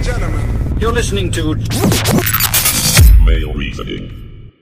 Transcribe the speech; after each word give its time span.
and 0.00 0.06
gentlemen, 0.06 0.78
You're 0.80 0.92
listening 0.92 1.30
to 1.32 1.54
Male 3.22 3.52
reasoning. 3.52 4.52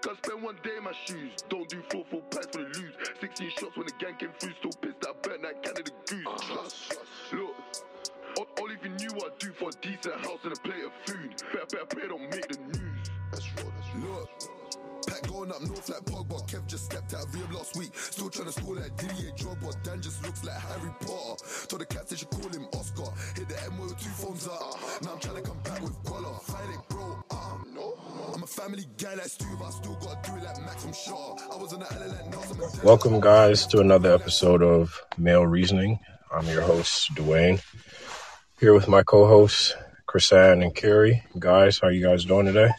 Cause 0.00 0.16
spend 0.24 0.42
one 0.42 0.56
day 0.64 0.78
in 0.78 0.84
my 0.84 0.92
shoes. 1.04 1.30
Don't 1.48 1.68
do 1.68 1.80
four 1.90 2.04
full 2.10 2.22
packs 2.22 2.46
for 2.46 2.62
the 2.62 2.68
lose. 2.78 2.94
16 3.20 3.50
shots 3.50 3.76
when 3.76 3.86
the 3.86 3.92
gang 3.98 4.16
came 4.16 4.30
through. 4.38 4.52
Still 4.58 4.72
pissed 4.80 5.06
I 5.06 5.12
burnt 5.22 5.42
that 5.42 5.62
Canada 5.62 5.90
goose. 6.06 6.88
Look, 7.32 7.54
all, 8.38 8.46
all 8.58 8.70
if 8.70 8.82
you 8.82 8.90
knew 8.90 9.14
what 9.14 9.32
I 9.32 9.36
do 9.38 9.52
for 9.52 9.68
a 9.68 9.72
decent 9.80 10.14
house 10.26 10.40
and 10.42 10.52
a 10.52 10.60
plate 10.60 10.84
of 10.84 10.92
food. 11.06 11.42
Better, 11.52 11.66
better 11.66 11.86
pray 11.86 12.08
don't 12.08 12.22
make 12.22 12.48
the 12.48 12.58
news. 12.58 13.10
That's 13.30 13.46
raw, 13.56 13.70
that's 13.76 13.94
raw. 13.94 14.16
Look, 14.16 14.30
Pack 15.10 15.26
going 15.28 15.50
up 15.50 15.60
north 15.62 15.88
like 15.88 16.04
Pogba. 16.04 16.38
Kev 16.48 16.66
just 16.68 16.84
stepped 16.84 17.14
out 17.14 17.26
of 17.26 17.34
rehab 17.34 17.52
last 17.52 17.76
week. 17.76 17.90
Still 17.96 18.30
trying 18.30 18.46
to 18.46 18.52
score 18.52 18.76
like 18.76 18.96
Didier 18.96 19.32
Drogba. 19.32 19.82
Dan 19.82 20.00
just 20.00 20.22
looks 20.24 20.44
like 20.44 20.56
Harry 20.56 20.90
Potter. 21.00 21.66
Told 21.66 21.80
the 21.82 21.86
cats 21.86 22.10
they 22.10 22.16
should 22.16 22.30
call 22.30 22.48
him 22.48 22.66
Oscar. 22.74 23.10
Hit 23.34 23.48
the 23.48 23.60
M 23.64 23.78
with 23.78 23.98
two 23.98 24.08
phones 24.10 24.46
up. 24.46 24.78
Now 25.02 25.14
I'm 25.14 25.18
trying 25.18 25.36
to 25.36 25.42
come 25.42 25.58
back 25.64 25.82
with 25.82 25.98
Guala. 26.04 26.40
Fight 26.42 26.70
it, 26.74 26.88
bro. 26.88 27.24
Uh, 27.30 27.58
no. 27.74 27.94
I'm 28.32 28.42
a 28.44 28.46
family 28.46 28.86
guy 28.98 29.14
like 29.14 29.24
Stu, 29.24 29.46
but 29.58 29.66
I 29.66 29.70
still 29.70 29.96
gotta 29.96 30.30
do 30.30 30.36
it 30.36 30.44
like 30.44 30.60
Max 30.60 30.84
from 30.84 30.92
Shaw. 30.92 31.36
I 31.52 31.56
was 31.56 31.72
on 31.72 31.80
the 31.80 31.92
island 31.92 32.12
like 32.12 32.30
Nelson 32.30 32.84
Welcome, 32.84 33.20
guys, 33.20 33.66
to 33.68 33.80
another 33.80 34.14
episode 34.14 34.62
of 34.62 35.02
Male 35.18 35.46
Reasoning. 35.46 35.98
I'm 36.32 36.46
your 36.46 36.62
host, 36.62 37.12
Dwayne. 37.16 37.60
Here 38.60 38.72
with 38.74 38.86
my 38.86 39.02
co-hosts, 39.02 39.74
Chrisanne 40.06 40.62
and 40.62 40.74
Carrie. 40.74 41.24
Guys, 41.38 41.80
how 41.80 41.88
you 41.88 42.06
guys 42.06 42.24
doing 42.24 42.46
today? 42.46 42.70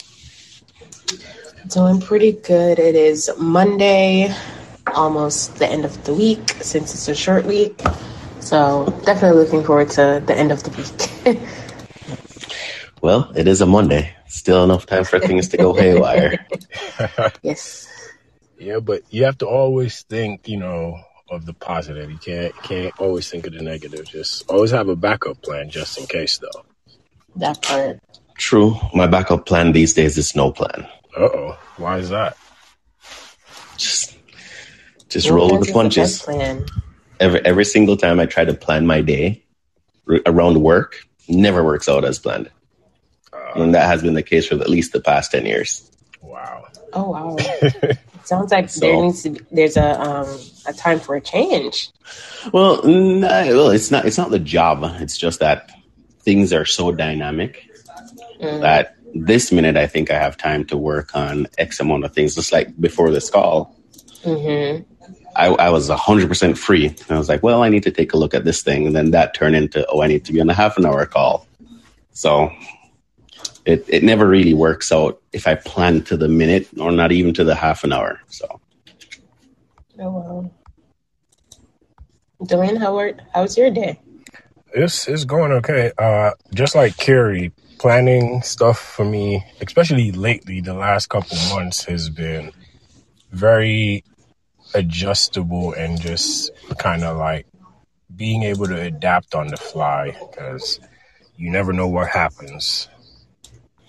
Doing 1.68 2.02
pretty 2.02 2.34
good. 2.34 2.80
It 2.80 2.96
is 2.96 3.30
Monday, 3.38 4.34
almost 4.96 5.56
the 5.58 5.68
end 5.68 5.86
of 5.86 6.04
the 6.06 6.14
week 6.14 6.52
since 6.62 6.94
it's 6.94 7.08
a 7.08 7.16
short 7.16 7.46
week. 7.46 7.80
So 8.40 8.86
definitely 9.06 9.44
looking 9.44 9.64
forward 9.64 9.90
to 9.92 10.24
the 10.26 10.36
end 10.36 10.52
of 10.52 10.64
the 10.64 10.72
week. 10.72 11.38
Well, 13.02 13.32
it 13.36 13.48
is 13.48 13.62
a 13.62 13.66
Monday. 13.66 14.16
Still 14.28 14.64
enough 14.64 14.86
time 14.86 15.06
for 15.06 15.20
things 15.20 15.50
to 15.50 15.58
go 15.58 15.74
haywire. 15.74 16.46
yes. 17.42 17.88
Yeah, 18.60 18.80
but 18.80 19.02
you 19.10 19.26
have 19.26 19.40
to 19.40 19.48
always 19.48 20.04
think, 20.04 20.48
you 20.48 20.58
know, 20.58 21.00
of 21.32 21.48
the 21.48 21.54
positive. 21.54 22.12
You 22.12 22.20
can't 22.20 22.56
can't 22.62 22.94
always 23.00 23.28
think 23.28 23.48
of 23.48 23.54
the 23.54 23.64
negative. 23.64 24.06
Just 24.06 24.48
always 24.48 24.70
have 24.70 24.88
a 24.88 24.96
backup 24.96 25.42
plan 25.42 25.72
just 25.72 25.98
in 25.98 26.06
case, 26.06 26.38
though. 26.38 26.64
That 27.38 27.62
part. 27.64 28.00
True. 28.38 28.76
My 28.94 29.08
backup 29.08 29.48
plan 29.48 29.72
these 29.72 29.96
days 29.96 30.18
is 30.18 30.36
no 30.36 30.52
plan. 30.52 30.88
Uh 31.18 31.22
oh, 31.24 31.60
why 31.78 31.98
is 31.98 32.10
that? 32.10 32.38
Just, 33.78 34.18
just 35.10 35.28
Well, 35.28 35.36
roll 35.38 35.52
with 35.52 35.62
the 35.62 35.66
the 35.68 35.74
punches. 35.74 36.12
best 36.20 36.24
plan. 36.26 36.66
Every 37.20 37.44
every 37.46 37.66
single 37.66 37.98
time 37.98 38.20
I 38.20 38.26
try 38.26 38.46
to 38.46 38.54
plan 38.54 38.86
my 38.88 39.02
day 39.02 39.44
r- 40.10 40.22
around 40.26 40.62
work, 40.62 41.06
never 41.28 41.64
works 41.64 41.88
out 41.90 42.06
as 42.06 42.20
planned, 42.20 42.50
Uh, 43.34 43.62
and 43.62 43.76
that 43.76 43.88
has 43.88 44.02
been 44.02 44.14
the 44.14 44.24
case 44.24 44.48
for 44.48 44.56
at 44.56 44.70
least 44.70 44.94
the 44.94 45.02
past 45.02 45.32
ten 45.32 45.46
years. 45.46 45.90
wow. 46.22 46.66
Oh 46.94 47.10
wow. 47.10 47.38
Sounds 48.24 48.52
like 48.52 48.70
So- 48.70 48.80
there 48.82 49.02
needs 49.02 49.24
to 49.24 49.32
be 49.32 49.42
there's 49.52 49.78
a 49.78 50.00
um 50.02 50.28
a 50.68 50.74
time 50.74 51.00
for 51.00 51.16
a 51.16 51.22
change. 51.22 51.90
Well, 52.54 52.82
no, 52.84 53.28
well, 53.56 53.70
it's 53.70 53.90
not. 53.92 54.06
It's 54.06 54.18
not 54.18 54.30
the 54.32 54.40
job. 54.40 54.84
It's 55.02 55.18
just 55.18 55.40
that 55.40 55.72
things 56.22 56.54
are 56.54 56.66
so 56.66 56.92
dynamic 56.92 57.68
Mm. 58.42 58.62
that 58.62 58.96
this 59.14 59.52
minute 59.52 59.78
I 59.78 59.88
think 59.88 60.12
I 60.12 60.20
have 60.20 60.38
time 60.38 60.66
to 60.66 60.78
work 60.78 61.16
on 61.16 61.48
X 61.58 61.80
amount 61.80 62.06
of 62.06 62.14
things. 62.14 62.36
Just 62.36 62.52
like 62.52 62.80
before 62.80 63.12
this 63.12 63.30
call, 63.30 63.76
Mm-hmm. 64.24 64.84
I, 65.36 65.48
I 65.48 65.70
was 65.70 65.90
100% 65.90 66.58
free. 66.58 66.88
And 66.88 67.12
I 67.12 67.18
was 67.18 67.30
like, 67.30 67.42
well, 67.42 67.64
I 67.64 67.70
need 67.70 67.84
to 67.84 67.92
take 67.92 68.14
a 68.14 68.18
look 68.18 68.34
at 68.34 68.44
this 68.44 68.62
thing. 68.62 68.86
And 68.86 68.96
then 68.96 69.12
that 69.12 69.34
turned 69.34 69.56
into, 69.56 69.86
oh, 69.88 70.02
I 70.02 70.08
need 70.08 70.26
to 70.26 70.34
be 70.34 70.42
on 70.42 70.50
a 70.50 70.54
half 70.54 70.78
an 70.78 70.86
hour 70.86 71.06
call. 71.06 71.48
So 72.12 72.52
it, 73.66 73.86
it 73.88 74.04
never 74.04 74.28
really 74.28 74.54
works 74.54 74.92
out 74.92 75.22
if 75.32 75.48
I 75.48 75.56
plan 75.56 76.04
to 76.04 76.18
the 76.18 76.28
minute 76.28 76.68
or 76.80 76.92
not 76.92 77.12
even 77.12 77.34
to 77.36 77.44
the 77.44 77.56
half 77.56 77.84
an 77.84 77.94
hour. 77.94 78.20
So 78.28 78.60
Oh 80.00 80.10
wow. 80.10 80.52
Dwayne, 82.42 82.80
how 82.80 82.98
are, 82.98 83.14
how's 83.34 83.58
your 83.58 83.70
day? 83.70 84.00
It's 84.74 85.08
it's 85.08 85.26
going 85.26 85.52
okay. 85.52 85.92
Uh, 85.98 86.32
just 86.54 86.76
like 86.76 86.98
Carrie, 86.98 87.52
planning 87.82 88.44
stuff 88.44 88.78
for 88.80 89.04
me, 89.04 89.44
especially 89.60 90.12
lately, 90.12 90.62
the 90.62 90.76
last 90.76 91.10
couple 91.10 91.36
months 91.50 91.84
has 91.86 92.12
been 92.12 92.52
very 93.32 94.04
adjustable 94.76 95.74
and 95.74 96.00
just 96.00 96.52
kind 96.78 97.04
of 97.04 97.18
like 97.18 97.48
being 98.16 98.44
able 98.44 98.68
to 98.68 98.80
adapt 98.80 99.34
on 99.34 99.48
the 99.48 99.58
fly 99.58 100.16
because 100.30 100.80
you 101.38 101.50
never 101.50 101.74
know 101.74 101.88
what 101.88 102.08
happens. 102.10 102.88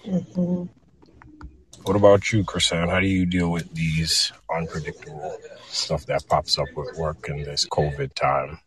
hmm 0.07 0.65
What 1.83 1.97
about 1.97 2.33
you, 2.33 2.45
Chrisanne? 2.45 2.89
How 2.89 3.01
do 3.01 3.07
you 3.07 3.27
deal 3.27 3.51
with 3.53 3.75
these 3.75 4.33
unpredictable 4.51 5.37
stuff 5.69 6.07
that 6.07 6.27
pops 6.29 6.59
up 6.59 6.69
with 6.75 6.97
work 6.97 7.29
in 7.29 7.43
this 7.43 7.67
COVID 7.67 8.15
time? 8.15 8.59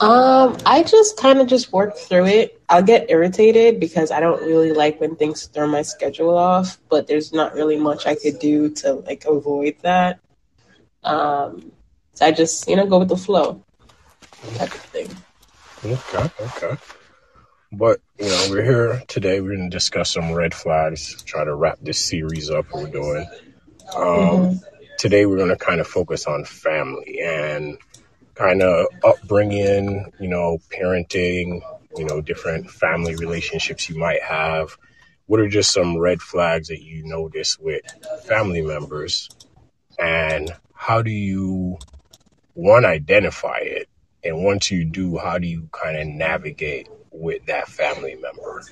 Um, 0.00 0.56
I 0.66 0.82
just 0.82 1.16
kind 1.16 1.40
of 1.40 1.46
just 1.46 1.72
work 1.72 1.96
through 1.96 2.26
it. 2.26 2.60
I'll 2.68 2.82
get 2.82 3.10
irritated 3.10 3.80
because 3.80 4.10
I 4.10 4.20
don't 4.20 4.42
really 4.42 4.72
like 4.72 5.00
when 5.00 5.16
things 5.16 5.46
throw 5.46 5.66
my 5.66 5.82
schedule 5.82 6.36
off, 6.36 6.78
but 6.88 7.06
there's 7.06 7.32
not 7.32 7.54
really 7.54 7.76
much 7.76 8.06
I 8.06 8.14
could 8.14 8.38
do 8.38 8.70
to 8.70 8.94
like 8.94 9.24
avoid 9.24 9.76
that. 9.82 10.20
Um, 11.02 11.72
so 12.14 12.26
I 12.26 12.32
just, 12.32 12.68
you 12.68 12.76
know, 12.76 12.86
go 12.86 12.98
with 12.98 13.08
the 13.08 13.16
flow 13.16 13.62
type 14.56 14.74
of 14.74 14.80
thing. 14.80 15.08
Okay, 15.84 16.30
okay. 16.40 16.80
But 17.72 18.00
you 18.18 18.28
know, 18.28 18.46
we're 18.50 18.64
here 18.64 19.02
today. 19.08 19.40
We're 19.40 19.56
going 19.56 19.70
to 19.70 19.76
discuss 19.76 20.12
some 20.12 20.32
red 20.32 20.54
flags. 20.54 21.22
Try 21.22 21.44
to 21.44 21.54
wrap 21.54 21.78
this 21.82 21.98
series 21.98 22.50
up. 22.50 22.66
We're 22.72 22.86
doing. 22.86 23.26
Um, 23.94 24.60
Today, 24.96 25.26
we're 25.26 25.36
going 25.36 25.50
to 25.50 25.56
kind 25.56 25.80
of 25.80 25.86
focus 25.86 26.26
on 26.26 26.44
family 26.44 27.20
and 27.20 27.76
kind 28.34 28.62
of 28.62 28.86
upbringing. 29.02 30.12
You 30.20 30.28
know, 30.28 30.58
parenting. 30.70 31.62
You 31.96 32.04
know, 32.04 32.20
different 32.20 32.70
family 32.70 33.14
relationships 33.14 33.88
you 33.88 33.96
might 33.96 34.22
have. 34.22 34.76
What 35.26 35.40
are 35.40 35.48
just 35.48 35.72
some 35.72 35.96
red 35.96 36.20
flags 36.20 36.68
that 36.68 36.82
you 36.82 37.04
notice 37.04 37.56
with 37.58 37.82
family 38.24 38.62
members, 38.62 39.28
and 39.98 40.50
how 40.74 41.02
do 41.02 41.10
you 41.10 41.78
one 42.54 42.84
identify 42.84 43.58
it 43.58 43.88
and 44.24 44.42
once 44.42 44.70
you 44.70 44.84
do, 44.84 45.18
how 45.18 45.38
do 45.38 45.46
you 45.46 45.68
kind 45.70 45.98
of 45.98 46.06
navigate 46.06 46.88
with 47.10 47.44
that 47.46 47.68
family 47.68 48.16
member? 48.16 48.62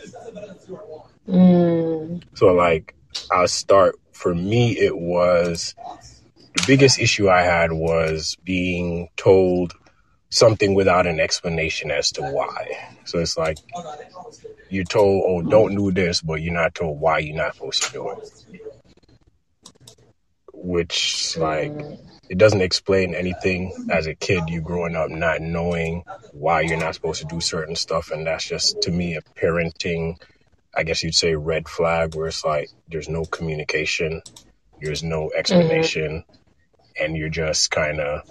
Mm, 1.28 2.22
So, 2.34 2.46
like, 2.54 2.94
I'll 3.30 3.48
start. 3.48 3.96
For 4.12 4.34
me, 4.34 4.78
it 4.78 4.96
was 4.96 5.74
the 6.54 6.64
biggest 6.66 6.98
issue 6.98 7.28
I 7.28 7.42
had 7.42 7.72
was 7.72 8.36
being 8.44 9.08
told 9.16 9.74
something 10.30 10.74
without 10.74 11.06
an 11.06 11.20
explanation 11.20 11.90
as 11.90 12.12
to 12.12 12.22
why. 12.22 12.88
So 13.04 13.18
it's 13.18 13.36
like 13.36 13.58
you're 14.68 14.84
told, 14.84 15.24
"Oh, 15.26 15.42
don't 15.42 15.74
do 15.74 15.92
this," 15.92 16.20
but 16.22 16.40
you're 16.40 16.54
not 16.54 16.74
told 16.74 17.00
why 17.00 17.18
you're 17.18 17.36
not 17.36 17.54
supposed 17.54 17.82
to 17.84 17.92
do 17.92 18.10
it. 18.10 18.60
Which, 20.54 21.36
like, 21.36 21.72
it 22.32 22.38
doesn't 22.38 22.62
explain 22.62 23.14
anything 23.14 23.72
as 23.90 24.06
a 24.06 24.14
kid 24.14 24.48
you 24.48 24.62
growing 24.62 24.96
up 24.96 25.10
not 25.10 25.42
knowing 25.42 26.02
why 26.32 26.62
you're 26.62 26.78
not 26.78 26.94
supposed 26.94 27.20
to 27.20 27.26
do 27.26 27.40
certain 27.42 27.76
stuff 27.76 28.10
and 28.10 28.26
that's 28.26 28.46
just 28.48 28.80
to 28.80 28.90
me 28.90 29.16
a 29.16 29.20
parenting 29.38 30.16
i 30.74 30.82
guess 30.82 31.02
you'd 31.02 31.14
say 31.14 31.34
red 31.34 31.68
flag 31.68 32.14
where 32.14 32.28
it's 32.28 32.42
like 32.42 32.70
there's 32.88 33.08
no 33.08 33.26
communication 33.26 34.22
there's 34.80 35.02
no 35.02 35.30
explanation 35.36 36.24
mm-hmm. 36.24 36.41
And 36.98 37.16
you're 37.16 37.28
just 37.28 37.70
kind 37.70 38.00
of 38.00 38.28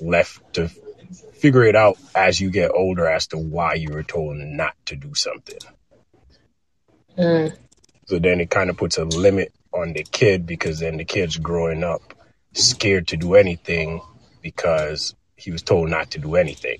left 0.00 0.54
to 0.54 0.68
figure 0.68 1.64
it 1.64 1.76
out 1.76 1.98
as 2.14 2.40
you 2.40 2.50
get 2.50 2.70
older 2.72 3.06
as 3.06 3.28
to 3.28 3.38
why 3.38 3.74
you 3.74 3.90
were 3.92 4.02
told 4.02 4.36
not 4.36 4.74
to 4.86 4.96
do 4.96 5.14
something 5.14 5.58
mm, 7.16 7.56
so 8.06 8.18
then 8.18 8.40
it 8.40 8.50
kind 8.50 8.70
of 8.70 8.76
puts 8.76 8.98
a 8.98 9.04
limit 9.04 9.52
on 9.72 9.92
the 9.92 10.02
kid 10.04 10.46
because 10.46 10.80
then 10.80 10.96
the 10.96 11.04
kid's 11.04 11.36
growing 11.36 11.84
up 11.84 12.14
scared 12.52 13.08
to 13.08 13.16
do 13.16 13.34
anything 13.34 14.00
because 14.42 15.14
he 15.36 15.50
was 15.50 15.62
told 15.62 15.90
not 15.90 16.12
to 16.12 16.18
do 16.18 16.36
anything. 16.36 16.78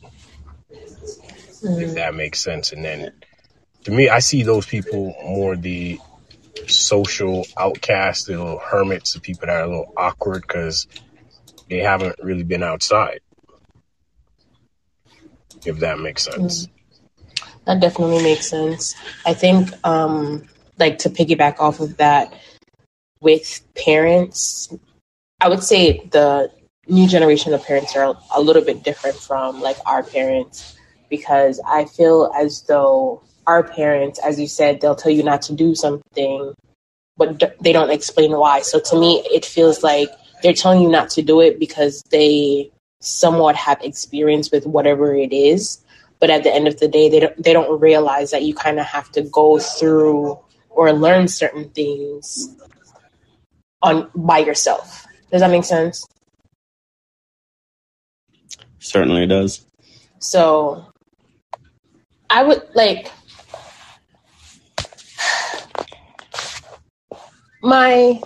If 0.70 1.94
that 1.94 2.14
makes 2.14 2.40
sense. 2.40 2.72
And 2.72 2.84
then 2.84 3.12
to 3.84 3.90
me, 3.90 4.08
I 4.08 4.20
see 4.20 4.42
those 4.42 4.66
people 4.66 5.14
more 5.22 5.56
the 5.56 5.98
social 6.66 7.46
outcasts, 7.56 8.24
the 8.24 8.32
little 8.38 8.58
hermits, 8.58 9.14
the 9.14 9.20
people 9.20 9.46
that 9.46 9.56
are 9.56 9.64
a 9.64 9.68
little 9.68 9.92
awkward 9.96 10.42
because 10.42 10.86
they 11.68 11.78
haven't 11.78 12.16
really 12.22 12.44
been 12.44 12.62
outside. 12.62 13.20
If 15.64 15.78
that 15.80 15.98
makes 15.98 16.24
sense. 16.24 16.68
that 17.64 17.80
definitely 17.80 18.22
makes 18.22 18.48
sense. 18.48 18.94
I 19.24 19.34
think, 19.34 19.70
um, 19.84 20.44
like 20.78 20.98
to 20.98 21.10
piggyback 21.10 21.58
off 21.58 21.80
of 21.80 21.96
that, 21.96 22.32
with 23.20 23.60
parents, 23.74 24.72
I 25.40 25.48
would 25.48 25.62
say 25.62 26.06
the 26.12 26.50
new 26.86 27.08
generation 27.08 27.52
of 27.52 27.64
parents 27.64 27.96
are 27.96 28.16
a 28.34 28.40
little 28.40 28.62
bit 28.62 28.84
different 28.84 29.16
from 29.16 29.60
like 29.60 29.76
our 29.86 30.02
parents. 30.02 30.74
because 31.08 31.60
I 31.64 31.84
feel 31.84 32.32
as 32.36 32.62
though 32.62 33.22
our 33.46 33.62
parents, 33.62 34.18
as 34.18 34.40
you 34.40 34.48
said, 34.48 34.80
they'll 34.80 34.96
tell 34.96 35.12
you 35.12 35.22
not 35.22 35.40
to 35.42 35.52
do 35.54 35.74
something, 35.76 36.52
but 37.16 37.38
d- 37.38 37.46
they 37.60 37.72
don't 37.72 37.90
explain 37.90 38.32
why. 38.36 38.62
So 38.62 38.80
to 38.80 38.98
me, 38.98 39.22
it 39.30 39.44
feels 39.44 39.84
like 39.84 40.10
they're 40.42 40.52
telling 40.52 40.82
you 40.82 40.88
not 40.88 41.10
to 41.10 41.22
do 41.22 41.40
it 41.40 41.58
because 41.58 42.02
they 42.10 42.70
somewhat 43.00 43.56
have 43.56 43.82
experience 43.82 44.50
with 44.50 44.66
whatever 44.66 45.14
it 45.14 45.32
is. 45.32 45.78
But 46.18 46.30
at 46.30 46.44
the 46.44 46.54
end 46.54 46.66
of 46.66 46.80
the 46.80 46.88
day, 46.88 47.08
they 47.08 47.20
don't 47.20 47.42
they 47.42 47.52
don't 47.52 47.80
realize 47.80 48.30
that 48.30 48.42
you 48.42 48.54
kind 48.54 48.80
of 48.80 48.86
have 48.86 49.10
to 49.12 49.22
go 49.22 49.58
through 49.58 50.38
or 50.70 50.92
learn 50.92 51.28
certain 51.28 51.68
things 51.70 52.54
on 53.82 54.10
by 54.14 54.38
yourself. 54.38 55.06
Does 55.30 55.40
that 55.40 55.50
make 55.50 55.64
sense? 55.64 56.06
Certainly 58.78 59.26
does. 59.26 59.66
So 60.20 60.86
I 62.30 62.44
would 62.44 62.62
like 62.74 63.10
my 67.62 68.20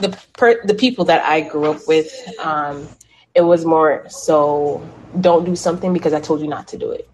the 0.00 0.18
per, 0.34 0.64
the 0.64 0.74
people 0.74 1.04
that 1.06 1.24
I 1.24 1.40
grew 1.42 1.70
up 1.70 1.86
with. 1.86 2.12
Um, 2.38 2.88
it 3.34 3.42
was 3.42 3.64
more 3.64 4.04
so 4.08 4.86
don't 5.20 5.44
do 5.44 5.54
something 5.54 5.92
because 5.92 6.12
I 6.12 6.20
told 6.20 6.40
you 6.40 6.48
not 6.48 6.68
to 6.68 6.78
do 6.78 6.90
it, 6.90 7.08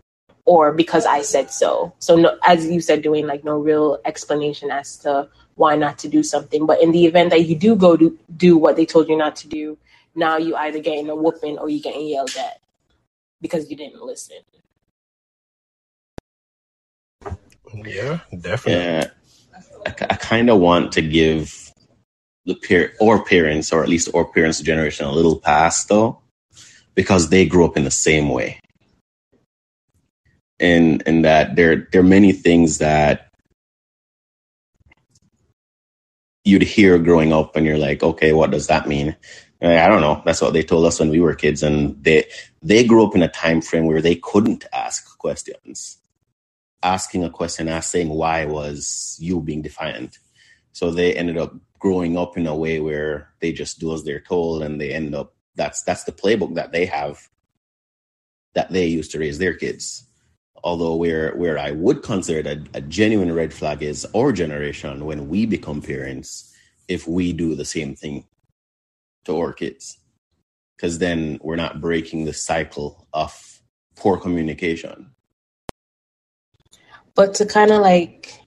or 0.47 0.73
because 0.73 1.07
I 1.07 1.23
said 1.23 1.51
so. 1.51 1.93
So 1.99 2.17
no, 2.17 2.39
as 2.47 2.67
you 2.67 2.81
said, 2.81 3.03
doing 3.03 3.27
like 3.27 3.45
no 3.45 3.59
real 3.59 3.99
explanation 4.05 4.71
as 4.71 4.97
to 4.99 5.29
why 5.57 5.77
not 5.77 5.99
to 5.99 6.09
do 6.09 6.23
something. 6.23 6.67
But 6.67 6.83
in 6.83 6.93
the 6.93 7.07
event 7.07 7.31
that 7.31 7.47
you 7.47 7.57
do 7.57 7.77
go 7.77 7.97
do 7.97 8.19
do 8.37 8.57
what 8.57 8.77
they 8.77 8.87
told 8.87 9.09
you 9.09 9.17
not 9.17 9.37
to 9.37 9.49
do, 9.49 9.77
now 10.15 10.37
you 10.37 10.57
either 10.57 10.79
getting 10.79 11.11
a 11.11 11.17
whooping 11.17 11.59
or 11.59 11.69
you 11.69 11.81
getting 11.83 12.07
yelled 12.07 12.35
at 12.39 12.61
because 13.41 13.71
you 13.71 13.77
didn't 13.77 14.03
listen. 14.03 14.39
Yeah, 17.75 18.21
definitely. 18.41 18.73
Yeah, 18.75 19.07
I, 19.87 19.91
I 20.11 20.17
kind 20.17 20.49
of 20.51 20.61
want 20.61 20.93
to 20.93 21.03
give 21.03 21.64
the 22.47 22.55
peer 22.55 22.95
or 23.01 23.25
parents, 23.25 23.73
or 23.73 23.83
at 23.83 23.89
least 23.89 24.09
or 24.15 24.25
parents' 24.25 24.61
generation, 24.61 25.07
a 25.07 25.13
little 25.13 25.39
past 25.39 25.89
though, 25.89 26.21
because 26.95 27.29
they 27.31 27.47
grew 27.47 27.65
up 27.65 27.77
in 27.77 27.85
the 27.85 27.91
same 27.91 28.29
way, 28.29 28.61
and 30.61 31.03
and 31.07 31.25
that 31.25 31.57
there 31.57 31.89
there 31.93 32.01
are 32.01 32.05
many 32.05 32.33
things 32.33 32.79
that 32.79 33.29
you'd 36.45 36.63
hear 36.63 36.99
growing 36.99 37.33
up, 37.33 37.57
and 37.57 37.67
you're 37.67 37.79
like, 37.79 38.03
okay, 38.03 38.33
what 38.33 38.51
does 38.51 38.67
that 38.67 38.89
mean? 38.89 39.17
I 39.63 39.89
don't 39.89 40.03
know. 40.03 40.21
That's 40.27 40.43
what 40.43 40.53
they 40.53 40.63
told 40.63 40.85
us 40.85 41.01
when 41.01 41.09
we 41.09 41.21
were 41.21 41.35
kids, 41.35 41.63
and 41.63 42.03
they 42.05 42.25
they 42.63 42.85
grew 42.85 43.07
up 43.07 43.15
in 43.15 43.23
a 43.23 43.29
time 43.29 43.63
frame 43.63 43.87
where 43.87 44.03
they 44.03 44.17
couldn't 44.17 44.67
ask 44.73 45.17
questions 45.19 45.99
asking 46.85 47.25
a 47.25 47.31
question, 47.31 47.67
asking 47.69 48.11
why 48.11 48.45
was 48.45 49.17
you 49.21 49.41
being 49.41 49.63
defiant. 49.63 50.19
So 50.75 50.91
they 50.91 51.15
ended 51.15 51.39
up 51.39 51.55
growing 51.79 52.19
up 52.19 52.37
in 52.37 52.47
a 52.47 52.55
way 52.55 52.81
where 52.81 53.31
they 53.41 53.53
just 53.53 53.79
do 53.79 53.95
as 53.95 54.03
they're 54.03 54.21
told 54.21 54.63
and 54.63 54.81
they 54.81 54.93
end 54.93 55.15
up 55.15 55.35
that's 55.55 55.83
that's 55.83 56.03
the 56.05 56.13
playbook 56.13 56.55
that 56.57 56.73
they 56.73 56.85
have 56.87 57.29
that 58.55 58.73
they 58.73 58.87
use 58.87 59.09
to 59.09 59.21
raise 59.21 59.39
their 59.39 59.55
kids. 59.55 60.05
Although 60.65 60.97
where 60.97 61.35
where 61.37 61.59
I 61.59 61.71
would 61.71 62.03
consider 62.03 62.49
a, 62.49 62.79
a 62.79 62.81
genuine 62.81 63.33
red 63.33 63.55
flag 63.55 63.83
is 63.83 64.05
our 64.17 64.33
generation 64.33 65.05
when 65.05 65.29
we 65.29 65.47
become 65.47 65.81
parents, 65.81 66.53
if 66.89 67.07
we 67.07 67.33
do 67.33 67.55
the 67.55 67.65
same 67.65 67.95
thing 67.95 68.27
to 69.25 69.39
our 69.39 69.53
kids. 69.53 69.99
Because 70.77 70.99
then 70.99 71.39
we're 71.41 71.55
not 71.55 71.81
breaking 71.81 72.25
the 72.25 72.33
cycle 72.33 73.07
of 73.13 73.63
poor 73.95 74.17
communication. 74.17 75.13
But 77.15 77.35
to 77.35 77.47
kind 77.47 77.71
of 77.71 77.81
like 77.81 78.41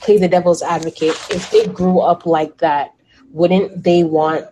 play 0.00 0.18
the 0.18 0.28
devil's 0.28 0.62
advocate, 0.62 1.16
if 1.30 1.50
they 1.50 1.66
grew 1.66 2.00
up 2.00 2.26
like 2.26 2.58
that, 2.58 2.94
wouldn't 3.32 3.82
they 3.84 4.04
want? 4.04 4.46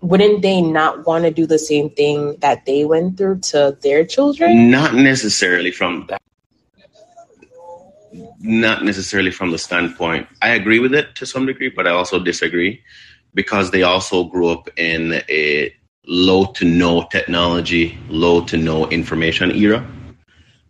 Wouldn't 0.00 0.42
they 0.42 0.60
not 0.60 1.06
want 1.06 1.24
to 1.24 1.30
do 1.30 1.46
the 1.46 1.58
same 1.58 1.88
thing 1.90 2.36
that 2.40 2.66
they 2.66 2.84
went 2.84 3.16
through 3.16 3.38
to 3.52 3.76
their 3.82 4.04
children? 4.04 4.70
Not 4.70 4.94
necessarily 4.94 5.70
from 5.70 6.06
that. 6.08 6.20
Not 8.40 8.84
necessarily 8.84 9.30
from 9.30 9.52
the 9.52 9.58
standpoint. 9.58 10.26
I 10.42 10.50
agree 10.50 10.80
with 10.80 10.92
it 10.92 11.14
to 11.16 11.26
some 11.26 11.46
degree, 11.46 11.68
but 11.68 11.86
I 11.86 11.92
also 11.92 12.18
disagree 12.18 12.82
because 13.34 13.70
they 13.70 13.84
also 13.84 14.24
grew 14.24 14.48
up 14.48 14.68
in 14.76 15.22
a 15.28 15.72
low 16.06 16.46
to 16.46 16.64
no 16.64 17.06
technology, 17.12 17.96
low 18.08 18.44
to 18.46 18.56
no 18.56 18.88
information 18.88 19.52
era. 19.52 19.86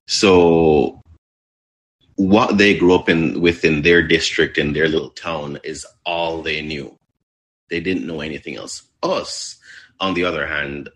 So 0.06 1.01
what 2.17 2.59
they 2.59 2.76
grew 2.76 2.94
up 2.94 3.09
in 3.09 3.41
within 3.41 3.82
their 3.82 4.06
district 4.06 4.59
in 4.59 4.73
their 4.73 4.88
little 4.88 5.11
town 5.11 5.59
is 5.64 5.87
all 6.05 6.43
they 6.43 6.61
knew. 6.61 6.99
They 7.70 7.81
didn't 7.81 8.06
know 8.06 8.20
anything 8.20 8.56
else. 8.56 8.82
Us, 9.03 9.59
on 9.99 10.14
the 10.14 10.25
other 10.25 10.47
hand, 10.47 10.91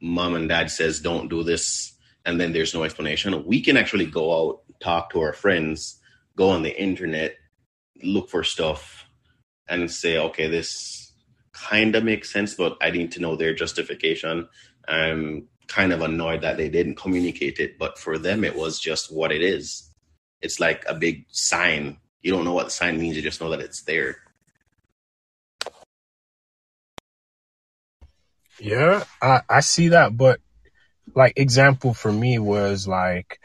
mom 0.00 0.34
and 0.34 0.48
dad 0.48 0.70
says 0.70 1.00
don't 1.00 1.28
do 1.28 1.42
this, 1.42 1.92
and 2.24 2.40
then 2.40 2.52
there's 2.52 2.74
no 2.74 2.84
explanation. 2.84 3.44
We 3.46 3.60
can 3.60 3.76
actually 3.76 4.06
go 4.06 4.50
out, 4.50 4.60
talk 4.80 5.10
to 5.10 5.20
our 5.20 5.32
friends, 5.32 6.00
go 6.36 6.50
on 6.50 6.62
the 6.62 6.80
internet, 6.80 7.36
look 8.02 8.28
for 8.28 8.42
stuff, 8.42 9.06
and 9.68 9.90
say, 9.90 10.18
okay, 10.18 10.48
this 10.48 11.12
kind 11.52 11.94
of 11.94 12.04
makes 12.04 12.32
sense, 12.32 12.54
but 12.54 12.76
I 12.80 12.90
need 12.90 13.12
to 13.12 13.20
know 13.20 13.36
their 13.36 13.54
justification. 13.54 14.48
I'm 14.88 15.48
kind 15.68 15.92
of 15.92 16.00
annoyed 16.00 16.42
that 16.42 16.56
they 16.56 16.68
didn't 16.68 16.96
communicate 16.96 17.58
it, 17.60 17.78
but 17.78 17.98
for 17.98 18.18
them, 18.18 18.42
it 18.44 18.56
was 18.56 18.80
just 18.80 19.12
what 19.12 19.30
it 19.30 19.42
is 19.42 19.87
it's 20.40 20.60
like 20.60 20.84
a 20.86 20.94
big 20.94 21.26
sign. 21.30 21.98
You 22.22 22.32
don't 22.32 22.44
know 22.44 22.52
what 22.52 22.66
the 22.66 22.70
sign 22.70 22.98
means, 22.98 23.16
you 23.16 23.22
just 23.22 23.40
know 23.40 23.50
that 23.50 23.60
it's 23.60 23.82
there. 23.82 24.18
Yeah, 28.60 29.04
I, 29.22 29.42
I 29.48 29.60
see 29.60 29.88
that, 29.88 30.16
but 30.16 30.40
like 31.14 31.34
example 31.36 31.94
for 31.94 32.12
me 32.12 32.38
was 32.38 32.86
like 32.86 33.40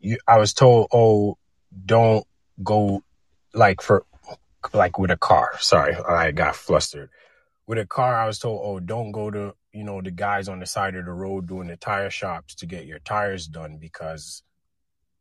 you 0.00 0.18
I 0.26 0.38
was 0.38 0.52
told, 0.54 0.88
oh, 0.92 1.36
don't 1.84 2.26
go 2.62 3.02
like 3.54 3.80
for 3.80 4.04
like 4.72 4.98
with 4.98 5.10
a 5.10 5.16
car. 5.16 5.52
Sorry, 5.58 5.94
I 5.94 6.30
got 6.32 6.56
flustered. 6.56 7.10
With 7.66 7.78
a 7.78 7.86
car, 7.86 8.14
I 8.14 8.26
was 8.26 8.38
told, 8.38 8.60
oh, 8.62 8.80
don't 8.80 9.12
go 9.12 9.30
to 9.30 9.54
you 9.72 9.84
know 9.84 10.00
the 10.00 10.10
guys 10.10 10.48
on 10.48 10.60
the 10.60 10.66
side 10.66 10.94
of 10.94 11.06
the 11.06 11.12
road 11.12 11.46
doing 11.48 11.68
the 11.68 11.76
tire 11.76 12.10
shops 12.10 12.54
to 12.56 12.66
get 12.66 12.86
your 12.86 12.98
tires 13.00 13.46
done 13.46 13.78
because 13.78 14.42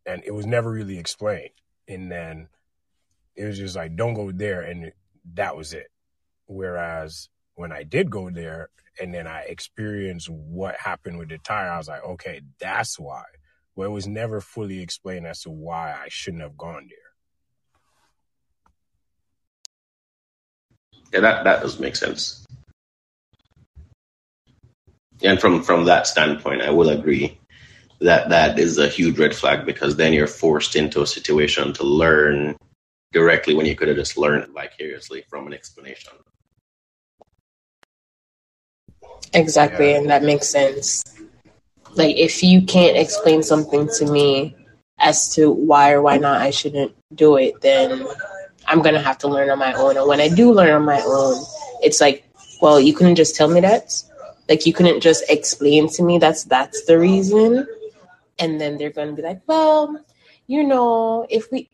and 0.06 0.24
it 0.26 0.34
was 0.34 0.46
never 0.46 0.72
really 0.72 0.98
explained. 0.98 1.52
And 1.88 2.12
then 2.12 2.48
it 3.36 3.46
was 3.46 3.58
just 3.58 3.76
like, 3.76 3.96
don't 3.96 4.14
go 4.14 4.32
there, 4.32 4.62
and 4.62 4.92
that 5.34 5.56
was 5.56 5.74
it. 5.74 5.92
Whereas 6.48 7.30
when 7.56 7.72
I 7.72 7.84
did 7.84 8.10
go 8.10 8.30
there, 8.30 8.70
and 9.00 9.14
then 9.14 9.28
I 9.28 9.42
experienced 9.42 10.30
what 10.30 10.76
happened 10.76 11.18
with 11.18 11.30
the 11.30 11.38
tire, 11.38 11.72
I 11.72 11.78
was 11.78 11.88
like, 11.88 12.04
okay, 12.04 12.42
that's 12.60 13.00
why. 13.00 13.24
But 13.76 13.84
it 13.84 13.92
was 13.92 14.08
never 14.08 14.42
fully 14.42 14.82
explained 14.82 15.26
as 15.26 15.42
to 15.44 15.50
why 15.50 15.94
I 15.94 16.08
shouldn't 16.10 16.44
have 16.44 16.58
gone 16.58 16.90
there. 16.90 16.98
Yeah, 21.14 21.20
that, 21.22 21.44
that 21.46 21.62
does 21.62 21.80
make 21.80 21.96
sense. 21.96 22.46
And 25.24 25.40
from 25.40 25.62
from 25.62 25.86
that 25.86 26.08
standpoint, 26.08 26.62
I 26.64 26.72
will 26.72 26.90
agree 26.90 27.38
that 28.02 28.30
that 28.30 28.58
is 28.58 28.78
a 28.78 28.88
huge 28.88 29.20
red 29.20 29.36
flag 29.36 29.66
because 29.66 29.96
then 29.96 30.12
you're 30.12 30.28
forced 30.28 30.76
into 30.76 31.02
a 31.02 31.08
situation 31.08 31.72
to 31.74 31.84
learn 31.84 32.58
directly 33.12 33.54
when 33.54 33.66
you 33.66 33.76
could 33.76 33.88
have 33.88 33.98
just 33.98 34.18
learned 34.18 34.52
vicariously 34.54 35.24
from 35.30 35.46
an 35.48 35.54
explanation. 35.54 36.14
Exactly, 39.34 39.94
and 39.94 40.10
that 40.10 40.24
makes 40.24 40.50
sense. 40.50 41.04
Like 41.94 42.18
if 42.18 42.42
you 42.42 42.64
can't 42.64 42.98
explain 42.98 43.44
something 43.44 43.88
to 43.98 44.12
me 44.12 44.56
as 44.98 45.36
to 45.36 45.52
why 45.52 45.92
or 45.92 46.02
why 46.02 46.18
not 46.18 46.42
I 46.42 46.50
shouldn't 46.50 46.94
do 47.14 47.38
it, 47.38 47.62
then 47.62 48.08
I'm 48.66 48.82
gonna 48.82 49.02
have 49.02 49.20
to 49.20 49.28
learn 49.28 49.50
on 49.50 49.60
my 49.60 49.74
own. 49.74 49.98
And 49.98 50.08
when 50.08 50.20
I 50.20 50.30
do 50.30 50.52
learn 50.52 50.72
on 50.72 50.86
my 50.86 51.02
own, 51.02 51.44
it's 51.84 52.02
like, 52.02 52.26
well, 52.62 52.80
you 52.80 52.94
couldn't 52.94 53.16
just 53.16 53.36
tell 53.36 53.48
me 53.48 53.60
that. 53.62 53.94
Like 54.50 54.66
you 54.66 54.74
couldn't 54.74 55.02
just 55.02 55.24
explain 55.30 55.88
to 55.90 56.04
me 56.04 56.18
that's 56.18 56.46
that's 56.46 56.86
the 56.86 56.98
reason 56.98 57.68
and 58.42 58.60
then 58.60 58.78
they're 58.78 58.90
going 58.90 59.10
to 59.10 59.14
be 59.14 59.22
like, 59.22 59.42
well, 59.48 60.04
you 60.48 60.64
know, 60.64 61.26
if 61.30 61.50
we 61.52 61.70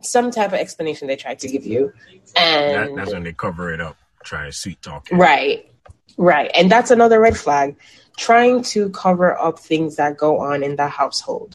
some 0.00 0.32
type 0.32 0.48
of 0.48 0.58
explanation 0.58 1.06
they 1.06 1.14
try 1.14 1.34
to 1.36 1.48
give 1.48 1.64
you, 1.64 1.92
and 2.34 2.74
that, 2.74 2.96
that's 2.96 3.12
when 3.12 3.22
they 3.22 3.32
cover 3.32 3.72
it 3.72 3.80
up, 3.80 3.96
try 4.24 4.46
to 4.46 4.52
sweet 4.52 4.80
talk. 4.82 5.06
Right, 5.12 5.70
right, 6.16 6.50
and 6.56 6.70
that's 6.72 6.90
another 6.90 7.20
red 7.20 7.36
flag. 7.36 7.76
Trying 8.16 8.62
to 8.64 8.90
cover 8.90 9.38
up 9.38 9.58
things 9.58 9.96
that 9.96 10.16
go 10.16 10.40
on 10.40 10.62
in 10.62 10.76
the 10.76 10.88
household. 10.88 11.54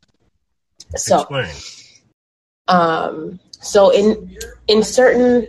So, 0.95 1.19
Explain. 1.19 1.53
um, 2.67 3.39
so 3.51 3.89
in 3.89 4.37
in 4.67 4.83
certain 4.83 5.47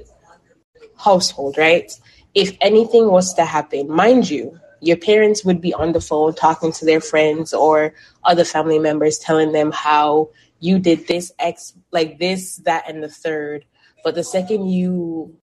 household, 0.97 1.57
right? 1.59 1.93
If 2.35 2.57
anything 2.61 3.11
was 3.11 3.35
to 3.35 3.45
happen, 3.45 3.91
mind 3.91 4.29
you, 4.29 4.59
your 4.81 4.97
parents 4.97 5.45
would 5.45 5.61
be 5.61 5.75
on 5.75 5.93
the 5.93 6.01
phone 6.01 6.35
talking 6.35 6.73
to 6.73 6.85
their 6.85 7.01
friends 7.01 7.53
or 7.53 7.95
other 8.25 8.45
family 8.45 8.79
members 8.79 9.19
telling 9.19 9.53
them 9.53 9.73
how 9.73 10.31
you 10.61 10.79
did 10.79 11.07
this 11.07 11.33
x 11.39 11.75
like 11.93 12.19
this 12.19 12.57
that 12.59 12.89
and 12.89 13.03
the 13.03 13.09
third. 13.09 13.65
But 14.05 14.15
the 14.15 14.25
second 14.25 14.69
you 14.69 15.37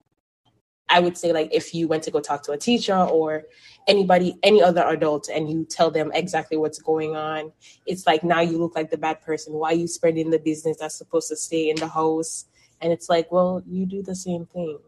i 0.91 1.01
would 1.01 1.17
say 1.17 1.33
like 1.33 1.49
if 1.51 1.75
you 1.75 1.89
went 1.89 2.03
to 2.03 2.11
go 2.11 2.21
talk 2.21 2.43
to 2.43 2.53
a 2.53 2.59
teacher 2.59 2.95
or 2.95 3.45
anybody 3.89 4.37
any 4.43 4.63
other 4.63 4.83
adult 4.83 5.31
and 5.31 5.51
you 5.51 5.65
tell 5.65 5.91
them 5.91 6.11
exactly 6.13 6.59
what's 6.59 6.79
going 6.79 7.17
on 7.17 7.51
it's 7.87 8.07
like 8.07 8.23
now 8.23 8.41
you 8.41 8.59
look 8.59 8.75
like 8.75 8.91
the 8.91 8.99
bad 8.99 9.21
person. 9.23 9.55
Why 9.55 9.73
you 9.73 9.87
spreading 9.87 10.31
the 10.31 10.39
business 10.39 10.79
that's 10.79 10.97
supposed 10.97 11.29
to 11.29 11.37
stay 11.37 11.71
in 11.71 11.77
the 11.77 11.89
house? 11.89 12.47
And 12.81 12.93
it's 12.93 13.09
like 13.09 13.31
well 13.33 13.63
you 13.67 13.87
do 13.87 14.03
the 14.03 14.15
same 14.15 14.47
thing. 14.47 14.79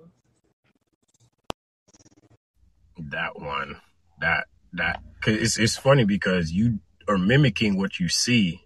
That 2.99 3.39
one 3.39 3.81
that 4.21 4.47
that 4.73 5.03
cause 5.21 5.35
it's 5.35 5.59
it's 5.59 5.77
funny 5.77 6.05
because 6.05 6.53
you 6.53 6.81
are 7.09 7.19
mimicking 7.19 7.79
what 7.79 8.01
you 8.01 8.09
see, 8.09 8.63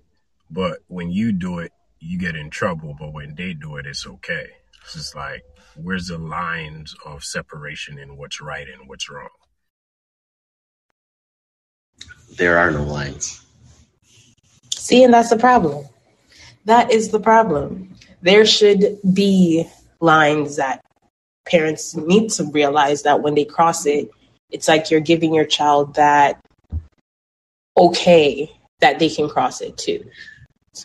but 0.51 0.79
when 0.89 1.11
you 1.11 1.33
do 1.33 1.59
it, 1.59 1.73
you 1.99 2.19
get 2.19 2.37
in 2.37 2.51
trouble. 2.51 2.97
But 2.99 3.13
when 3.13 3.35
they 3.35 3.55
do 3.55 3.77
it, 3.77 3.87
it's 3.87 4.07
okay. 4.07 4.49
It's 4.83 4.95
just 4.95 5.15
like 5.15 5.43
where's 5.77 6.09
the 6.09 6.19
lines 6.19 6.95
of 7.05 7.25
separation 7.25 7.99
in 7.99 8.17
what's 8.17 8.41
right 8.41 8.67
and 8.69 8.89
what's 8.89 9.11
wrong. 9.11 9.29
There 12.37 12.59
are 12.59 12.71
no 12.71 12.83
lines. 12.85 13.45
See, 14.75 15.05
and 15.05 15.13
that's 15.13 15.31
the 15.31 15.39
problem. 15.39 15.87
That 16.65 16.91
is 16.91 17.11
the 17.11 17.21
problem. 17.21 17.95
There 18.23 18.47
should 18.47 18.99
be 19.15 19.69
lines 20.01 20.57
that 20.57 20.83
parents 21.47 21.97
need 21.97 22.31
to 22.31 22.45
realize 22.45 23.03
that 23.03 23.23
when 23.23 23.35
they 23.35 23.45
cross 23.45 23.87
it, 23.87 24.11
it's 24.53 24.69
like 24.69 24.91
you're 24.91 25.01
giving 25.01 25.35
your 25.35 25.47
child 25.47 25.95
that 25.97 26.41
okay 27.79 28.51
that 28.81 28.99
they 28.99 29.09
can 29.11 29.29
cross 29.29 29.61
it 29.61 29.77
too. 29.79 30.05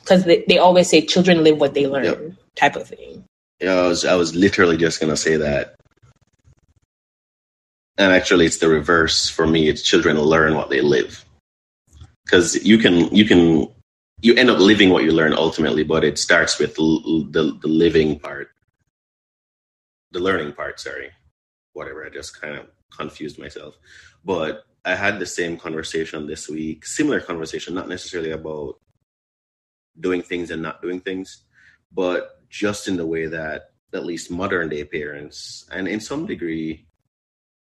Because 0.02 0.26
they, 0.26 0.46
they 0.48 0.58
always 0.60 0.90
say 0.90 1.06
children 1.06 1.44
live 1.44 1.60
what 1.60 1.74
they 1.76 1.88
learn 1.88 2.06
Yep. 2.06 2.34
type 2.56 2.76
of 2.76 2.88
thing. 2.90 3.26
Yeah, 3.62 3.76
I 3.76 3.88
was 3.88 4.06
I 4.06 4.16
was 4.16 4.36
literally 4.36 4.78
just 4.78 5.00
gonna 5.02 5.18
say 5.18 5.38
that. 5.38 5.76
And 7.98 8.14
actually, 8.14 8.46
it's 8.48 8.60
the 8.60 8.70
reverse 8.70 9.30
for 9.30 9.48
me. 9.48 9.70
It's 9.70 9.82
children 9.84 10.20
learn 10.20 10.56
what 10.56 10.70
they 10.70 10.82
live, 10.82 11.26
because 12.26 12.66
you 12.66 12.78
can 12.80 13.14
you 13.16 13.26
can 13.26 13.70
you 14.22 14.36
end 14.36 14.50
up 14.50 14.60
living 14.60 14.90
what 14.92 15.04
you 15.06 15.12
learn 15.14 15.34
ultimately, 15.34 15.84
but 15.84 16.04
it 16.04 16.20
starts 16.20 16.60
with 16.60 16.76
the 16.76 17.28
the 17.62 17.68
living 17.70 18.20
part, 18.20 18.50
the 20.12 20.20
learning 20.22 20.54
part. 20.54 20.80
Sorry, 20.80 21.12
whatever. 21.74 22.06
I 22.06 22.10
just 22.10 22.40
kind 22.42 22.56
of 22.58 22.68
confused 22.92 23.40
myself. 23.40 23.78
But 24.24 24.66
I 24.84 24.96
had 24.96 25.20
the 25.20 25.26
same 25.26 25.58
conversation 25.58 26.28
this 26.28 26.48
week, 26.48 26.86
similar 26.86 27.20
conversation, 27.20 27.74
not 27.74 27.90
necessarily 27.90 28.32
about 28.32 28.80
doing 30.00 30.22
things 30.22 30.52
and 30.52 30.62
not 30.62 30.82
doing 30.82 31.00
things, 31.00 31.44
but 31.92 32.42
just 32.50 32.88
in 32.88 32.98
the 32.98 33.06
way 33.06 33.26
that 33.26 33.72
at 33.94 34.06
least 34.06 34.30
modern 34.30 34.70
day 34.70 34.84
parents, 34.84 35.66
and 35.72 35.88
in 35.88 36.00
some 36.00 36.26
degree, 36.26 36.86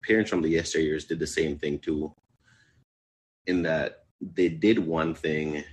parents 0.04 0.30
from 0.30 0.42
the 0.42 0.54
yesteryears 0.54 1.08
did 1.08 1.20
the 1.20 1.28
same 1.28 1.58
thing 1.58 1.80
too, 1.80 2.14
in 3.46 3.62
that 3.62 4.06
they 4.20 4.50
did 4.50 4.80
one 4.80 5.14
thing, 5.14 5.64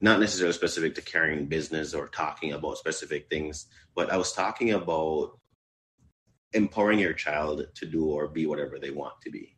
not 0.00 0.18
necessarily 0.18 0.52
specific 0.52 0.96
to 0.96 1.02
carrying 1.02 1.46
business 1.46 1.94
or 1.94 2.08
talking 2.08 2.52
about 2.52 2.78
specific 2.78 3.30
things, 3.30 3.66
but 3.94 4.10
I 4.10 4.16
was 4.16 4.32
talking 4.32 4.72
about 4.72 5.38
empowering 6.54 6.98
your 6.98 7.12
child 7.12 7.66
to 7.74 7.86
do 7.86 8.06
or 8.06 8.28
be 8.28 8.46
whatever 8.46 8.78
they 8.78 8.90
want 8.90 9.20
to 9.22 9.30
be. 9.30 9.56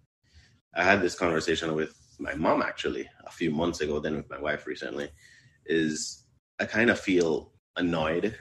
I 0.75 0.85
had 0.85 1.01
this 1.01 1.15
conversation 1.15 1.75
with 1.75 1.95
my 2.19 2.35
mom 2.35 2.63
actually 2.63 3.09
a 3.27 3.31
few 3.31 3.51
months 3.51 3.81
ago, 3.81 4.01
then 4.01 4.17
with 4.17 4.31
my 4.31 4.41
wife 4.41 4.67
recently, 4.67 5.11
is 5.67 6.25
I 6.61 6.67
kind 6.67 6.91
of 6.91 6.99
feel 6.99 7.53
annoyed 7.77 8.37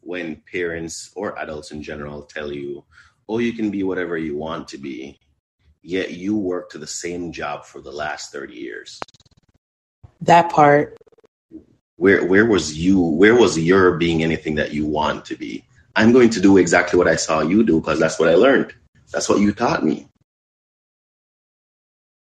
when 0.00 0.42
parents 0.50 1.10
or 1.16 1.38
adults 1.38 1.72
in 1.72 1.82
general 1.82 2.22
tell 2.22 2.52
you, 2.52 2.84
oh, 3.28 3.38
you 3.38 3.52
can 3.52 3.70
be 3.70 3.82
whatever 3.82 4.16
you 4.16 4.36
want 4.36 4.68
to 4.68 4.78
be, 4.78 5.18
yet 5.82 6.12
you 6.12 6.36
work 6.36 6.70
to 6.70 6.78
the 6.78 6.86
same 6.86 7.32
job 7.32 7.64
for 7.64 7.80
the 7.80 7.90
last 7.90 8.32
30 8.32 8.54
years. 8.54 9.00
That 10.20 10.50
part. 10.50 10.96
Where 11.96 12.26
where 12.26 12.44
was 12.44 12.76
you 12.76 13.00
where 13.00 13.34
was 13.34 13.58
your 13.58 13.96
being 13.96 14.22
anything 14.22 14.54
that 14.56 14.72
you 14.72 14.86
want 14.86 15.24
to 15.26 15.34
be? 15.36 15.64
I'm 15.96 16.12
going 16.12 16.30
to 16.30 16.40
do 16.40 16.58
exactly 16.58 16.98
what 16.98 17.08
I 17.08 17.16
saw 17.16 17.40
you 17.40 17.64
do 17.64 17.80
because 17.80 17.98
that's 17.98 18.18
what 18.18 18.28
I 18.28 18.34
learned. 18.34 18.74
That's 19.10 19.28
what 19.28 19.40
you 19.40 19.52
taught 19.52 19.82
me. 19.82 20.08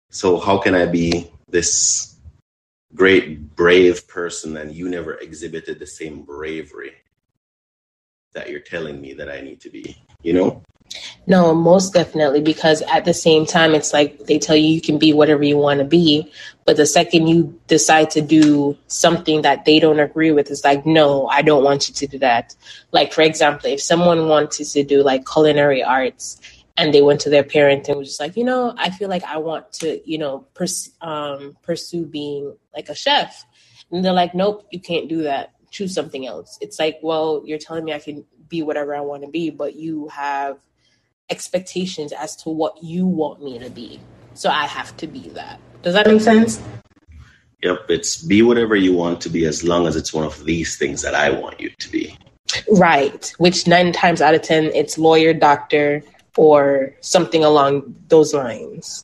So 0.09 0.39
how 0.39 0.57
can 0.57 0.73
I 0.73 0.88
be 0.88 1.31
this 1.47 2.15
great 2.95 3.55
brave 3.55 4.07
person 4.07 4.57
and 4.57 4.73
you 4.73 4.89
never 4.89 5.13
exhibited 5.15 5.77
the 5.77 5.85
same 5.85 6.23
bravery 6.23 6.93
that 8.33 8.49
you're 8.49 8.59
telling 8.59 8.99
me 8.99 9.13
that 9.13 9.29
I 9.29 9.41
need 9.41 9.61
to 9.61 9.69
be, 9.69 9.95
you 10.23 10.33
know? 10.33 10.63
No, 11.27 11.53
most 11.53 11.93
definitely. 11.93 12.41
Because 12.41 12.81
at 12.83 13.05
the 13.05 13.13
same 13.13 13.45
time, 13.45 13.75
it's 13.75 13.93
like 13.93 14.17
they 14.25 14.39
tell 14.39 14.55
you 14.55 14.67
you 14.67 14.81
can 14.81 14.97
be 14.97 15.13
whatever 15.13 15.43
you 15.43 15.57
want 15.57 15.79
to 15.79 15.85
be. 15.85 16.31
But 16.69 16.77
the 16.77 16.85
second 16.85 17.25
you 17.25 17.59
decide 17.65 18.11
to 18.11 18.21
do 18.21 18.77
something 18.85 19.41
that 19.41 19.65
they 19.65 19.79
don't 19.79 19.99
agree 19.99 20.31
with, 20.31 20.51
it's 20.51 20.63
like, 20.63 20.85
no, 20.85 21.25
I 21.25 21.41
don't 21.41 21.63
want 21.63 21.89
you 21.89 21.95
to 21.95 22.05
do 22.05 22.19
that. 22.19 22.55
Like, 22.91 23.11
for 23.11 23.23
example, 23.23 23.71
if 23.71 23.81
someone 23.81 24.27
wanted 24.27 24.67
to 24.67 24.83
do 24.83 25.01
like 25.01 25.25
culinary 25.25 25.81
arts 25.81 26.39
and 26.77 26.93
they 26.93 27.01
went 27.01 27.21
to 27.21 27.29
their 27.31 27.43
parent 27.43 27.88
and 27.88 27.97
was 27.97 28.09
just 28.09 28.19
like, 28.19 28.38
you 28.38 28.43
know, 28.43 28.75
I 28.77 28.91
feel 28.91 29.09
like 29.09 29.23
I 29.23 29.38
want 29.38 29.73
to, 29.81 29.99
you 30.07 30.19
know, 30.19 30.45
pers- 30.53 30.91
um, 31.01 31.57
pursue 31.63 32.05
being 32.05 32.55
like 32.75 32.89
a 32.89 32.93
chef. 32.93 33.47
And 33.89 34.05
they're 34.05 34.13
like, 34.13 34.35
nope, 34.35 34.67
you 34.69 34.79
can't 34.79 35.09
do 35.09 35.23
that. 35.23 35.53
Choose 35.71 35.95
something 35.95 36.27
else. 36.27 36.59
It's 36.61 36.77
like, 36.77 36.99
well, 37.01 37.41
you're 37.45 37.57
telling 37.57 37.83
me 37.83 37.93
I 37.93 37.99
can 37.99 38.25
be 38.47 38.61
whatever 38.61 38.93
I 38.93 39.01
want 39.01 39.23
to 39.23 39.27
be, 39.27 39.49
but 39.49 39.75
you 39.75 40.07
have 40.09 40.59
expectations 41.31 42.11
as 42.11 42.35
to 42.43 42.51
what 42.51 42.83
you 42.83 43.07
want 43.07 43.43
me 43.43 43.57
to 43.57 43.71
be. 43.71 43.99
So 44.35 44.51
I 44.51 44.67
have 44.67 44.95
to 44.97 45.07
be 45.07 45.29
that. 45.29 45.59
Does 45.81 45.93
that 45.93 46.07
make 46.07 46.21
sense? 46.21 46.62
Yep, 47.63 47.86
it's 47.89 48.24
be 48.24 48.41
whatever 48.41 48.75
you 48.75 48.93
want 48.93 49.19
to 49.21 49.29
be 49.29 49.45
as 49.45 49.63
long 49.63 49.86
as 49.88 49.95
it's 49.95 50.13
one 50.13 50.24
of 50.24 50.45
these 50.45 50.77
things 50.77 51.01
that 51.01 51.13
I 51.13 51.29
want 51.29 51.59
you 51.59 51.69
to 51.77 51.91
be. 51.91 52.17
Right. 52.71 53.31
Which 53.38 53.67
nine 53.67 53.91
times 53.91 54.21
out 54.21 54.33
of 54.33 54.41
10, 54.41 54.65
it's 54.74 54.98
lawyer, 54.98 55.33
doctor, 55.33 56.01
or 56.38 56.95
something 57.01 57.43
along 57.43 57.95
those 58.07 58.33
lines. 58.33 59.03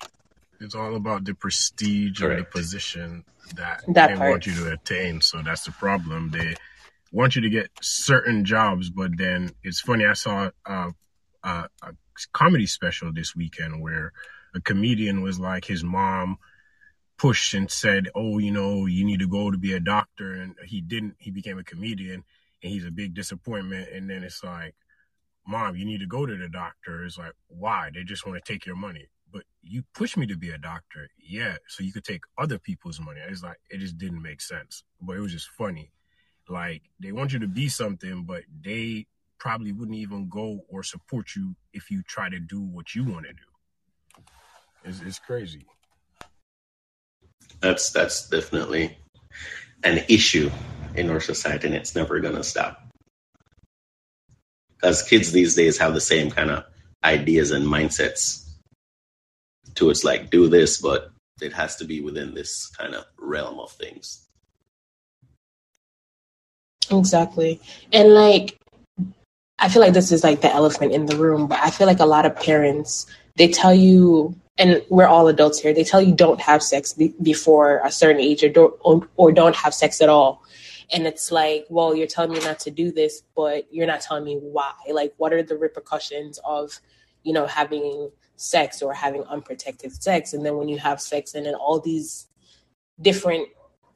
It's 0.61 0.73
all 0.73 0.95
about 0.95 1.25
the 1.25 1.33
prestige 1.35 2.21
or 2.21 2.35
the 2.35 2.45
position 2.45 3.25
that, 3.55 3.83
That 3.89 4.07
they 4.07 4.15
part. 4.15 4.31
want 4.31 4.47
you 4.47 4.55
to 4.55 4.71
attain. 4.71 5.21
So 5.21 5.41
that's 5.43 5.65
the 5.65 5.71
problem. 5.71 6.31
They 6.31 6.55
want 7.11 7.35
you 7.35 7.41
to 7.41 7.49
get 7.49 7.69
certain 7.81 8.45
jobs, 8.45 8.89
but 8.89 9.17
then 9.17 9.51
it's 9.63 9.81
funny. 9.81 10.05
I 10.05 10.13
saw 10.13 10.49
a, 10.65 10.93
a, 11.43 11.67
a 11.83 11.93
comedy 12.31 12.65
special 12.65 13.11
this 13.13 13.35
weekend 13.35 13.81
where 13.81 14.13
a 14.55 14.61
comedian 14.61 15.21
was 15.21 15.39
like 15.39 15.65
his 15.65 15.83
mom 15.83 16.37
pushed 17.17 17.53
and 17.53 17.69
said, 17.69 18.09
"Oh, 18.15 18.37
you 18.37 18.51
know, 18.51 18.85
you 18.85 19.05
need 19.05 19.19
to 19.19 19.27
go 19.27 19.51
to 19.51 19.57
be 19.57 19.73
a 19.73 19.79
doctor," 19.79 20.33
and 20.33 20.55
he 20.65 20.81
didn't. 20.81 21.15
He 21.19 21.31
became 21.31 21.57
a 21.57 21.63
comedian, 21.63 22.23
and 22.63 22.71
he's 22.71 22.85
a 22.85 22.91
big 22.91 23.13
disappointment. 23.13 23.89
And 23.91 24.09
then 24.09 24.23
it's 24.23 24.43
like, 24.43 24.75
"Mom, 25.47 25.75
you 25.75 25.85
need 25.85 25.99
to 25.99 26.07
go 26.07 26.25
to 26.25 26.35
the 26.35 26.49
doctor." 26.49 27.05
It's 27.05 27.17
like, 27.17 27.33
why? 27.47 27.89
They 27.93 28.03
just 28.03 28.25
want 28.25 28.43
to 28.43 28.53
take 28.53 28.65
your 28.65 28.75
money. 28.75 29.07
But 29.31 29.43
you 29.63 29.83
pushed 29.93 30.17
me 30.17 30.27
to 30.27 30.37
be 30.37 30.51
a 30.51 30.57
doctor, 30.57 31.09
yeah, 31.19 31.57
so 31.67 31.83
you 31.83 31.91
could 31.91 32.05
take 32.05 32.21
other 32.37 32.57
people's 32.57 32.99
money. 32.99 33.19
It's 33.27 33.43
like 33.43 33.57
it 33.69 33.79
just 33.79 33.97
didn't 33.97 34.21
make 34.21 34.41
sense, 34.41 34.83
but 35.01 35.17
it 35.17 35.19
was 35.19 35.33
just 35.33 35.49
funny. 35.49 35.91
Like 36.47 36.83
they 36.99 37.11
want 37.11 37.33
you 37.33 37.39
to 37.39 37.47
be 37.47 37.67
something, 37.69 38.23
but 38.23 38.43
they 38.63 39.07
probably 39.39 39.71
wouldn't 39.71 39.97
even 39.97 40.29
go 40.29 40.61
or 40.69 40.83
support 40.83 41.35
you 41.35 41.55
if 41.73 41.91
you 41.91 42.01
try 42.03 42.29
to 42.29 42.39
do 42.39 42.61
what 42.61 42.95
you 42.95 43.03
want 43.03 43.25
to 43.25 43.33
do. 43.33 44.23
It's, 44.83 45.01
it's 45.01 45.19
crazy. 45.19 45.65
That's 47.65 47.89
that's 47.89 48.29
definitely 48.29 48.95
an 49.83 50.03
issue 50.07 50.51
in 50.93 51.09
our 51.09 51.19
society, 51.19 51.65
and 51.65 51.75
it's 51.75 51.95
never 51.95 52.19
gonna 52.19 52.43
stop. 52.43 52.79
Because 54.69 55.01
kids 55.01 55.31
these 55.31 55.55
days 55.55 55.79
have 55.79 55.95
the 55.95 55.99
same 55.99 56.29
kind 56.29 56.51
of 56.51 56.65
ideas 57.03 57.49
and 57.49 57.65
mindsets. 57.65 58.47
To 59.73 59.89
it's 59.89 60.03
like 60.03 60.29
do 60.29 60.47
this, 60.47 60.79
but 60.79 61.09
it 61.41 61.53
has 61.53 61.77
to 61.77 61.85
be 61.85 62.01
within 62.01 62.35
this 62.35 62.67
kind 62.67 62.93
of 62.93 63.05
realm 63.17 63.59
of 63.59 63.71
things. 63.71 64.27
Exactly. 66.91 67.59
And 67.91 68.13
like, 68.13 68.59
I 69.57 69.69
feel 69.69 69.81
like 69.81 69.93
this 69.93 70.11
is 70.11 70.23
like 70.23 70.41
the 70.41 70.53
elephant 70.53 70.91
in 70.93 71.07
the 71.07 71.17
room, 71.17 71.47
but 71.47 71.57
I 71.57 71.71
feel 71.71 71.87
like 71.87 71.99
a 71.99 72.05
lot 72.05 72.27
of 72.27 72.35
parents, 72.35 73.07
they 73.37 73.47
tell 73.47 73.73
you, 73.73 74.35
and 74.57 74.83
we're 74.89 75.07
all 75.07 75.27
adults 75.27 75.59
here, 75.59 75.73
they 75.73 75.83
tell 75.83 76.01
you 76.01 76.13
don't 76.13 76.39
have 76.39 76.63
sex 76.63 76.93
be- 76.93 77.15
before 77.21 77.81
a 77.83 77.91
certain 77.91 78.21
age 78.21 78.43
or 78.43 78.49
don't, 78.49 78.73
or, 78.81 79.07
or 79.17 79.31
don't 79.31 79.55
have 79.55 79.73
sex 79.73 80.01
at 80.01 80.09
all. 80.09 80.43
And 80.91 81.07
it's 81.07 81.31
like, 81.31 81.65
well, 81.69 81.95
you're 81.95 82.07
telling 82.07 82.31
me 82.31 82.39
not 82.39 82.59
to 82.59 82.71
do 82.71 82.91
this, 82.91 83.23
but 83.35 83.65
you're 83.71 83.87
not 83.87 84.01
telling 84.01 84.23
me 84.23 84.37
why. 84.41 84.73
Like, 84.91 85.13
what 85.17 85.33
are 85.33 85.43
the 85.43 85.57
repercussions 85.57 86.39
of, 86.45 86.79
you 87.23 87.33
know, 87.33 87.47
having 87.47 88.11
sex 88.37 88.81
or 88.81 88.93
having 88.93 89.23
unprotected 89.23 89.91
sex. 90.01 90.33
And 90.33 90.45
then 90.45 90.57
when 90.57 90.67
you 90.67 90.77
have 90.77 91.01
sex 91.01 91.33
and 91.33 91.45
then 91.45 91.55
all 91.55 91.79
these 91.79 92.27
different 93.01 93.47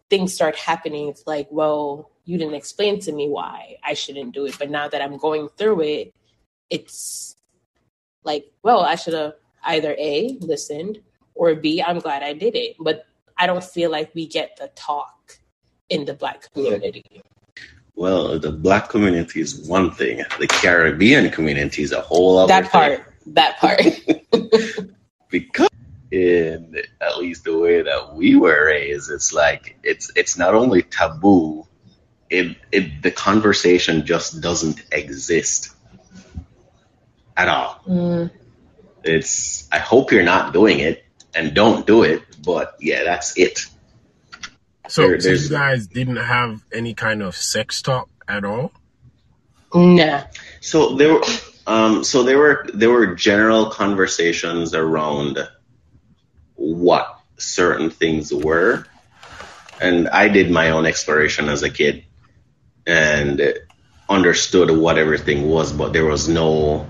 things 0.10 0.34
start 0.34 0.56
happening, 0.56 1.08
it's 1.10 1.26
like, 1.28 1.48
well, 1.52 2.12
you 2.26 2.38
didn't 2.38 2.56
explain 2.56 3.00
to 3.02 3.12
me 3.12 3.28
why 3.28 3.78
I 3.84 3.94
shouldn't 3.94 4.34
do 4.34 4.46
it. 4.46 4.58
But 4.58 4.70
now 4.70 4.88
that 4.88 5.02
I'm 5.02 5.18
going 5.18 5.50
through 5.58 5.82
it, 5.82 6.14
it's 6.70 7.36
like, 8.24 8.52
well, 8.64 8.82
I 8.82 8.96
should 8.96 9.14
have 9.14 9.34
either 9.64 9.96
A, 9.98 10.38
listened, 10.42 11.00
or 11.36 11.56
B, 11.56 11.82
I'm 11.82 12.00
glad 12.00 12.24
I 12.24 12.34
did 12.34 12.56
it. 12.56 12.76
But 12.80 13.06
I 13.38 13.48
don't 13.48 13.64
feel 13.64 13.92
like 13.92 14.14
we 14.14 14.28
get 14.28 14.58
the 14.58 14.70
talk 14.76 15.40
in 15.90 16.06
the 16.06 16.14
black 16.14 16.52
community. 16.54 17.04
Well, 17.96 18.40
the 18.40 18.52
black 18.52 18.90
community 18.90 19.42
is 19.42 19.68
one 19.68 19.92
thing. 19.92 20.24
The 20.40 20.48
Caribbean 20.48 21.30
community 21.32 21.84
is 21.84 21.92
a 21.92 22.02
whole 22.02 22.38
other 22.38 22.48
That 22.48 22.72
thing. 22.72 22.98
part, 22.98 23.14
that 23.28 23.58
part. 23.58 23.82
because 25.30 25.70
in 26.12 26.82
at 27.02 27.18
least 27.18 27.44
the 27.44 27.58
way 27.58 27.82
that 27.82 28.16
we 28.16 28.36
were 28.36 28.68
raised, 28.68 29.12
it's 29.12 29.34
like 29.34 29.78
it's 29.84 30.12
it's 30.16 30.38
not 30.38 30.56
only 30.56 30.82
taboo, 30.84 31.68
it 32.30 32.58
it 32.72 33.02
the 33.02 33.12
conversation 33.12 34.06
just 34.06 34.42
doesn't 34.42 34.82
exist 34.92 35.76
at 37.36 37.48
all. 37.48 37.82
Mm, 37.88 38.32
It's 39.04 39.68
I 39.72 39.80
hope 39.80 40.12
you're 40.12 40.24
not 40.24 40.54
doing 40.54 40.80
it 40.80 41.06
and 41.34 41.54
don't 41.54 41.86
do 41.86 42.04
it, 42.04 42.24
but 42.44 42.76
yeah, 42.80 43.04
that's 43.04 43.38
it. 43.38 43.66
So, 44.88 45.08
There- 45.08 45.20
so 45.22 45.30
you 45.30 45.50
guys 45.50 45.88
didn't 45.88 46.18
have 46.18 46.64
any 46.72 46.94
kind 46.94 47.22
of 47.22 47.36
sex 47.36 47.82
talk 47.82 48.10
at 48.28 48.44
all? 48.44 48.72
nah. 49.74 50.24
So 50.62 50.96
there 50.96 51.14
were 51.14 51.24
um 51.68 52.04
so 52.04 52.24
there 52.24 52.38
were 52.38 52.66
there 52.74 52.90
were 52.90 53.16
general 53.16 53.70
conversations 53.70 54.74
around 54.74 55.38
what 56.56 57.20
certain 57.38 57.90
things 57.90 58.34
were. 58.34 58.86
And 59.80 60.10
I 60.10 60.28
did 60.28 60.52
my 60.52 60.72
own 60.72 60.86
exploration 60.86 61.48
as 61.48 61.64
a 61.64 61.70
kid 61.70 62.04
and 62.86 63.54
understood 64.10 64.72
what 64.72 64.98
everything 64.98 65.48
was, 65.48 65.72
but 65.72 65.94
there 65.94 66.06
was 66.06 66.28
no 66.28 66.86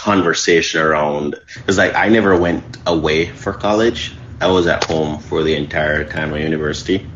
conversation 0.00 0.80
around 0.80 1.36
because 1.54 1.76
like 1.78 1.94
I 1.94 2.08
never 2.08 2.36
went 2.38 2.78
away 2.86 3.26
for 3.26 3.52
college. 3.52 4.16
I 4.40 4.48
was 4.48 4.66
at 4.66 4.84
home 4.84 5.18
for 5.20 5.42
the 5.42 5.54
entire 5.54 6.04
time 6.04 6.32
of 6.32 6.40
university. 6.40 7.06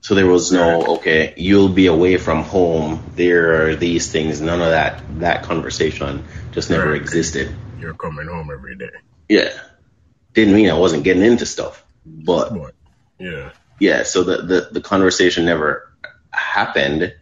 So 0.00 0.14
there 0.14 0.26
was 0.26 0.50
no 0.52 0.96
okay, 0.96 1.34
you'll 1.36 1.68
be 1.68 1.86
away 1.86 2.16
from 2.16 2.42
home. 2.42 3.02
There 3.16 3.66
are 3.66 3.76
these 3.76 4.10
things. 4.10 4.40
None 4.40 4.60
of 4.60 4.70
that. 4.70 5.02
That 5.20 5.42
conversation 5.44 6.24
just 6.52 6.70
never 6.70 6.92
Right. 6.92 7.00
existed. 7.00 7.54
You're 7.80 7.94
coming 7.94 8.26
home 8.26 8.50
every 8.52 8.76
day. 8.76 8.90
Yeah, 9.28 9.50
didn't 10.34 10.54
mean 10.54 10.70
I 10.70 10.78
wasn't 10.78 11.04
getting 11.04 11.22
into 11.22 11.46
stuff, 11.46 11.84
but 12.06 12.50
But, 12.54 12.74
yeah. 13.18 13.50
yeah. 13.80 14.02
So 14.04 14.24
the 14.24 14.36
the, 14.42 14.68
the 14.72 14.80
conversation 14.80 15.44
never 15.46 15.82
happened, 16.30 17.14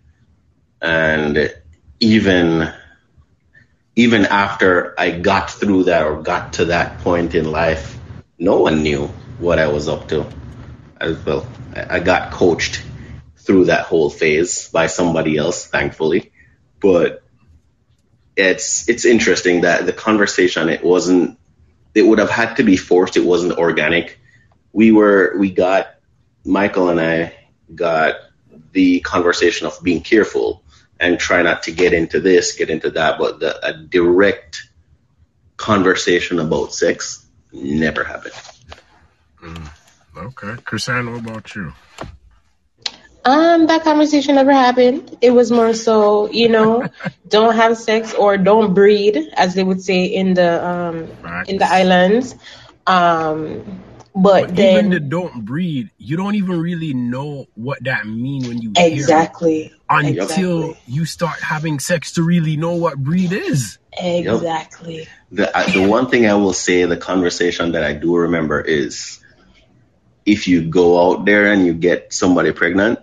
and 0.81 1.55
even 2.01 2.73
even 3.97 4.27
after 4.27 4.95
I 4.99 5.11
got 5.13 5.51
through 5.51 5.85
that 5.85 6.05
or 6.07 6.23
got 6.23 6.55
to 6.55 6.67
that 6.67 7.01
point 7.01 7.35
in 7.35 7.51
life, 7.51 7.99
no 8.39 8.61
one 8.61 8.83
knew 8.83 9.07
what 9.39 9.59
I 9.59 9.69
was 9.69 9.89
up 9.89 10.09
to. 10.09 10.27
As 11.01 11.25
well, 11.25 11.47
I 11.75 12.01
got 12.01 12.33
coached 12.33 12.83
through 13.39 13.67
that 13.67 13.87
whole 13.87 14.11
phase 14.11 14.69
by 14.69 14.87
somebody 14.87 15.37
else, 15.37 15.67
thankfully. 15.67 16.33
But 16.81 17.23
it's 18.37 18.89
it's 18.89 19.05
interesting 19.05 19.63
that 19.63 19.87
the 19.87 19.93
conversation 19.93 20.69
it 20.69 20.85
wasn't 20.85 21.39
it 21.95 22.03
would 22.03 22.19
have 22.19 22.31
had 22.31 22.57
to 22.57 22.63
be 22.63 22.77
forced. 22.77 23.17
It 23.17 23.25
wasn't 23.25 23.59
organic. 23.59 24.19
We 24.73 24.93
were 24.93 25.37
we 25.39 25.51
got 25.53 25.95
Michael 26.45 26.89
and 26.89 27.01
I 27.01 27.35
got 27.75 28.17
the 28.73 29.01
conversation 29.01 29.67
of 29.67 29.79
being 29.83 30.03
careful 30.03 30.62
and 31.03 31.19
try 31.19 31.43
not 31.43 31.65
to 31.65 31.73
get 31.73 31.93
into 31.93 32.21
this, 32.21 32.55
get 32.55 32.71
into 32.71 32.91
that, 32.91 33.19
but 33.19 33.41
the, 33.41 33.67
a 33.67 33.73
direct 33.73 34.69
conversation 35.57 36.39
about 36.39 36.73
sex 36.73 37.27
never 37.53 38.05
happened. 38.05 38.35
Okay. 40.17 40.55
Chrisanne, 40.63 41.11
what 41.11 41.29
about 41.29 41.55
you? 41.57 41.73
Um, 43.25 43.67
that 43.67 43.83
conversation 43.83 44.37
never 44.37 44.53
happened. 44.53 45.19
It 45.21 45.31
was 45.31 45.51
more 45.51 45.75
so, 45.75 46.31
you 46.31 46.49
know, 46.49 46.89
don't 47.29 47.57
have 47.57 47.77
sex 47.77 48.15
or 48.15 48.39
don't 48.39 48.73
breed, 48.73 49.19
as 49.35 49.55
they 49.55 49.65
would 49.65 49.83
say 49.83 50.05
in 50.05 50.35
the 50.35 50.65
um 50.65 51.07
Facts. 51.23 51.49
in 51.49 51.59
the 51.59 51.67
islands. 51.67 52.35
Um, 52.87 53.83
but, 54.15 54.47
But 54.47 54.57
then 54.57 54.87
even 54.87 54.91
the 54.91 55.01
don't 55.01 55.45
breed, 55.45 55.91
you 55.99 56.17
don't 56.17 56.35
even 56.35 56.61
really 56.61 56.95
know 56.95 57.47
what 57.55 57.83
that 57.85 58.07
mean 58.07 58.47
when 58.47 58.59
you 58.61 58.73
hear 58.77 58.87
exactly, 58.87 59.73
until 59.89 60.71
exactly, 60.71 60.79
you 60.87 61.05
start 61.07 61.41
having 61.41 61.79
sex 61.79 62.13
to 62.13 62.23
really 62.23 62.57
know 62.57 62.75
what 62.75 62.99
breed 62.99 63.33
is. 63.33 63.79
exactly. 63.93 65.09
The 65.31 65.57
I, 65.57 65.71
the 65.71 65.87
one 65.87 66.09
thing 66.09 66.27
I 66.27 66.35
will 66.35 66.53
say, 66.53 66.85
the 66.85 66.97
conversation 66.97 67.73
that 67.73 67.85
I 67.85 67.95
do 67.95 68.17
remember 68.17 68.61
is, 68.61 69.19
if 70.27 70.47
you 70.47 70.69
go 70.69 71.01
out 71.11 71.25
there 71.25 71.53
and 71.53 71.65
you 71.67 71.75
get 71.75 72.13
somebody 72.13 72.53
pregnant, 72.53 72.99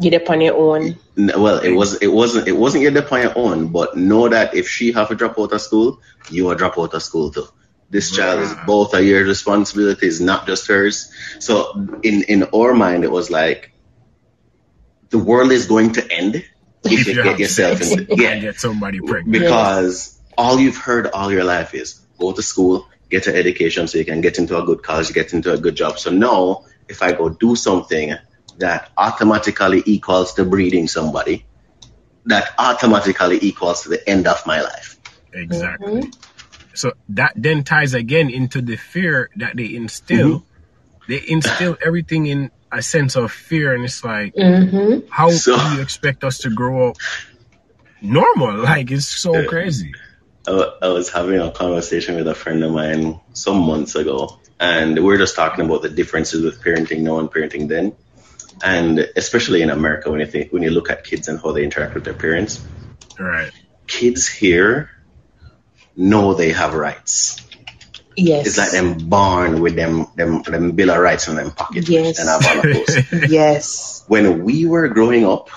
Get 0.00 0.14
up 0.14 0.30
on 0.30 0.40
your 0.40 0.56
own. 0.56 0.96
well, 1.16 1.58
it 1.58 1.72
was 1.72 2.00
it 2.00 2.06
wasn't 2.06 2.48
it 2.48 2.52
wasn't 2.56 2.82
your 2.82 2.90
dip 2.92 3.12
on 3.12 3.20
your 3.22 3.36
own, 3.36 3.68
but 3.68 3.96
know 3.96 4.28
that 4.28 4.54
if 4.54 4.66
she 4.66 4.92
have 4.92 5.08
to 5.08 5.14
drop 5.14 5.38
out 5.38 5.52
of 5.52 5.60
school, 5.60 6.00
you 6.30 6.46
will 6.46 6.54
drop 6.54 6.78
out 6.78 6.94
of 6.94 7.02
school 7.02 7.30
too. 7.30 7.46
This 7.90 8.14
child 8.14 8.40
is 8.40 8.54
both 8.66 8.94
of 8.94 9.04
your 9.04 9.24
responsibilities, 9.24 10.20
not 10.20 10.46
just 10.46 10.68
hers. 10.68 11.12
So 11.40 11.72
in 12.02 12.22
in 12.22 12.44
our 12.54 12.72
mind, 12.72 13.02
it 13.02 13.10
was 13.10 13.30
like 13.30 13.72
the 15.10 15.18
world 15.18 15.50
is 15.50 15.66
going 15.66 15.92
to 15.94 16.12
end 16.12 16.44
if 16.84 17.06
you 17.08 17.14
get 17.14 17.38
yourself 17.38 17.82
in. 17.82 18.06
and 18.08 18.18
Yeah, 18.20 18.38
get 18.38 18.60
somebody 18.60 19.00
pregnant. 19.00 19.32
because 19.32 20.16
all 20.38 20.60
you've 20.60 20.76
heard 20.76 21.08
all 21.08 21.32
your 21.32 21.44
life 21.44 21.74
is 21.74 22.00
go 22.18 22.32
to 22.32 22.42
school, 22.42 22.88
get 23.10 23.26
an 23.26 23.34
education 23.34 23.88
so 23.88 23.98
you 23.98 24.04
can 24.04 24.20
get 24.20 24.38
into 24.38 24.56
a 24.56 24.64
good 24.64 24.82
college, 24.82 25.12
get 25.12 25.32
into 25.32 25.52
a 25.52 25.58
good 25.58 25.74
job. 25.74 25.98
So 25.98 26.10
now, 26.10 26.64
if 26.88 27.02
I 27.02 27.12
go 27.12 27.28
do 27.28 27.56
something 27.56 28.14
that 28.58 28.90
automatically 28.96 29.82
equals 29.84 30.34
to 30.34 30.44
breeding 30.44 30.86
somebody, 30.86 31.44
that 32.26 32.52
automatically 32.58 33.38
equals 33.42 33.82
to 33.82 33.88
the 33.88 34.08
end 34.08 34.26
of 34.26 34.46
my 34.46 34.60
life. 34.62 34.96
Exactly. 35.32 36.02
Mm-hmm. 36.02 36.29
So 36.74 36.92
that 37.10 37.32
then 37.36 37.64
ties 37.64 37.94
again 37.94 38.30
into 38.30 38.60
the 38.62 38.76
fear 38.76 39.30
that 39.36 39.56
they 39.56 39.74
instill. 39.74 40.44
They 41.08 41.20
instill 41.26 41.76
everything 41.84 42.26
in 42.26 42.50
a 42.70 42.82
sense 42.82 43.16
of 43.16 43.32
fear, 43.32 43.74
and 43.74 43.84
it's 43.84 44.04
like, 44.04 44.34
Mm-hmm. 44.34 45.08
how 45.10 45.30
So- 45.30 45.56
do 45.58 45.74
you 45.74 45.80
expect 45.80 46.22
us 46.24 46.38
to 46.38 46.50
grow 46.50 46.90
up 46.90 46.96
normal? 48.00 48.62
Like 48.62 48.90
it's 48.90 49.06
so 49.06 49.46
crazy. 49.46 49.92
I 50.46 50.72
I 50.82 50.88
was 50.88 51.10
having 51.10 51.38
a 51.40 51.50
conversation 51.50 52.16
with 52.16 52.28
a 52.28 52.34
friend 52.34 52.62
of 52.64 52.72
mine 52.72 53.20
some 53.32 53.58
months 53.58 53.94
ago, 53.94 54.38
and 54.58 55.04
we're 55.04 55.18
just 55.18 55.36
talking 55.36 55.64
about 55.64 55.82
the 55.82 55.88
differences 55.90 56.42
with 56.42 56.62
parenting 56.62 57.00
now 57.00 57.18
and 57.18 57.28
parenting 57.30 57.68
then, 57.68 57.92
and 58.62 58.98
especially 59.16 59.62
in 59.62 59.70
America 59.70 60.10
when 60.10 60.20
you 60.20 60.26
think 60.26 60.52
when 60.52 60.62
you 60.62 60.70
look 60.70 60.90
at 60.90 61.04
kids 61.04 61.28
and 61.28 61.38
how 61.40 61.52
they 61.52 61.64
interact 61.64 61.94
with 61.94 62.04
their 62.04 62.14
parents, 62.14 62.60
Right. 63.18 63.50
kids 63.86 64.26
here 64.28 64.90
know 66.00 66.34
they 66.34 66.52
have 66.52 66.74
rights. 66.74 67.36
Yes. 68.16 68.46
It's 68.46 68.58
like 68.58 68.72
them 68.72 69.08
born 69.08 69.60
with 69.60 69.76
them 69.76 70.06
them 70.16 70.42
them 70.42 70.72
bill 70.72 70.90
of 70.90 70.98
rights 70.98 71.28
in 71.28 71.36
them 71.36 71.52
pockets 71.52 71.88
Yes. 71.88 72.18
and 72.18 72.28
have 72.28 72.44
all 72.46 72.58
of 72.58 72.86
those. 73.12 73.30
Yes. 73.30 74.04
when 74.08 74.42
we 74.42 74.66
were 74.66 74.88
growing 74.88 75.24
up, 75.24 75.48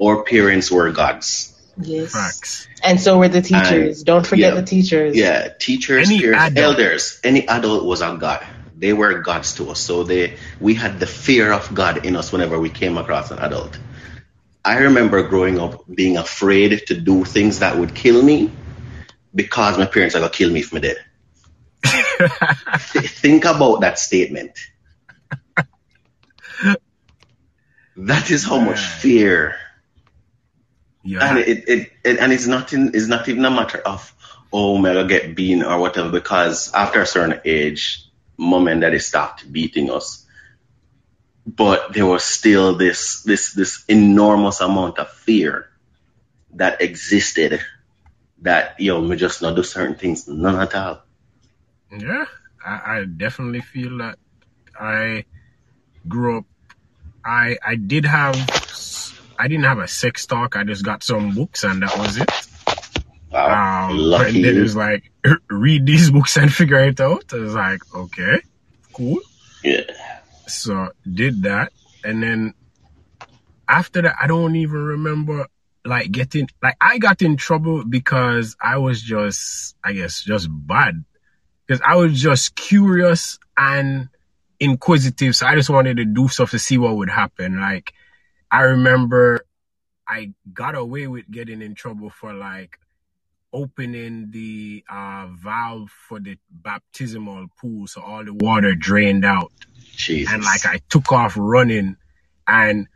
our 0.00 0.22
parents 0.22 0.70
were 0.70 0.90
gods. 0.92 1.52
Yes. 1.80 2.12
Facts. 2.12 2.68
And 2.84 3.00
so 3.00 3.18
were 3.18 3.28
the 3.28 3.42
teachers. 3.42 4.02
Don't 4.04 4.26
forget 4.26 4.54
yeah. 4.54 4.60
the 4.60 4.66
teachers. 4.66 5.16
Yeah, 5.16 5.48
teachers, 5.58 6.08
Any 6.08 6.20
peers, 6.20 6.36
adult. 6.38 6.64
elders, 6.78 7.20
any 7.24 7.48
adult 7.48 7.84
was 7.84 8.00
a 8.00 8.16
god. 8.18 8.46
They 8.78 8.92
were 8.92 9.20
gods 9.20 9.54
to 9.56 9.70
us. 9.70 9.80
So 9.80 10.04
they 10.04 10.36
we 10.60 10.74
had 10.74 11.00
the 11.00 11.06
fear 11.06 11.50
of 11.52 11.72
God 11.74 12.04
in 12.06 12.14
us 12.16 12.30
whenever 12.30 12.58
we 12.60 12.68
came 12.70 12.96
across 12.98 13.30
an 13.30 13.38
adult. 13.40 13.78
I 14.64 14.78
remember 14.88 15.22
growing 15.28 15.58
up 15.58 15.84
being 15.92 16.16
afraid 16.16 16.86
to 16.88 16.94
do 17.00 17.24
things 17.24 17.60
that 17.60 17.76
would 17.78 17.94
kill 17.94 18.22
me 18.22 18.50
because 19.36 19.78
my 19.78 19.86
parents 19.86 20.16
are 20.16 20.20
gonna 20.20 20.32
kill 20.32 20.50
me 20.50 20.60
if 20.62 20.72
I'm 20.74 20.82
dead. 20.82 20.98
Think 21.84 23.44
about 23.44 23.82
that 23.82 23.98
statement. 23.98 24.58
That 27.96 28.30
is 28.30 28.44
how 28.44 28.60
much 28.60 28.80
fear 28.80 29.56
Yeah. 31.04 31.26
and 31.30 31.38
it, 31.38 31.68
it, 31.68 31.92
it 32.04 32.18
and 32.18 32.32
it's 32.32 32.46
not 32.48 32.72
in, 32.74 32.92
it's 32.94 33.08
not 33.08 33.28
even 33.28 33.44
a 33.46 33.50
matter 33.50 33.78
of 33.78 34.12
oh 34.52 34.78
may 34.78 34.98
I 34.98 35.04
get 35.04 35.36
beaten 35.36 35.62
or 35.64 35.78
whatever 35.78 36.10
because 36.10 36.72
after 36.74 37.00
a 37.02 37.06
certain 37.06 37.40
age, 37.44 38.04
mom 38.38 38.68
and 38.68 38.80
daddy 38.82 38.98
stopped 39.00 39.50
beating 39.52 39.90
us. 39.90 40.26
But 41.46 41.94
there 41.94 42.06
was 42.06 42.24
still 42.24 42.76
this 42.76 43.22
this 43.22 43.52
this 43.54 43.84
enormous 43.88 44.60
amount 44.60 44.98
of 44.98 45.10
fear 45.10 45.68
that 46.54 46.82
existed 46.82 47.60
that 48.42 48.78
yo 48.78 49.00
me 49.00 49.16
just 49.16 49.42
not 49.42 49.56
do 49.56 49.62
certain 49.62 49.96
things 49.96 50.28
none 50.28 50.56
at 50.60 50.74
all. 50.74 51.02
Yeah, 51.90 52.26
I, 52.64 52.98
I 52.98 53.04
definitely 53.04 53.60
feel 53.60 53.98
that 53.98 54.18
I 54.78 55.24
grew 56.08 56.38
up. 56.38 56.44
I 57.24 57.56
I 57.64 57.76
did 57.76 58.04
have 58.04 58.36
I 59.38 59.48
didn't 59.48 59.64
have 59.64 59.78
a 59.78 59.88
sex 59.88 60.26
talk. 60.26 60.56
I 60.56 60.64
just 60.64 60.84
got 60.84 61.02
some 61.02 61.34
books 61.34 61.64
and 61.64 61.82
that 61.82 61.96
was 61.98 62.16
it. 62.18 62.30
Wow, 63.30 63.90
Um, 63.90 63.98
lucky 63.98 64.36
and 64.36 64.44
then 64.44 64.56
it 64.56 64.60
was 64.62 64.76
like 64.76 65.10
read 65.50 65.86
these 65.86 66.10
books 66.10 66.36
and 66.36 66.52
figure 66.60 66.78
it 66.84 67.00
out. 67.00 67.24
I 67.32 67.36
was 67.36 67.54
like, 67.54 67.80
okay, 67.94 68.40
cool. 68.92 69.20
Yeah. 69.64 69.82
So 70.46 70.92
did 71.12 71.42
that, 71.42 71.72
and 72.04 72.22
then 72.22 72.54
after 73.68 74.02
that, 74.02 74.14
I 74.20 74.26
don't 74.28 74.54
even 74.56 74.78
remember 74.84 75.46
like 75.86 76.10
getting 76.10 76.48
like 76.62 76.76
I 76.80 76.98
got 76.98 77.22
in 77.22 77.36
trouble 77.36 77.84
because 77.84 78.56
I 78.62 78.78
was 78.78 79.00
just 79.00 79.76
I 79.82 79.92
guess 79.92 80.22
just 80.22 80.48
bad 80.50 81.04
because 81.66 81.80
I 81.86 81.96
was 81.96 82.20
just 82.20 82.54
curious 82.54 83.38
and 83.56 84.08
inquisitive. 84.60 85.36
So 85.36 85.46
I 85.46 85.54
just 85.54 85.70
wanted 85.70 85.98
to 85.98 86.04
do 86.04 86.28
stuff 86.28 86.50
to 86.50 86.58
see 86.58 86.78
what 86.78 86.96
would 86.96 87.10
happen. 87.10 87.60
Like 87.60 87.92
I 88.50 88.62
remember 88.62 89.40
I 90.08 90.32
got 90.52 90.74
away 90.74 91.06
with 91.06 91.30
getting 91.30 91.62
in 91.62 91.74
trouble 91.74 92.10
for 92.10 92.32
like 92.32 92.78
opening 93.52 94.30
the 94.30 94.84
uh, 94.88 95.28
valve 95.32 95.90
for 95.90 96.20
the 96.20 96.36
baptismal 96.50 97.46
pool 97.58 97.86
so 97.86 98.02
all 98.02 98.24
the 98.24 98.34
water 98.34 98.74
drained 98.74 99.24
out 99.24 99.50
Jesus. 99.94 100.32
and 100.32 100.44
like 100.44 100.66
I 100.66 100.80
took 100.90 101.10
off 101.10 101.34
running 101.38 101.96
and 102.46 102.86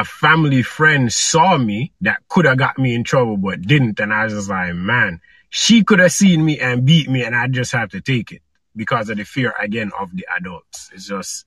a 0.00 0.04
family 0.04 0.62
friend 0.62 1.10
saw 1.12 1.56
me 1.56 1.92
that 2.02 2.18
could 2.28 2.44
have 2.44 2.58
got 2.58 2.78
me 2.78 2.94
in 2.94 3.02
trouble 3.02 3.36
but 3.38 3.62
didn't 3.62 3.98
and 3.98 4.12
I 4.12 4.24
was 4.24 4.34
just 4.34 4.50
like 4.50 4.74
man 4.74 5.20
she 5.48 5.84
could 5.84 6.00
have 6.00 6.12
seen 6.12 6.44
me 6.44 6.60
and 6.60 6.84
beat 6.84 7.08
me 7.08 7.24
and 7.24 7.34
I 7.34 7.46
just 7.46 7.72
have 7.72 7.90
to 7.90 8.00
take 8.02 8.30
it 8.30 8.42
because 8.74 9.08
of 9.08 9.16
the 9.16 9.24
fear 9.24 9.54
again 9.58 9.90
of 9.98 10.14
the 10.14 10.26
adults. 10.36 10.90
It's 10.92 11.06
just 11.08 11.46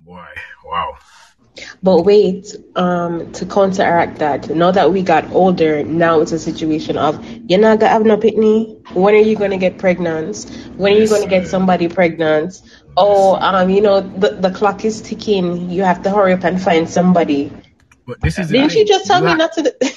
boy 0.00 0.24
wow 0.64 0.96
But 1.82 2.02
wait, 2.02 2.54
um, 2.76 3.32
to 3.32 3.46
counteract 3.46 4.18
that, 4.18 4.48
now 4.50 4.70
that 4.70 4.92
we 4.92 5.02
got 5.02 5.30
older, 5.32 5.82
now 5.84 6.20
it's 6.20 6.32
a 6.32 6.38
situation 6.38 6.96
of 6.96 7.22
you're 7.48 7.60
not 7.60 7.80
gonna 7.80 7.92
have 7.92 8.04
no 8.04 8.16
pitney. 8.16 8.78
When 8.94 9.14
are 9.14 9.18
you 9.18 9.36
gonna 9.36 9.58
get 9.58 9.78
pregnant? 9.78 10.46
When 10.76 10.92
are 10.94 10.96
you 10.96 11.08
Yes, 11.08 11.10
gonna 11.10 11.26
get 11.26 11.48
somebody 11.48 11.88
pregnant? 11.88 12.60
Oh, 12.96 13.36
um, 13.36 13.70
you 13.70 13.80
know 13.82 14.00
the 14.00 14.30
the 14.30 14.50
clock 14.50 14.84
is 14.84 15.00
ticking. 15.00 15.70
You 15.70 15.82
have 15.82 16.02
to 16.02 16.10
hurry 16.10 16.32
up 16.34 16.44
and 16.44 16.60
find 16.60 16.88
somebody. 16.88 17.52
but 18.06 18.20
this 18.20 18.38
is 18.38 18.50
Didn't 18.50 18.74
you 18.74 18.86
just 18.86 19.06
tell 19.06 19.22
me 19.22 19.34
not 19.34 19.52
to? 19.54 19.74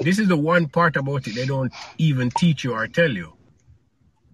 this 0.00 0.18
is 0.18 0.28
the 0.28 0.36
one 0.36 0.68
part 0.68 0.96
about 0.96 1.26
it 1.26 1.34
they 1.34 1.46
don't 1.46 1.72
even 1.98 2.30
teach 2.30 2.64
you 2.64 2.72
or 2.74 2.86
tell 2.88 3.10
you. 3.10 3.32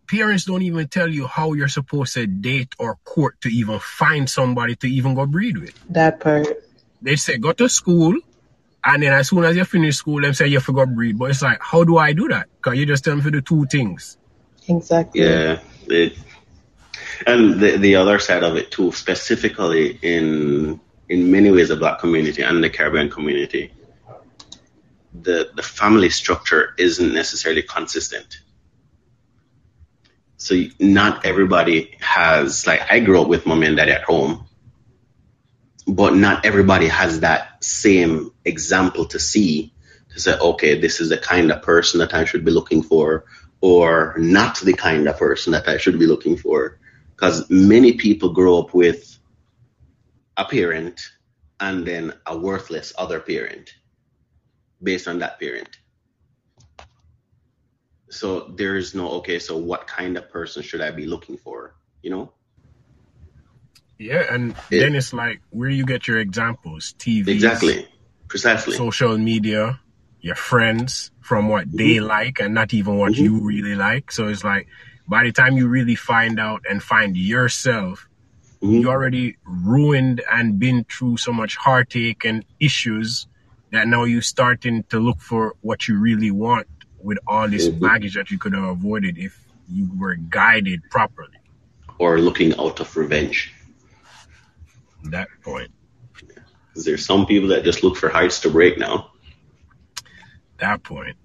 Parents 0.08 0.44
don't 0.44 0.62
even 0.62 0.88
tell 0.88 1.08
you 1.08 1.26
how 1.26 1.52
you're 1.52 1.68
supposed 1.68 2.14
to 2.14 2.26
date 2.26 2.74
or 2.78 2.96
court 3.04 3.40
to 3.42 3.48
even 3.48 3.78
find 3.78 4.28
somebody 4.28 4.74
to 4.76 4.88
even 4.88 5.14
go 5.14 5.26
breed 5.26 5.58
with. 5.58 5.74
that 5.90 6.20
part. 6.20 6.46
They 7.02 7.16
say 7.16 7.38
go 7.38 7.52
to 7.52 7.68
school, 7.68 8.14
and 8.84 9.02
then 9.02 9.12
as 9.12 9.28
soon 9.28 9.44
as 9.44 9.56
you 9.56 9.64
finish 9.64 9.96
school, 9.96 10.20
them 10.20 10.34
say 10.34 10.46
you 10.48 10.60
forgot 10.60 10.94
breed. 10.94 11.18
But 11.18 11.30
it's 11.30 11.42
like, 11.42 11.60
how 11.60 11.84
do 11.84 11.98
I 11.98 12.12
do 12.12 12.28
that? 12.28 12.48
Because 12.56 12.78
you 12.78 12.86
just 12.86 13.04
tell 13.04 13.14
me 13.14 13.22
to 13.22 13.30
do 13.30 13.40
two 13.40 13.66
things. 13.66 14.16
Exactly. 14.66 15.22
Yeah, 15.22 15.60
it, 15.86 16.18
and 17.26 17.60
the 17.60 17.76
the 17.76 17.96
other 17.96 18.18
side 18.18 18.42
of 18.42 18.56
it 18.56 18.70
too, 18.70 18.92
specifically 18.92 19.98
in 20.02 20.80
in 21.08 21.30
many 21.30 21.50
ways 21.50 21.68
the 21.68 21.76
black 21.76 21.98
community 22.00 22.42
and 22.42 22.62
the 22.62 22.70
Caribbean 22.70 23.10
community, 23.10 23.72
the 25.22 25.50
the 25.54 25.62
family 25.62 26.10
structure 26.10 26.74
isn't 26.78 27.14
necessarily 27.14 27.62
consistent. 27.62 28.40
So 30.38 30.54
not 30.78 31.26
everybody 31.26 31.96
has 32.00 32.66
like 32.66 32.80
I 32.90 33.00
grew 33.00 33.20
up 33.20 33.28
with 33.28 33.44
mom 33.44 33.64
and 33.64 33.76
dad 33.76 33.88
at 33.88 34.04
home, 34.04 34.46
but 35.86 36.14
not 36.14 36.46
everybody 36.46 36.86
has 36.86 37.20
that 37.20 37.62
same 37.62 38.30
example 38.44 39.06
to 39.06 39.18
see 39.18 39.72
to 40.10 40.20
say, 40.20 40.38
okay, 40.38 40.80
this 40.80 41.00
is 41.00 41.08
the 41.08 41.18
kind 41.18 41.50
of 41.50 41.62
person 41.62 41.98
that 41.98 42.14
I 42.14 42.24
should 42.24 42.44
be 42.44 42.52
looking 42.52 42.84
for, 42.84 43.24
or 43.60 44.14
not 44.16 44.60
the 44.60 44.72
kind 44.72 45.08
of 45.08 45.18
person 45.18 45.52
that 45.52 45.68
I 45.68 45.76
should 45.76 45.98
be 45.98 46.06
looking 46.06 46.36
for. 46.36 46.78
Because 47.16 47.50
many 47.50 47.94
people 47.94 48.32
grow 48.32 48.60
up 48.60 48.72
with 48.72 49.18
a 50.36 50.44
parent 50.44 51.00
and 51.58 51.84
then 51.84 52.12
a 52.26 52.38
worthless 52.38 52.92
other 52.96 53.18
parent 53.18 53.74
based 54.80 55.08
on 55.08 55.18
that 55.18 55.40
parent. 55.40 55.78
So 58.10 58.54
there's 58.56 58.94
no, 58.94 59.10
okay, 59.20 59.38
so 59.38 59.56
what 59.56 59.86
kind 59.86 60.16
of 60.16 60.30
person 60.30 60.62
should 60.62 60.80
I 60.80 60.90
be 60.90 61.06
looking 61.06 61.36
for? 61.36 61.74
You 62.02 62.10
know? 62.10 62.32
Yeah, 63.98 64.32
and 64.32 64.54
Yeah. 64.70 64.80
then 64.80 64.94
it's 64.94 65.12
like, 65.12 65.42
where 65.50 65.68
you 65.68 65.84
get 65.84 66.06
your 66.08 66.18
examples? 66.18 66.94
TV, 66.98 67.28
Exactly. 67.28 67.86
Precisely. 68.28 68.76
social 68.76 69.16
media, 69.16 69.80
your 70.20 70.34
friends 70.34 71.10
from 71.20 71.48
what 71.48 71.64
they 71.72 71.98
like 71.98 72.40
and 72.40 72.52
not 72.52 72.74
even 72.74 72.98
what 72.98 73.12
Mhm. 73.12 73.24
you 73.24 73.40
really 73.40 73.74
like. 73.74 74.12
So 74.12 74.28
it's 74.28 74.44
like, 74.44 74.68
by 75.08 75.24
the 75.24 75.32
time 75.32 75.56
you 75.56 75.66
really 75.66 75.94
find 75.94 76.38
out 76.38 76.62
and 76.68 76.82
find 76.82 77.16
yourself, 77.16 78.06
Mhm. 78.62 78.82
you 78.82 78.90
already 78.90 79.36
ruined 79.46 80.20
and 80.30 80.58
been 80.58 80.84
through 80.84 81.16
so 81.16 81.32
much 81.32 81.56
heartache 81.56 82.24
and 82.26 82.44
issues 82.60 83.26
that 83.72 83.88
now 83.88 84.04
you're 84.04 84.20
starting 84.20 84.82
to 84.90 84.98
look 85.00 85.20
for 85.20 85.54
what 85.62 85.88
you 85.88 85.98
really 85.98 86.30
want 86.30 86.66
with 87.02 87.18
all 87.26 87.48
this 87.48 87.68
Mhm. 87.68 87.80
baggage 87.80 88.14
that 88.14 88.30
you 88.30 88.38
could 88.38 88.52
have 88.54 88.64
avoided 88.64 89.18
if 89.18 89.38
you 89.70 89.88
were 89.96 90.16
guided 90.16 90.82
properly. 90.90 91.36
Or 91.98 92.18
looking 92.20 92.58
out 92.58 92.80
of 92.80 92.96
revenge. 92.96 93.52
That 95.04 95.28
point. 95.42 95.70
'Cause 96.74 96.84
there's 96.84 97.04
some 97.04 97.26
people 97.26 97.48
that 97.50 97.64
just 97.64 97.82
look 97.82 97.96
for 97.96 98.08
heights 98.08 98.40
to 98.40 98.50
break 98.50 98.78
now. 98.78 99.10
That 100.58 100.82
point. 100.82 101.16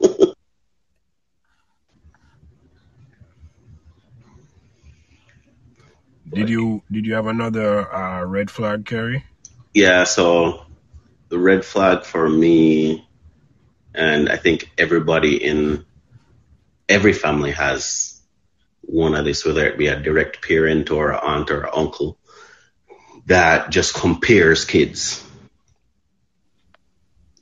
did 6.32 6.48
you 6.48 6.82
did 6.90 7.06
you 7.06 7.14
have 7.14 7.26
another 7.26 7.92
uh, 7.92 8.24
red 8.24 8.50
flag, 8.50 8.86
Carrie? 8.86 9.24
Yeah, 9.74 10.04
so 10.04 10.66
the 11.28 11.38
red 11.38 11.64
flag 11.64 12.04
for 12.04 12.28
me, 12.28 13.08
and 13.94 14.28
I 14.28 14.36
think 14.36 14.70
everybody 14.78 15.42
in 15.42 15.84
every 16.88 17.12
family 17.12 17.52
has 17.52 18.20
one 18.82 19.14
of 19.14 19.24
this, 19.24 19.44
whether 19.44 19.66
it 19.66 19.78
be 19.78 19.86
a 19.88 19.98
direct 20.00 20.46
parent 20.46 20.90
or 20.90 21.12
aunt 21.12 21.50
or 21.50 21.74
uncle, 21.76 22.18
that 23.26 23.70
just 23.70 23.94
compares 23.94 24.64
kids. 24.64 25.24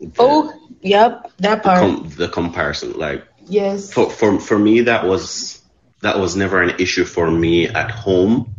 The, 0.01 0.11
Oh, 0.19 0.53
yep, 0.81 1.31
that 1.39 1.63
part. 1.63 1.79
com- 1.81 2.09
the 2.17 2.29
comparison, 2.29 2.93
like 2.93 3.27
yes. 3.47 3.93
for, 3.93 4.11
for 4.11 4.39
for 4.39 4.59
me, 4.59 4.83
that 4.83 5.05
was 5.07 5.61
that 6.03 6.19
was 6.19 6.37
never 6.37 6.63
an 6.63 6.79
issue 6.79 7.05
for 7.05 7.29
me 7.31 7.67
at 7.67 7.91
home, 7.91 8.55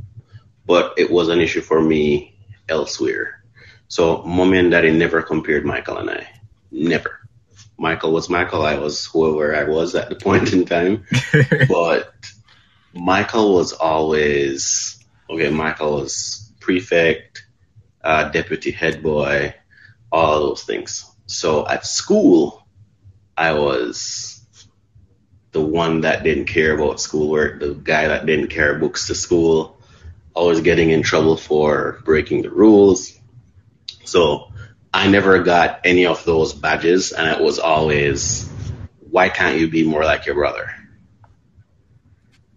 but 0.66 0.96
it 0.98 1.10
was 1.10 1.30
an 1.30 1.40
issue 1.40 1.62
for 1.62 1.82
me 1.82 2.36
elsewhere. 2.68 3.44
So 3.88 4.22
mommy 4.24 4.58
and 4.58 4.72
daddy 4.72 4.92
never 4.92 5.22
compared 5.22 5.66
Michael 5.66 5.98
and 5.98 6.10
I. 6.10 6.28
Never. 6.72 7.19
Michael 7.80 8.12
was 8.12 8.30
Michael. 8.30 8.66
I 8.66 8.78
was 8.78 9.06
whoever 9.06 9.56
I 9.56 9.64
was 9.64 9.96
at 9.96 10.10
the 10.10 10.16
point 10.16 10.52
in 10.54 10.66
time. 10.66 11.06
but 11.70 12.14
Michael 12.94 13.56
was 13.56 13.72
always 13.74 15.04
okay. 15.30 15.50
Michael 15.50 16.02
was 16.02 16.52
prefect, 16.60 17.46
uh, 18.04 18.30
deputy 18.30 18.72
head 18.72 19.02
boy, 19.02 19.56
all 20.12 20.42
those 20.42 20.64
things. 20.64 21.10
So 21.26 21.68
at 21.68 21.86
school, 21.86 22.68
I 23.38 23.54
was 23.54 24.46
the 25.52 25.62
one 25.62 26.02
that 26.02 26.24
didn't 26.24 26.46
care 26.46 26.76
about 26.76 27.00
schoolwork, 27.00 27.60
the 27.60 27.74
guy 27.74 28.08
that 28.08 28.26
didn't 28.26 28.50
care 28.50 28.78
books 28.78 29.08
to 29.08 29.16
school, 29.16 29.80
always 30.34 30.62
getting 30.62 30.90
in 30.90 31.02
trouble 31.02 31.38
for 31.38 32.02
breaking 32.04 32.42
the 32.42 32.52
rules. 32.52 33.18
So 34.04 34.52
I 34.94 35.08
never 35.08 35.44
got 35.44 35.82
any 35.84 36.06
of 36.06 36.24
those 36.26 36.54
badges, 36.54 37.12
and 37.12 37.28
it 37.30 37.44
was 37.44 37.60
always, 37.60 38.50
why 39.00 39.30
can't 39.30 39.60
you 39.60 39.70
be 39.70 39.84
more 39.84 40.04
like 40.04 40.26
your 40.26 40.36
brother? 40.36 40.74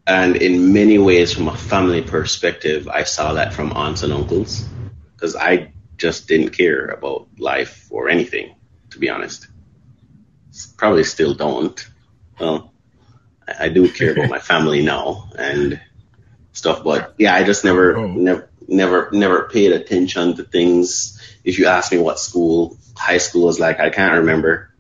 And 0.06 0.36
in 0.36 0.72
many 0.72 0.98
ways, 0.98 1.32
from 1.32 1.48
a 1.48 1.56
family 1.56 2.02
perspective, 2.02 2.88
I 2.88 3.04
saw 3.04 3.34
that 3.34 3.52
from 3.54 3.72
aunts 3.72 4.02
and 4.02 4.12
uncles 4.12 4.66
because 5.14 5.36
I 5.36 5.72
just 5.96 6.26
didn't 6.26 6.50
care 6.50 6.86
about 6.86 7.28
life 7.38 7.86
or 7.90 8.08
anything, 8.08 8.56
to 8.90 8.98
be 8.98 9.08
honest. 9.08 9.46
Probably 10.76 11.04
still 11.04 11.34
don't. 11.34 11.86
Well, 12.40 12.72
I, 13.46 13.68
do 13.68 13.88
care 13.88 14.12
about 14.12 14.28
my 14.30 14.38
family 14.52 14.82
now 14.82 15.30
and 15.38 15.80
stuff, 16.52 16.82
but 16.82 17.14
yeah, 17.18 17.34
I 17.34 17.44
just 17.44 17.64
never, 17.64 17.96
Oh. 17.96 18.06
never, 18.06 18.50
never, 18.68 19.10
never 19.12 19.48
paid 19.48 19.72
attention 19.72 20.36
to 20.36 20.44
things. 20.44 21.20
If 21.44 21.58
you 21.58 21.66
ask 21.66 21.92
me 21.92 21.98
what 21.98 22.18
school, 22.18 22.78
high 22.96 23.18
school 23.18 23.46
was 23.46 23.60
like, 23.60 23.80
I 23.80 23.90
can't 23.90 24.18
remember 24.18 24.72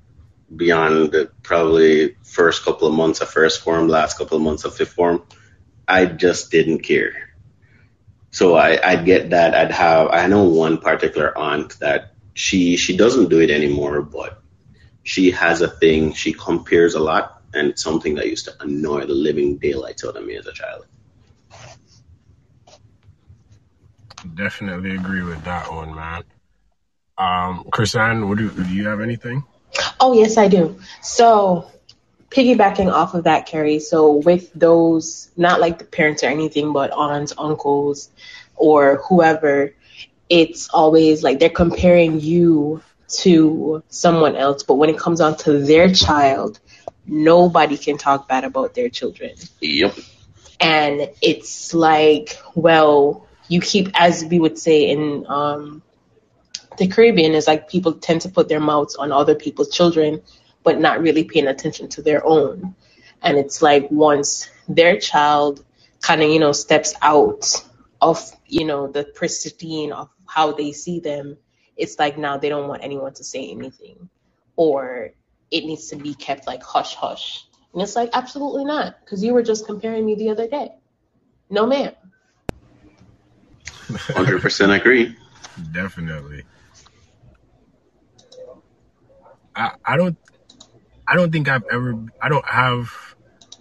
beyond 0.54 1.12
the 1.12 1.30
probably 1.42 2.16
first 2.22 2.64
couple 2.64 2.86
of 2.88 2.94
months 2.94 3.20
of 3.20 3.28
first 3.28 3.62
form, 3.62 3.88
last 3.88 4.18
couple 4.18 4.36
of 4.36 4.42
months 4.42 4.64
of 4.64 4.74
fifth 4.74 4.92
form, 4.92 5.22
I 5.88 6.06
just 6.06 6.50
didn't 6.50 6.80
care. 6.80 7.30
So 8.30 8.54
I, 8.54 8.80
I'd 8.82 9.04
get 9.04 9.30
that. 9.30 9.54
I'd 9.54 9.72
have. 9.72 10.08
I 10.08 10.26
know 10.26 10.44
one 10.44 10.78
particular 10.78 11.36
aunt 11.36 11.78
that 11.80 12.14
she 12.34 12.76
she 12.76 12.96
doesn't 12.96 13.28
do 13.28 13.40
it 13.40 13.50
anymore, 13.50 14.00
but 14.00 14.42
she 15.02 15.32
has 15.32 15.60
a 15.60 15.68
thing. 15.68 16.14
She 16.14 16.32
compares 16.32 16.94
a 16.94 17.00
lot, 17.00 17.42
and 17.52 17.68
it's 17.68 17.82
something 17.82 18.14
that 18.14 18.28
used 18.28 18.46
to 18.46 18.54
annoy 18.60 19.04
the 19.04 19.14
living 19.14 19.58
daylights 19.58 20.04
out 20.04 20.16
of 20.16 20.24
me 20.24 20.36
as 20.36 20.46
a 20.46 20.52
child. 20.52 20.86
Definitely 24.34 24.94
agree 24.94 25.22
with 25.22 25.42
that 25.44 25.72
one, 25.72 25.94
man. 25.94 26.24
Um, 27.18 27.64
Chrisanne, 27.70 28.28
what 28.28 28.38
do, 28.38 28.50
do 28.50 28.72
you 28.72 28.86
have 28.86 29.00
anything? 29.00 29.44
Oh, 30.00 30.12
yes, 30.12 30.36
I 30.36 30.48
do. 30.48 30.80
So, 31.02 31.70
piggybacking 32.30 32.90
off 32.90 33.14
of 33.14 33.24
that, 33.24 33.46
Carrie, 33.46 33.78
so 33.78 34.14
with 34.14 34.52
those, 34.54 35.30
not 35.36 35.60
like 35.60 35.78
the 35.78 35.84
parents 35.84 36.22
or 36.22 36.26
anything, 36.26 36.72
but 36.72 36.90
aunts, 36.92 37.32
uncles, 37.36 38.10
or 38.56 39.02
whoever, 39.08 39.74
it's 40.28 40.68
always 40.70 41.22
like 41.22 41.38
they're 41.38 41.50
comparing 41.50 42.20
you 42.20 42.82
to 43.08 43.82
someone 43.88 44.36
else. 44.36 44.62
But 44.62 44.74
when 44.74 44.88
it 44.88 44.98
comes 44.98 45.20
on 45.20 45.36
to 45.38 45.58
their 45.58 45.92
child, 45.92 46.58
nobody 47.06 47.76
can 47.76 47.98
talk 47.98 48.28
bad 48.28 48.44
about 48.44 48.74
their 48.74 48.88
children. 48.88 49.32
Yep. 49.60 49.98
And 50.60 51.10
it's 51.20 51.74
like, 51.74 52.38
well, 52.54 53.26
you 53.48 53.60
keep, 53.60 53.88
as 53.94 54.24
we 54.24 54.38
would 54.38 54.58
say 54.58 54.90
in 54.90 55.26
um, 55.28 55.82
the 56.78 56.88
Caribbean, 56.88 57.32
is 57.34 57.46
like 57.46 57.68
people 57.68 57.94
tend 57.94 58.22
to 58.22 58.28
put 58.28 58.48
their 58.48 58.60
mouths 58.60 58.96
on 58.96 59.12
other 59.12 59.34
people's 59.34 59.70
children, 59.70 60.22
but 60.62 60.80
not 60.80 61.00
really 61.00 61.24
paying 61.24 61.46
attention 61.46 61.88
to 61.90 62.02
their 62.02 62.24
own. 62.24 62.74
And 63.22 63.38
it's 63.38 63.62
like 63.62 63.90
once 63.90 64.48
their 64.68 64.98
child 64.98 65.64
kind 66.00 66.22
of, 66.22 66.30
you 66.30 66.40
know, 66.40 66.52
steps 66.52 66.94
out 67.02 67.64
of, 68.00 68.30
you 68.46 68.64
know, 68.64 68.88
the 68.88 69.04
pristine 69.04 69.92
of 69.92 70.08
how 70.26 70.52
they 70.52 70.72
see 70.72 71.00
them, 71.00 71.36
it's 71.76 71.98
like 71.98 72.18
now 72.18 72.36
they 72.38 72.48
don't 72.48 72.68
want 72.68 72.82
anyone 72.82 73.14
to 73.14 73.24
say 73.24 73.50
anything. 73.50 74.08
Or 74.56 75.10
it 75.50 75.64
needs 75.64 75.88
to 75.88 75.96
be 75.96 76.14
kept 76.14 76.46
like 76.46 76.62
hush 76.62 76.94
hush. 76.94 77.46
And 77.72 77.82
it's 77.82 77.96
like, 77.96 78.10
absolutely 78.12 78.64
not, 78.64 78.96
because 79.00 79.22
you 79.24 79.32
were 79.32 79.42
just 79.42 79.66
comparing 79.66 80.04
me 80.04 80.14
the 80.14 80.30
other 80.30 80.48
day. 80.48 80.72
No, 81.48 81.66
ma'am. 81.66 81.92
Hundred 83.96 84.40
percent 84.40 84.72
agree. 84.72 85.16
Definitely. 85.72 86.44
I 89.54 89.72
I 89.84 89.96
don't 89.96 90.16
I 91.06 91.14
don't 91.16 91.32
think 91.32 91.48
I've 91.48 91.64
ever 91.70 91.94
I 92.20 92.28
don't 92.28 92.46
have 92.46 93.14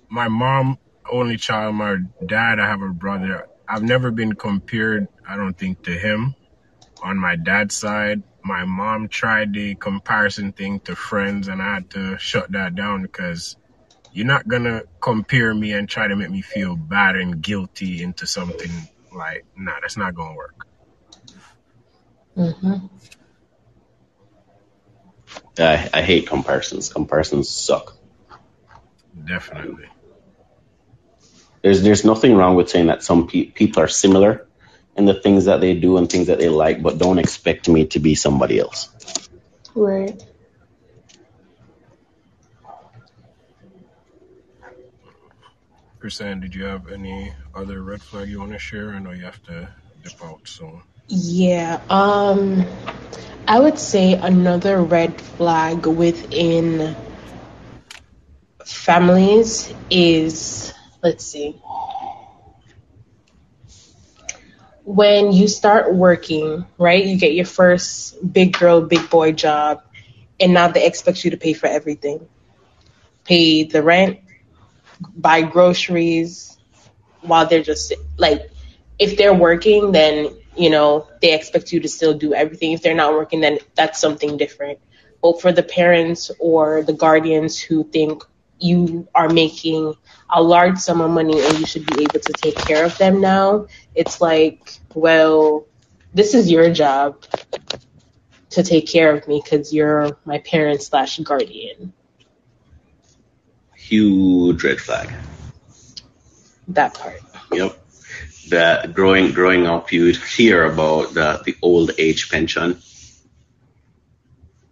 my 0.10 0.28
mom 0.28 0.78
only 1.10 1.38
child, 1.38 1.76
my 1.76 1.98
dad, 2.26 2.60
I 2.60 2.68
have 2.68 2.82
a 2.82 2.90
brother. 2.90 3.48
I've 3.68 3.84
never 3.84 4.12
been 4.12 4.34
compared, 4.34 5.08
I 5.28 5.36
don't 5.36 5.58
think, 5.58 5.84
to 5.84 5.92
him 5.92 6.36
on 7.02 7.18
my 7.18 7.36
dad's 7.36 7.76
side. 7.76 8.24
My 8.44 8.66
mom 8.66 9.08
tried 9.08 9.54
the 9.54 9.76
comparison 9.76 10.52
thing 10.52 10.80
to 10.82 10.96
friends 10.96 11.48
and 11.48 11.62
I 11.62 11.76
had 11.76 11.90
to 11.92 12.18
shut 12.18 12.52
that 12.54 12.76
down 12.76 13.04
because 13.04 13.56
you're 14.14 14.26
not 14.26 14.48
gonna 14.48 14.84
compare 15.00 15.54
me 15.54 15.74
and 15.74 15.88
try 15.88 16.08
to 16.08 16.16
make 16.16 16.32
me 16.32 16.42
feel 16.42 16.76
bad 16.76 17.16
and 17.16 17.42
guilty 17.42 18.02
into 18.02 18.26
something 18.26 18.72
like 19.14 19.46
nah, 19.58 19.80
that's 19.82 19.98
not 19.98 20.16
gonna 20.16 20.36
work. 20.36 20.66
hmm 22.36 22.88
I, 25.60 25.90
I 25.94 26.02
hate 26.02 26.28
comparisons. 26.28 26.92
Comparisons 26.92 27.50
suck. 27.50 27.98
Definitely. 29.26 29.88
There's 31.62 31.82
there's 31.84 32.06
nothing 32.06 32.36
wrong 32.36 32.56
with 32.56 32.70
saying 32.70 32.88
that 32.88 33.04
some 33.04 33.28
pe- 33.28 33.52
people 33.52 33.84
are 33.84 33.88
similar 33.88 34.48
in 34.98 35.06
the 35.06 35.14
things 35.14 35.46
that 35.46 35.62
they 35.62 35.76
do 35.76 35.98
and 35.98 36.10
things 36.10 36.28
that 36.28 36.40
they 36.40 36.50
like, 36.50 36.82
but 36.82 36.98
don't 36.98 37.20
expect 37.20 37.70
me 37.70 37.88
to 37.88 38.00
be 38.00 38.16
somebody 38.16 38.60
else. 38.60 38.90
Right. 39.76 40.24
Chrisanne, 46.02 46.42
did 46.42 46.56
you 46.56 46.64
have 46.64 46.92
any 46.92 47.32
other 47.54 47.84
red 47.84 48.02
flag 48.02 48.28
you 48.28 48.40
want 48.40 48.54
to 48.54 48.60
share? 48.60 48.92
I 48.92 49.00
know 49.00 49.12
you 49.12 49.24
have 49.24 49.42
to 49.44 49.70
dip 50.04 50.24
out 50.24 50.48
soon. 50.48 50.82
Yeah. 51.08 51.80
Um, 51.90 52.66
I 53.48 53.60
would 53.60 53.78
say 53.78 54.14
another 54.14 54.82
red 54.82 55.22
flag 55.22 55.86
within 55.86 56.96
families 58.66 59.72
is, 59.92 60.74
let's 61.04 61.24
see, 61.24 61.62
when 64.84 65.32
you 65.32 65.48
start 65.48 65.94
working, 65.94 66.66
right? 66.80 67.06
You 67.06 67.18
get 67.18 67.34
your 67.34 67.46
first 67.46 68.34
big 68.34 68.58
girl, 68.58 68.82
big 68.82 69.08
boy 69.10 69.34
job, 69.34 69.84
and 70.40 70.54
now 70.54 70.70
they 70.70 70.88
expect 70.88 71.24
you 71.24 71.32
to 71.32 71.38
pay 71.38 71.54
for 71.54 71.68
everything. 71.68 72.28
Pay 73.24 73.66
the 73.66 73.84
rent, 73.84 74.20
buy 75.16 75.42
groceries 75.42 76.58
while 77.22 77.46
they're 77.46 77.64
just 77.64 77.94
like 78.18 78.50
if 79.00 79.18
they're 79.18 79.34
working 79.34 79.92
then 79.92 80.30
you 80.56 80.70
know 80.70 81.08
they 81.22 81.34
expect 81.34 81.72
you 81.72 81.80
to 81.80 81.90
still 81.90 82.14
do 82.14 82.34
everything. 82.34 82.72
If 82.74 82.82
they're 82.82 82.96
not 82.96 83.14
working 83.14 83.42
then 83.42 83.60
that's 83.76 84.00
something 84.00 84.38
different. 84.38 84.80
But 85.22 85.42
for 85.42 85.52
the 85.52 85.64
parents 85.64 86.32
or 86.40 86.82
the 86.84 86.94
guardians 86.94 87.60
who 87.60 87.84
think 87.84 88.24
you 88.60 89.08
are 89.16 89.30
making 89.30 89.96
a 90.30 90.42
large 90.42 90.78
sum 90.78 91.02
of 91.02 91.12
money 91.12 91.44
and 91.44 91.60
you 91.60 91.66
should 91.66 91.86
be 91.86 92.04
able 92.04 92.20
to 92.20 92.34
take 92.34 92.56
care 92.56 92.86
of 92.86 92.98
them 92.98 93.20
now 93.20 93.66
it's 93.96 94.22
like 94.22 94.80
well 94.94 95.66
this 96.14 96.34
is 96.36 96.50
your 96.50 96.72
job 96.72 97.24
to 98.52 98.64
take 98.64 98.88
care 98.88 99.16
of 99.16 99.28
me 99.28 99.42
because 99.44 99.74
you're 99.74 100.18
my 100.26 100.38
parent 100.40 100.82
slash 100.82 101.18
guardian 101.20 101.92
Huge 103.92 104.64
red 104.64 104.80
flag. 104.80 105.12
that 106.70 106.94
part 106.94 107.22
Yep. 107.52 107.78
That 108.50 108.94
growing 108.94 109.34
growing 109.34 109.68
up, 109.68 109.92
you'd 109.92 110.16
hear 110.16 110.64
about 110.64 111.14
the 111.14 111.42
the 111.44 111.58
old 111.62 111.92
age 111.98 112.30
pension, 112.32 112.82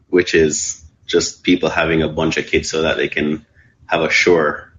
which 0.08 0.34
is 0.34 0.82
just 1.06 1.44
people 1.44 1.70
having 1.70 2.02
a 2.02 2.08
bunch 2.08 2.38
of 2.38 2.48
kids 2.48 2.70
so 2.70 2.84
that 2.84 2.96
they 2.96 3.10
can 3.10 3.46
have 3.88 4.02
a 4.02 4.10
sure 4.10 4.72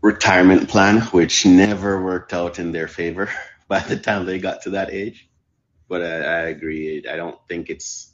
retirement 0.00 0.70
plan, 0.70 1.02
which 1.12 1.44
never 1.44 2.02
worked 2.02 2.32
out 2.32 2.58
in 2.58 2.72
their 2.72 2.88
favor 2.88 3.28
by 3.68 3.80
the 3.80 3.98
time 3.98 4.24
they 4.24 4.38
got 4.38 4.62
to 4.62 4.70
that 4.70 4.90
age. 4.90 5.28
But 5.88 6.02
I, 6.02 6.16
I 6.16 6.40
agree. 6.54 7.04
I 7.06 7.16
don't 7.16 7.38
think 7.48 7.68
it's 7.68 8.10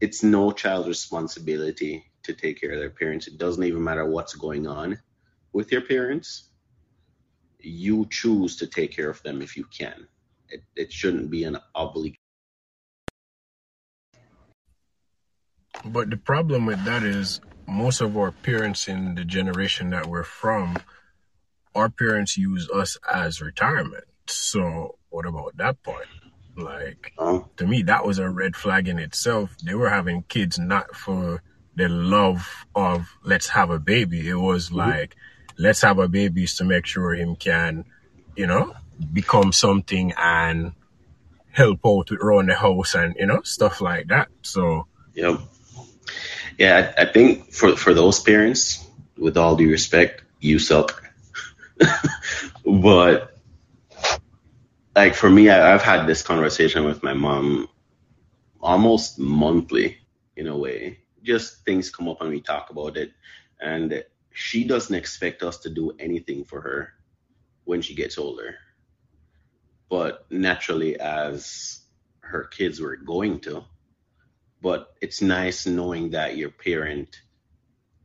it's 0.00 0.22
no 0.22 0.52
child's 0.52 0.88
responsibility 0.88 2.04
to 2.24 2.34
take 2.34 2.60
care 2.60 2.72
of 2.72 2.78
their 2.78 2.90
parents. 2.90 3.26
It 3.26 3.38
doesn't 3.38 3.62
even 3.62 3.82
matter 3.82 4.06
what's 4.06 4.34
going 4.34 4.66
on 4.66 4.98
with 5.52 5.70
your 5.72 5.82
parents. 5.82 6.50
You 7.60 8.06
choose 8.10 8.56
to 8.56 8.66
take 8.66 8.94
care 8.94 9.08
of 9.08 9.22
them 9.22 9.40
if 9.40 9.56
you 9.56 9.64
can. 9.64 10.06
It, 10.48 10.62
it 10.76 10.92
shouldn't 10.92 11.30
be 11.30 11.44
an 11.44 11.58
obligation. 11.74 12.18
But 15.84 16.10
the 16.10 16.16
problem 16.16 16.66
with 16.66 16.84
that 16.84 17.02
is 17.02 17.40
most 17.66 18.00
of 18.00 18.16
our 18.16 18.30
parents 18.30 18.88
in 18.88 19.14
the 19.14 19.24
generation 19.24 19.90
that 19.90 20.06
we're 20.06 20.24
from, 20.24 20.76
our 21.74 21.88
parents 21.88 22.36
use 22.36 22.68
us 22.70 22.96
as 23.12 23.40
retirement. 23.40 24.04
So 24.26 24.98
what 25.10 25.26
about 25.26 25.56
that 25.56 25.82
point? 25.82 26.08
Like 26.56 27.12
to 27.56 27.66
me 27.66 27.82
that 27.82 28.06
was 28.06 28.18
a 28.18 28.30
red 28.30 28.54
flag 28.56 28.88
in 28.88 28.98
itself. 28.98 29.56
They 29.58 29.74
were 29.74 29.90
having 29.90 30.24
kids 30.28 30.58
not 30.58 30.94
for 30.94 31.42
the 31.76 31.88
love 31.88 32.66
of 32.74 33.08
let's 33.22 33.48
have 33.48 33.70
a 33.70 33.78
baby. 33.78 34.28
It 34.28 34.34
was 34.34 34.68
mm-hmm. 34.68 34.78
like 34.78 35.16
let's 35.58 35.82
have 35.82 35.98
a 35.98 36.08
baby 36.08 36.46
to 36.46 36.64
make 36.64 36.86
sure 36.86 37.14
him 37.14 37.36
can, 37.36 37.84
you 38.36 38.46
know, 38.46 38.74
become 39.12 39.52
something 39.52 40.12
and 40.16 40.72
help 41.50 41.80
out 41.86 42.10
with 42.10 42.20
around 42.20 42.48
the 42.48 42.54
house 42.54 42.94
and 42.94 43.14
you 43.18 43.26
know 43.26 43.42
stuff 43.42 43.80
like 43.80 44.08
that. 44.08 44.28
So 44.42 44.86
yep. 45.14 45.40
Yeah, 46.58 46.92
I, 46.96 47.02
I 47.02 47.04
think 47.06 47.52
for 47.52 47.76
for 47.76 47.94
those 47.94 48.20
parents, 48.20 48.86
with 49.16 49.36
all 49.36 49.56
due 49.56 49.70
respect, 49.70 50.22
you 50.40 50.58
suck. 50.58 51.02
but 52.64 53.36
like 54.94 55.14
for 55.14 55.28
me, 55.28 55.50
I, 55.50 55.74
I've 55.74 55.82
had 55.82 56.06
this 56.06 56.22
conversation 56.22 56.84
with 56.84 57.02
my 57.02 57.14
mom 57.14 57.68
almost 58.60 59.18
monthly 59.18 59.98
in 60.36 60.46
a 60.46 60.56
way. 60.56 60.98
Just 61.24 61.64
things 61.64 61.90
come 61.90 62.08
up 62.08 62.20
and 62.20 62.30
we 62.30 62.40
talk 62.40 62.70
about 62.70 62.96
it, 62.96 63.12
and 63.60 64.04
she 64.32 64.64
doesn't 64.64 64.94
expect 64.94 65.42
us 65.42 65.58
to 65.58 65.70
do 65.70 65.92
anything 65.98 66.44
for 66.44 66.60
her 66.60 66.92
when 67.64 67.82
she 67.82 67.94
gets 67.94 68.18
older. 68.18 68.56
But 69.88 70.26
naturally, 70.30 71.00
as 71.00 71.80
her 72.20 72.44
kids 72.44 72.80
were 72.80 72.96
going 72.96 73.40
to, 73.40 73.64
but 74.60 74.94
it's 75.00 75.22
nice 75.22 75.66
knowing 75.66 76.10
that 76.10 76.36
your 76.36 76.50
parent 76.50 77.20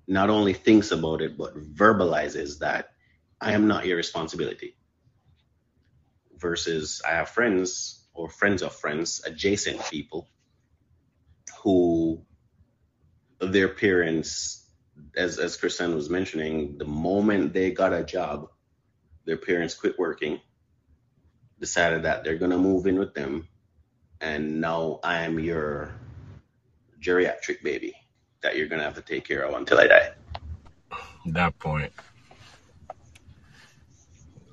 not 0.07 0.29
only 0.29 0.53
thinks 0.53 0.91
about 0.91 1.21
it 1.21 1.37
but 1.37 1.55
verbalizes 1.55 2.59
that 2.59 2.93
I 3.39 3.53
am 3.53 3.67
not 3.67 3.85
your 3.85 3.97
responsibility. 3.97 4.75
Versus 6.37 7.01
I 7.07 7.11
have 7.11 7.29
friends 7.29 8.05
or 8.13 8.29
friends 8.29 8.61
of 8.61 8.75
friends, 8.75 9.21
adjacent 9.25 9.79
people 9.89 10.27
who 11.63 12.25
their 13.39 13.69
parents, 13.69 14.65
as 15.15 15.39
as 15.39 15.57
Kristen 15.57 15.95
was 15.95 16.09
mentioning, 16.09 16.77
the 16.77 16.85
moment 16.85 17.53
they 17.53 17.71
got 17.71 17.93
a 17.93 18.03
job, 18.03 18.49
their 19.25 19.37
parents 19.37 19.73
quit 19.73 19.97
working, 19.97 20.39
decided 21.59 22.03
that 22.03 22.23
they're 22.23 22.37
gonna 22.37 22.57
move 22.57 22.87
in 22.87 22.99
with 22.99 23.13
them, 23.13 23.47
and 24.21 24.59
now 24.61 24.99
I 25.03 25.21
am 25.21 25.39
your 25.39 25.93
geriatric 27.01 27.63
baby 27.63 27.95
that 28.41 28.57
you're 28.57 28.67
gonna 28.67 28.83
have 28.83 28.95
to 28.95 29.01
take 29.01 29.25
care 29.25 29.43
of 29.43 29.53
until 29.53 29.79
I 29.79 29.87
die. 29.87 30.11
That 31.27 31.57
point. 31.59 31.93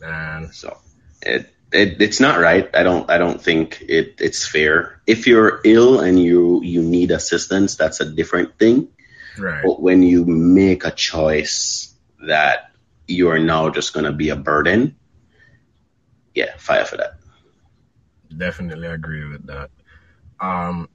Man. 0.00 0.52
So 0.52 0.78
it, 1.22 1.55
it 1.76 2.00
it's 2.02 2.20
not 2.20 2.40
right. 2.40 2.68
I 2.74 2.82
don't 2.82 3.08
I 3.10 3.18
don't 3.18 3.40
think 3.40 3.82
it 3.88 4.16
it's 4.20 4.46
fair. 4.46 5.00
If 5.06 5.26
you're 5.26 5.60
ill 5.64 6.00
and 6.00 6.18
you 6.18 6.62
you 6.62 6.82
need 6.82 7.10
assistance, 7.10 7.76
that's 7.76 8.00
a 8.00 8.04
different 8.04 8.58
thing. 8.58 8.88
Right. 9.38 9.62
But 9.64 9.80
when 9.80 10.02
you 10.02 10.24
make 10.24 10.84
a 10.84 10.90
choice 10.90 11.94
that 12.26 12.70
you're 13.06 13.38
now 13.38 13.70
just 13.70 13.92
gonna 13.92 14.12
be 14.12 14.30
a 14.30 14.36
burden, 14.36 14.96
yeah, 16.34 16.56
fire 16.56 16.84
for 16.84 16.96
that. 16.96 17.14
Definitely 18.36 18.88
agree 18.88 19.24
with 19.28 19.46
that. 19.46 19.70
Um, 20.40 20.88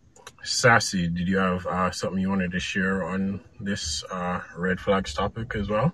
Sassy, 0.44 1.08
did 1.08 1.28
you 1.28 1.38
have 1.38 1.66
uh, 1.66 1.92
something 1.92 2.20
you 2.20 2.30
wanted 2.30 2.52
to 2.52 2.60
share 2.60 3.04
on 3.04 3.42
this 3.60 4.04
uh, 4.12 4.42
red 4.58 4.80
flags 4.80 5.14
topic 5.14 5.56
as 5.56 5.70
well? 5.70 5.94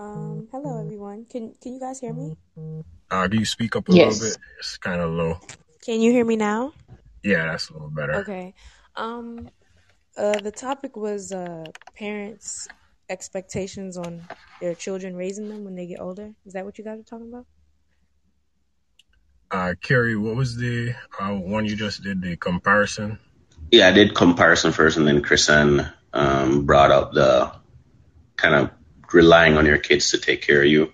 Um, 0.00 0.48
hello 0.50 0.80
everyone. 0.80 1.26
Can 1.26 1.52
can 1.60 1.74
you 1.74 1.80
guys 1.80 2.00
hear 2.00 2.14
me? 2.14 2.34
Uh, 3.10 3.28
can 3.28 3.38
you 3.38 3.44
speak 3.44 3.76
up 3.76 3.86
a 3.86 3.92
Yes. 3.92 4.18
little 4.18 4.28
bit? 4.30 4.38
It's 4.58 4.78
kind 4.78 4.98
of 4.98 5.10
low. 5.10 5.38
Can 5.84 6.00
you 6.00 6.10
hear 6.10 6.24
me 6.24 6.36
now? 6.36 6.72
Yeah, 7.22 7.44
that's 7.50 7.68
a 7.68 7.74
little 7.74 7.90
better. 7.90 8.14
Okay. 8.14 8.54
Um, 8.96 9.50
uh, 10.16 10.38
the 10.38 10.52
topic 10.52 10.96
was 10.96 11.32
uh 11.32 11.64
parents' 11.94 12.66
expectations 13.10 13.98
on 13.98 14.26
their 14.62 14.74
children 14.74 15.14
raising 15.16 15.50
them 15.50 15.64
when 15.64 15.74
they 15.74 15.86
get 15.86 16.00
older. 16.00 16.32
Is 16.46 16.54
that 16.54 16.64
what 16.64 16.78
you 16.78 16.84
guys 16.84 16.98
are 17.00 17.02
talking 17.02 17.28
about? 17.28 17.44
Uh, 19.50 19.74
Carrie, 19.82 20.16
what 20.16 20.34
was 20.34 20.56
the 20.56 20.94
uh, 21.20 21.34
one 21.34 21.66
you 21.66 21.76
just 21.76 22.02
did? 22.02 22.22
The 22.22 22.38
comparison. 22.38 23.18
Yeah, 23.70 23.88
I 23.88 23.92
did 23.92 24.14
comparison 24.14 24.72
first, 24.72 24.96
and 24.96 25.06
then 25.06 25.20
Chrisanne 25.22 25.92
um, 26.14 26.64
brought 26.64 26.90
up 26.90 27.12
the 27.12 27.52
kind 28.36 28.54
of 28.54 28.70
relying 29.12 29.56
on 29.56 29.66
your 29.66 29.78
kids 29.78 30.10
to 30.10 30.18
take 30.18 30.42
care 30.42 30.62
of 30.62 30.68
you. 30.68 30.92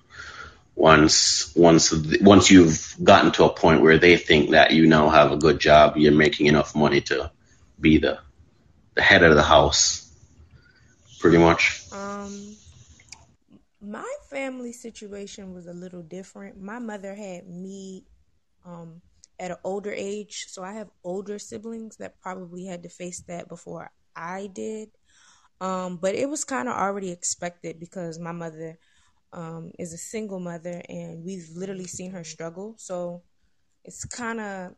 Once, 0.75 1.55
once, 1.57 1.93
once 2.21 2.51
you've 2.51 2.95
gotten 3.03 3.33
to 3.33 3.45
a 3.45 3.49
point 3.53 3.81
where 3.81 3.99
they 3.99 4.17
think 4.17 4.51
that 4.51 4.73
you 4.73 4.87
now 4.87 5.09
have 5.09 5.33
a 5.33 5.37
good 5.37 5.59
job, 5.59 5.97
you're 5.97 6.13
making 6.13 6.47
enough 6.47 6.75
money 6.75 7.01
to 7.01 7.31
be 7.81 7.99
the 7.99 8.19
the 8.97 9.03
head 9.03 9.23
of 9.23 9.37
the 9.37 9.43
house, 9.43 10.11
pretty 11.21 11.39
much. 11.39 11.83
Um, 11.93 12.57
my 13.81 14.11
family 14.31 14.73
situation 14.73 15.55
was 15.55 15.67
a 15.67 15.73
little 15.73 16.03
different. 16.03 16.61
My 16.61 16.79
mother 16.79 17.15
had 17.15 17.47
me 17.47 18.05
um 18.65 19.01
at 19.39 19.51
an 19.51 19.59
older 19.65 19.93
age, 19.93 20.47
so 20.49 20.63
I 20.63 20.73
have 20.73 20.89
older 21.05 21.39
siblings 21.39 21.99
that 21.99 22.21
probably 22.21 22.65
had 22.65 22.83
to 22.85 22.89
face 22.89 23.21
that 23.29 23.49
before 23.49 23.91
I 24.17 24.49
did. 24.53 24.89
Um, 25.61 25.97
but 25.97 26.15
it 26.15 26.29
was 26.29 26.45
kind 26.45 26.69
of 26.69 26.75
already 26.75 27.11
expected 27.11 27.81
because 27.81 28.19
my 28.19 28.33
mother 28.33 28.79
um 29.33 29.73
is 29.79 29.93
a 29.93 29.99
single 29.99 30.39
mother 30.39 30.83
and 30.89 31.25
we've 31.25 31.49
literally 31.55 31.87
seen 31.87 32.11
her 32.13 32.25
struggle. 32.25 32.75
So 32.79 33.23
it's 33.85 34.05
kind 34.05 34.41
of 34.41 34.75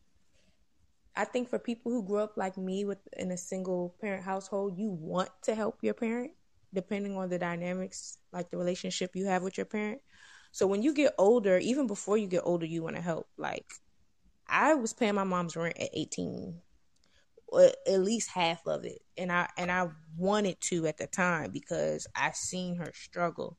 I 1.16 1.24
think 1.24 1.48
for 1.48 1.58
people 1.58 1.90
who 1.90 2.04
grew 2.04 2.18
up 2.18 2.36
like 2.36 2.56
me 2.56 2.84
with 2.84 2.98
in 3.16 3.32
a 3.32 3.36
single 3.36 3.96
parent 4.00 4.24
household, 4.24 4.78
you 4.78 4.90
want 4.90 5.30
to 5.42 5.54
help 5.54 5.78
your 5.82 5.94
parent 5.94 6.32
depending 6.72 7.16
on 7.16 7.28
the 7.28 7.38
dynamics, 7.38 8.18
like 8.32 8.50
the 8.50 8.56
relationship 8.56 9.16
you 9.16 9.26
have 9.26 9.42
with 9.42 9.56
your 9.56 9.66
parent. 9.66 10.00
So 10.52 10.66
when 10.66 10.82
you 10.82 10.94
get 10.94 11.14
older, 11.18 11.58
even 11.58 11.86
before 11.86 12.18
you 12.18 12.26
get 12.26 12.42
older, 12.44 12.66
you 12.66 12.82
want 12.82 12.96
to 12.96 13.02
help. 13.02 13.26
Like 13.36 13.66
I 14.46 14.74
was 14.74 14.92
paying 14.92 15.14
my 15.14 15.24
mom's 15.24 15.56
rent 15.56 15.78
at 15.78 15.90
18, 15.92 16.60
or 16.60 16.67
at 17.56 18.00
least 18.00 18.30
half 18.30 18.66
of 18.66 18.84
it, 18.84 19.00
and 19.16 19.32
I 19.32 19.48
and 19.56 19.70
I 19.70 19.88
wanted 20.16 20.60
to 20.62 20.86
at 20.86 20.98
the 20.98 21.06
time 21.06 21.50
because 21.52 22.06
I 22.14 22.32
seen 22.32 22.76
her 22.76 22.92
struggle. 22.94 23.58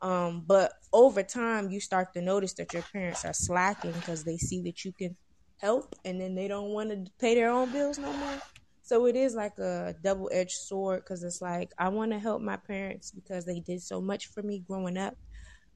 Um, 0.00 0.44
but 0.46 0.72
over 0.92 1.22
time, 1.22 1.70
you 1.70 1.80
start 1.80 2.12
to 2.14 2.22
notice 2.22 2.54
that 2.54 2.72
your 2.72 2.82
parents 2.82 3.24
are 3.24 3.32
slacking 3.32 3.92
because 3.92 4.24
they 4.24 4.36
see 4.36 4.62
that 4.62 4.84
you 4.84 4.92
can 4.92 5.16
help, 5.58 5.94
and 6.04 6.20
then 6.20 6.34
they 6.34 6.48
don't 6.48 6.70
want 6.70 6.90
to 6.90 7.12
pay 7.18 7.34
their 7.34 7.50
own 7.50 7.70
bills 7.72 7.98
no 7.98 8.12
more. 8.12 8.40
So 8.82 9.06
it 9.06 9.16
is 9.16 9.34
like 9.34 9.58
a 9.58 9.94
double 10.02 10.28
edged 10.32 10.52
sword 10.52 11.00
because 11.04 11.22
it's 11.22 11.40
like 11.40 11.72
I 11.78 11.88
want 11.88 12.12
to 12.12 12.18
help 12.18 12.42
my 12.42 12.56
parents 12.56 13.12
because 13.12 13.46
they 13.46 13.60
did 13.60 13.80
so 13.82 14.00
much 14.00 14.26
for 14.26 14.42
me 14.42 14.60
growing 14.60 14.98
up, 14.98 15.16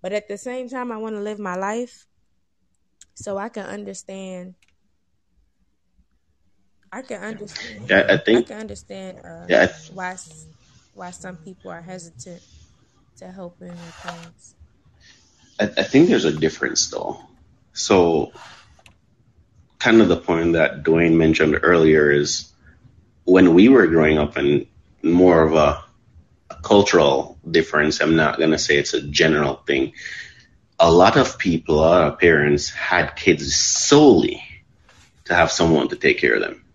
but 0.03 0.13
at 0.13 0.29
the 0.29 0.39
same 0.39 0.69
time, 0.69 0.93
I 0.93 0.99
want 0.99 1.17
to 1.17 1.23
live 1.23 1.39
my 1.39 1.57
life 1.57 2.07
so 3.15 3.39
I 3.39 3.49
can 3.49 3.67
understand. 3.67 4.55
I 6.93 7.03
can 7.03 7.23
understand. 7.23 7.91
Yeah, 7.91 8.07
I 8.09 8.19
I 8.33 8.43
can 8.43 8.59
understand 8.61 9.21
uh, 9.25 9.49
Yeah, 9.49 9.65
I- 9.65 9.71
why 9.87 10.17
why 10.93 11.11
some 11.11 11.37
people 11.39 11.71
are 11.71 11.83
hesitant 11.83 12.43
to 13.19 13.33
helping 13.33 13.79
their 13.81 13.93
parents. 13.93 14.57
I, 15.61 15.65
I 15.65 15.83
think 15.85 16.09
there's 16.09 16.25
a 16.25 16.33
difference 16.33 16.91
though. 16.91 17.21
So, 17.73 18.33
kind 19.79 20.01
of 20.03 20.09
the 20.09 20.17
point 20.17 20.55
that 20.55 20.85
Dwayne 20.85 21.17
mentioned 21.17 21.59
earlier 21.63 22.11
is 22.11 22.53
when 23.25 23.55
we 23.55 23.69
were 23.69 23.87
growing 23.87 24.19
up 24.19 24.37
and 24.37 24.67
more 25.03 25.43
of 25.43 25.55
a, 25.55 25.85
a 26.51 26.57
cultural 26.63 27.39
difference. 27.49 28.01
I'm 28.01 28.17
not 28.17 28.39
going 28.39 28.51
to 28.53 28.59
say 28.59 28.77
it's 28.79 28.95
a 28.95 29.03
general 29.03 29.55
thing. 29.67 29.93
A 30.79 30.91
lot 30.93 31.17
of 31.17 31.39
people, 31.39 31.77
a 31.77 31.81
lot 31.81 32.13
of 32.13 32.19
parents 32.21 32.71
had 32.71 33.17
kids 33.17 33.55
solely 33.57 34.43
to 35.27 35.35
have 35.35 35.53
someone 35.53 35.89
to 35.91 35.97
take 35.97 36.19
care 36.19 36.35
of 36.37 36.43
them. 36.43 36.66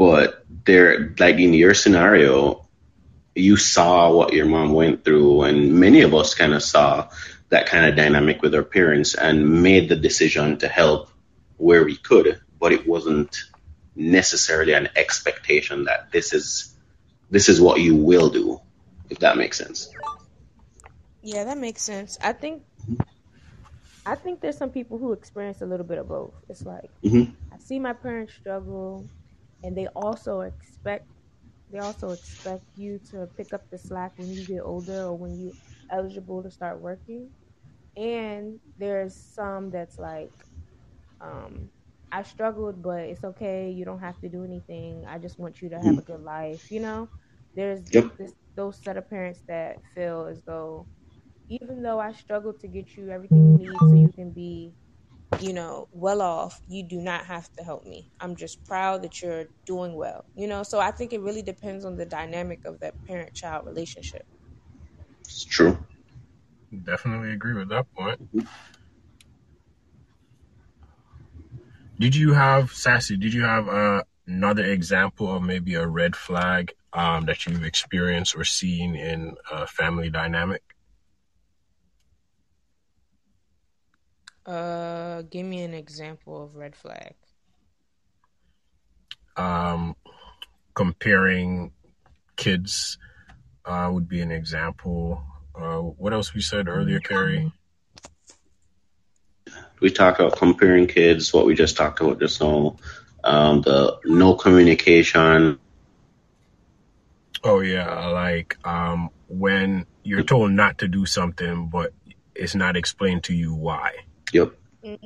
But 0.00 0.46
they're 0.64 1.14
like 1.18 1.36
in 1.36 1.52
your 1.52 1.74
scenario, 1.74 2.66
you 3.34 3.58
saw 3.58 4.10
what 4.10 4.32
your 4.32 4.46
mom 4.46 4.72
went 4.72 5.04
through, 5.04 5.42
and 5.42 5.74
many 5.74 6.00
of 6.00 6.14
us 6.14 6.32
kind 6.32 6.54
of 6.54 6.62
saw 6.62 7.10
that 7.50 7.66
kind 7.66 7.84
of 7.84 7.96
dynamic 7.96 8.40
with 8.40 8.54
our 8.54 8.62
parents 8.62 9.14
and 9.14 9.62
made 9.62 9.90
the 9.90 9.96
decision 9.96 10.56
to 10.60 10.68
help 10.68 11.10
where 11.58 11.84
we 11.84 11.98
could, 11.98 12.40
but 12.58 12.72
it 12.72 12.86
wasn't 12.86 13.44
necessarily 13.94 14.72
an 14.72 14.88
expectation 14.96 15.84
that 15.84 16.10
this 16.12 16.32
is 16.32 16.74
this 17.30 17.50
is 17.50 17.60
what 17.60 17.80
you 17.80 17.94
will 17.94 18.30
do, 18.30 18.58
if 19.10 19.18
that 19.18 19.36
makes 19.36 19.58
sense. 19.58 19.92
Yeah, 21.20 21.44
that 21.44 21.58
makes 21.58 21.82
sense. 21.82 22.16
I 22.22 22.32
think 22.32 22.62
I 24.06 24.14
think 24.14 24.40
there's 24.40 24.56
some 24.56 24.70
people 24.70 24.96
who 24.96 25.12
experience 25.12 25.60
a 25.60 25.66
little 25.66 25.84
bit 25.84 25.98
of 25.98 26.08
both. 26.08 26.32
It's 26.48 26.64
like 26.64 26.88
Mhm. 27.04 27.34
I 27.52 27.58
see 27.58 27.78
my 27.78 27.92
parents 27.92 28.32
struggle 28.32 29.04
and 29.62 29.76
they 29.76 29.86
also 29.88 30.40
expect 30.40 31.08
they 31.70 31.78
also 31.78 32.12
expect 32.12 32.64
you 32.76 32.98
to 33.10 33.26
pick 33.36 33.52
up 33.54 33.70
the 33.70 33.78
slack 33.78 34.12
when 34.16 34.36
you 34.36 34.44
get 34.44 34.60
older 34.62 35.04
or 35.04 35.14
when 35.16 35.38
you're 35.38 35.54
eligible 35.90 36.42
to 36.42 36.50
start 36.50 36.80
working. 36.80 37.30
And 37.96 38.60
there's 38.78 39.16
some 39.16 39.70
that's 39.70 39.98
like 39.98 40.32
um 41.20 41.70
I 42.12 42.22
struggled, 42.22 42.82
but 42.82 43.00
it's 43.00 43.24
okay. 43.24 43.70
You 43.70 43.84
don't 43.84 44.00
have 44.00 44.18
to 44.20 44.28
do 44.28 44.44
anything. 44.44 45.04
I 45.06 45.18
just 45.18 45.38
want 45.38 45.60
you 45.62 45.68
to 45.70 45.78
have 45.80 45.98
a 45.98 46.02
good 46.02 46.20
life. 46.20 46.60
You 46.70 46.80
know, 46.80 47.10
there's 47.54 47.82
Yep. 47.90 48.12
this, 48.18 48.34
those 48.54 48.82
set 48.82 48.96
of 48.96 49.08
parents 49.08 49.42
that 49.48 49.78
feel 49.94 50.26
as 50.26 50.42
though 50.44 50.88
even 51.48 51.82
though 51.82 51.98
I 52.00 52.12
struggled 52.12 52.60
to 52.60 52.68
get 52.68 52.96
you 52.96 53.10
everything 53.10 53.46
you 53.48 53.54
need 53.54 53.82
so 53.82 53.96
you 53.96 54.10
can 54.10 54.32
be, 54.32 54.74
you 55.38 55.52
know, 55.52 55.88
well 55.92 56.20
off, 56.22 56.60
you 56.66 56.82
do 56.86 57.00
not 57.00 57.26
have 57.26 57.50
to 57.58 57.64
help 57.64 57.84
me. 57.84 58.10
I'm 58.20 58.36
just 58.36 58.64
proud 58.64 59.02
that 59.02 59.22
you're 59.22 59.46
doing 59.66 59.94
well. 59.94 60.24
You 60.34 60.48
know, 60.48 60.62
so 60.62 60.80
I 60.80 60.90
think 60.90 61.12
it 61.12 61.20
really 61.20 61.42
depends 61.42 61.84
on 61.84 61.96
the 61.96 62.06
dynamic 62.06 62.64
of 62.64 62.80
that 62.80 62.94
parent 63.06 63.34
child 63.34 63.66
relationship. 63.66 64.22
It's 65.20 65.44
true. 65.44 65.78
Definitely 66.84 67.32
agree 67.32 67.54
with 67.54 67.68
that 67.70 67.86
point. 67.96 68.20
Did 71.98 72.16
you 72.16 72.32
have 72.32 72.72
Sassy? 72.72 73.16
Did 73.16 73.34
you 73.34 73.42
have 73.42 73.68
uh, 73.68 74.02
another 74.26 74.64
example 74.64 75.34
of 75.34 75.42
maybe 75.42 75.74
a 75.74 75.86
red 75.86 76.16
flag 76.16 76.72
um, 76.92 77.26
that 77.26 77.46
you've 77.46 77.64
experienced 77.64 78.34
or 78.36 78.44
seen 78.44 78.96
in 78.96 79.36
a 79.50 79.66
family 79.66 80.10
dynamic? 80.10 80.62
Uh, 84.46 85.22
give 85.22 85.46
me 85.46 85.62
an 85.62 85.74
example 85.74 86.42
of 86.42 86.56
red 86.56 86.74
flag. 86.74 87.14
um, 89.36 89.96
comparing 90.74 91.72
kids 92.36 92.98
uh, 93.64 93.88
would 93.92 94.08
be 94.08 94.20
an 94.20 94.30
example. 94.30 95.22
Uh, 95.54 95.78
what 95.78 96.12
else 96.12 96.34
we 96.34 96.40
said 96.40 96.68
earlier, 96.68 97.00
Carrie? 97.00 97.52
We 99.80 99.90
talked 99.90 100.20
about 100.20 100.36
comparing 100.36 100.86
kids, 100.86 101.32
what 101.32 101.46
we 101.46 101.54
just 101.54 101.76
talked 101.76 102.00
about 102.00 102.20
just 102.20 102.40
now, 102.40 102.76
um, 103.24 103.62
the 103.62 103.98
no 104.04 104.34
communication. 104.34 105.58
Oh 107.42 107.60
yeah, 107.60 108.08
like 108.08 108.58
um, 108.66 109.08
when 109.28 109.86
you're 110.02 110.22
told 110.22 110.52
not 110.52 110.78
to 110.78 110.88
do 110.88 111.06
something, 111.06 111.68
but 111.68 111.92
it's 112.34 112.54
not 112.54 112.76
explained 112.76 113.24
to 113.24 113.34
you 113.34 113.54
why. 113.54 113.92
Yep. 114.32 114.52
Mm, 114.84 115.00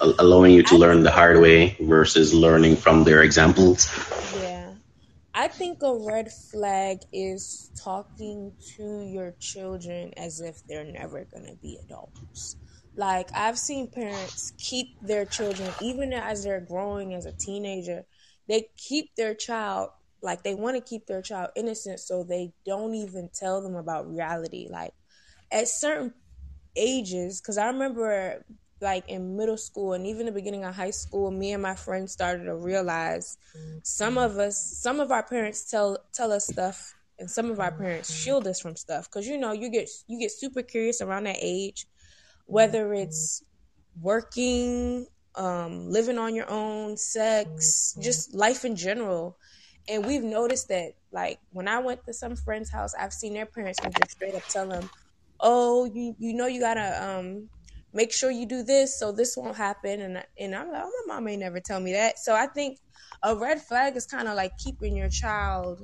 allowing 0.00 0.52
you 0.52 0.62
to 0.64 0.74
I 0.74 0.78
learn 0.78 1.02
the 1.02 1.10
hard 1.10 1.40
way 1.40 1.76
versus 1.80 2.34
learning 2.34 2.76
from 2.76 3.04
their 3.04 3.22
examples. 3.22 3.88
Yeah. 4.36 4.74
I 5.34 5.48
think 5.48 5.82
a 5.82 5.94
red 5.94 6.30
flag 6.50 6.98
is 7.12 7.70
talking 7.82 8.52
to 8.76 9.02
your 9.02 9.34
children 9.40 10.12
as 10.16 10.40
if 10.40 10.60
they're 10.68 10.84
never 10.84 11.26
going 11.32 11.46
to 11.46 11.56
be 11.62 11.78
adults. 11.84 12.56
Like, 12.96 13.30
I've 13.34 13.58
seen 13.58 13.90
parents 13.90 14.52
keep 14.58 14.88
their 15.00 15.24
children, 15.24 15.70
even 15.80 16.12
as 16.12 16.44
they're 16.44 16.60
growing 16.60 17.14
as 17.14 17.24
a 17.24 17.32
teenager, 17.32 18.04
they 18.48 18.66
keep 18.76 19.14
their 19.16 19.34
child, 19.34 19.88
like, 20.20 20.42
they 20.42 20.54
want 20.54 20.76
to 20.76 20.82
keep 20.82 21.06
their 21.06 21.22
child 21.22 21.50
innocent 21.56 22.00
so 22.00 22.22
they 22.22 22.52
don't 22.66 22.94
even 22.94 23.30
tell 23.32 23.62
them 23.62 23.76
about 23.76 24.10
reality. 24.10 24.68
Like, 24.70 24.92
at 25.50 25.68
certain 25.68 26.12
ages 26.76 27.40
because 27.40 27.58
I 27.58 27.66
remember 27.66 28.44
like 28.80 29.08
in 29.08 29.36
middle 29.36 29.56
school 29.56 29.92
and 29.92 30.06
even 30.06 30.26
the 30.26 30.32
beginning 30.32 30.64
of 30.64 30.74
high 30.74 30.90
school, 30.90 31.30
me 31.30 31.52
and 31.52 31.62
my 31.62 31.74
friends 31.74 32.12
started 32.12 32.44
to 32.44 32.56
realize 32.56 33.38
some 33.82 34.18
of 34.18 34.38
us, 34.38 34.58
some 34.58 35.00
of 35.00 35.10
our 35.12 35.22
parents 35.22 35.70
tell 35.70 35.98
tell 36.12 36.32
us 36.32 36.46
stuff, 36.46 36.94
and 37.18 37.30
some 37.30 37.50
of 37.50 37.60
our 37.60 37.72
parents 37.72 38.12
shield 38.12 38.46
us 38.46 38.60
from 38.60 38.76
stuff. 38.76 39.08
Because 39.08 39.26
you 39.26 39.38
know, 39.38 39.52
you 39.52 39.70
get 39.70 39.88
you 40.08 40.18
get 40.18 40.32
super 40.32 40.62
curious 40.62 41.00
around 41.00 41.24
that 41.24 41.38
age, 41.40 41.86
whether 42.46 42.92
it's 42.92 43.44
working, 44.00 45.06
um, 45.34 45.90
living 45.90 46.18
on 46.18 46.34
your 46.34 46.50
own, 46.50 46.96
sex, 46.96 47.96
just 48.00 48.34
life 48.34 48.64
in 48.64 48.76
general. 48.76 49.38
And 49.88 50.06
we've 50.06 50.22
noticed 50.22 50.68
that, 50.68 50.92
like, 51.10 51.40
when 51.50 51.66
I 51.68 51.80
went 51.80 52.04
to 52.06 52.12
some 52.12 52.36
friend's 52.36 52.70
house, 52.70 52.94
I've 52.94 53.12
seen 53.12 53.34
their 53.34 53.46
parents 53.46 53.80
just 53.80 54.12
straight 54.12 54.34
up 54.34 54.44
tell 54.48 54.68
them, 54.68 54.88
"Oh, 55.42 55.84
you 55.86 56.14
you 56.18 56.34
know 56.34 56.46
you 56.46 56.60
gotta 56.60 57.02
um 57.04 57.50
make 57.92 58.12
sure 58.12 58.30
you 58.30 58.46
do 58.46 58.62
this 58.62 58.98
so 58.98 59.12
this 59.12 59.36
won't 59.36 59.56
happen." 59.56 60.00
And 60.00 60.24
and 60.38 60.54
I'm 60.54 60.70
like, 60.72 60.82
"Oh, 60.84 61.04
my 61.06 61.16
mom 61.16 61.24
may 61.24 61.36
never 61.36 61.60
tell 61.60 61.80
me 61.80 61.92
that." 61.92 62.18
So 62.20 62.34
I 62.34 62.46
think 62.48 62.78
a 63.24 63.36
red 63.36 63.60
flag 63.62 63.96
is 63.96 64.06
kind 64.06 64.28
of 64.28 64.36
like 64.36 64.56
keeping 64.58 64.96
your 64.96 65.10
child 65.10 65.80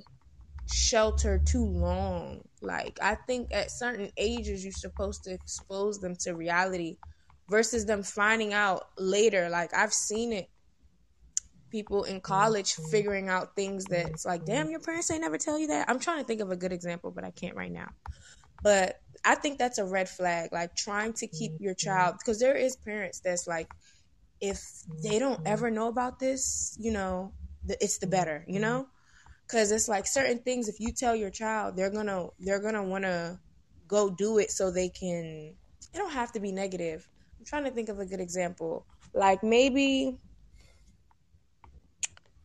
sheltered 0.67 1.47
too 1.47 1.65
long. 1.67 2.43
Like 2.63 2.99
I 3.03 3.17
think 3.27 3.49
at 3.53 3.71
certain 3.71 4.11
ages 4.17 4.65
you're 4.65 4.73
supposed 4.73 5.25
to 5.25 5.33
expose 5.35 6.01
them 6.01 6.15
to 6.21 6.35
reality 6.35 6.99
versus 7.49 7.87
them 7.87 8.03
finding 8.03 8.53
out 8.53 8.85
later. 8.99 9.49
Like 9.51 9.75
I've 9.75 9.93
seen 9.95 10.33
it 10.33 10.49
people 11.71 12.05
in 12.05 12.21
college 12.21 12.75
figuring 12.75 13.29
out 13.29 13.55
things 13.55 13.89
that 13.89 14.07
it's 14.13 14.25
like, 14.25 14.45
damn, 14.45 14.71
your 14.71 14.81
parents 14.81 15.11
ain't 15.11 15.21
never 15.21 15.39
tell 15.39 15.59
you 15.59 15.67
that. 15.69 15.89
I'm 15.89 15.99
trying 15.99 16.19
to 16.19 16.25
think 16.25 16.41
of 16.41 16.51
a 16.51 16.57
good 16.57 16.73
example, 16.73 17.11
but 17.11 17.25
I 17.25 17.31
can't 17.31 17.57
right 17.57 17.71
now. 17.73 17.91
But 18.63 18.97
I 19.25 19.35
think 19.35 19.59
that's 19.59 19.79
a 19.79 19.85
red 19.85 20.09
flag, 20.09 20.51
like 20.53 20.75
trying 20.77 21.13
to 21.15 21.27
keep 21.27 21.53
your 21.59 21.75
child 21.75 22.17
because 22.19 22.39
there 22.41 22.57
is 22.57 22.77
parents 22.77 23.21
that's 23.21 23.47
like, 23.47 23.69
if 24.41 24.63
they 25.03 25.19
don't 25.19 25.41
ever 25.47 25.71
know 25.71 25.89
about 25.89 26.19
this, 26.21 26.77
you 26.79 26.93
know, 26.93 27.35
it's 27.69 27.99
the 27.99 28.07
better, 28.07 28.45
you 28.47 28.61
know, 28.61 28.87
because 29.47 29.73
it's 29.73 29.89
like 29.89 30.07
certain 30.07 30.41
things. 30.41 30.69
If 30.69 30.81
you 30.81 30.93
tell 30.93 31.17
your 31.17 31.31
child, 31.31 31.77
they're 31.77 31.91
gonna 31.91 32.29
they're 32.39 32.61
gonna 32.61 32.85
want 32.85 33.05
to 33.05 33.41
go 33.87 34.11
do 34.11 34.39
it 34.39 34.51
so 34.51 34.71
they 34.71 34.89
can. 34.91 35.57
It 35.93 35.97
don't 35.99 36.13
have 36.13 36.33
to 36.33 36.41
be 36.41 36.53
negative. 36.53 37.09
I'm 37.39 37.47
trying 37.47 37.65
to 37.65 37.71
think 37.71 37.89
of 37.89 37.99
a 37.99 38.07
good 38.07 38.21
example, 38.21 38.87
like 39.15 39.43
maybe 39.43 40.19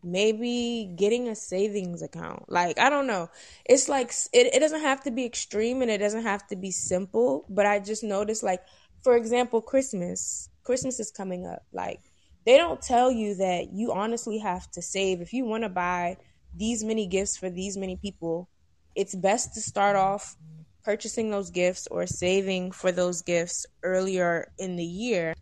maybe 0.04 0.93
getting 0.95 1.28
a 1.28 1.36
savings 1.36 2.01
account. 2.01 2.43
Like 2.49 2.80
i 2.80 2.89
don't 2.89 3.08
know. 3.08 3.30
It's 3.66 3.89
like 3.89 4.12
it, 4.34 4.54
it 4.54 4.60
doesn't 4.60 4.82
have 4.82 5.04
to 5.04 5.12
be 5.12 5.26
extreme 5.26 5.82
and 5.82 5.91
it 5.91 5.99
doesn't 5.99 6.24
have 6.24 6.45
to 6.47 6.56
be 6.56 6.72
simple 6.72 7.45
but 7.49 7.66
i 7.66 7.80
just 7.80 8.04
noticed 8.04 8.43
like 8.43 8.62
for 9.04 9.16
example 9.16 9.62
christmas. 9.62 10.49
Christmas 10.64 10.99
is 10.99 11.12
coming 11.12 11.45
up. 11.45 11.64
Like 11.74 11.99
they 12.45 12.58
don't 12.58 12.82
tell 12.82 13.12
you 13.12 13.36
that 13.36 13.74
you 13.74 13.91
honestly 13.91 14.38
have 14.39 14.70
to 14.72 14.82
save. 14.82 15.22
If 15.22 15.34
you 15.34 15.45
want 15.45 15.64
to 15.64 15.70
buy 15.70 16.18
these 16.56 16.84
many 16.84 17.08
gifts 17.08 17.38
for 17.38 17.49
these 17.49 17.78
many 17.78 17.97
people 17.97 18.49
it's 18.95 19.16
best 19.16 19.54
to 19.56 19.62
start 19.62 19.95
off 19.95 20.36
purchasing 20.84 21.32
those 21.32 21.49
gifts 21.49 21.88
or 21.88 22.06
saving 22.06 22.72
for 22.72 22.91
those 22.91 23.22
gifts 23.22 23.66
earlier 23.84 24.51
in 24.60 24.76
the 24.76 24.86
year 24.86 25.34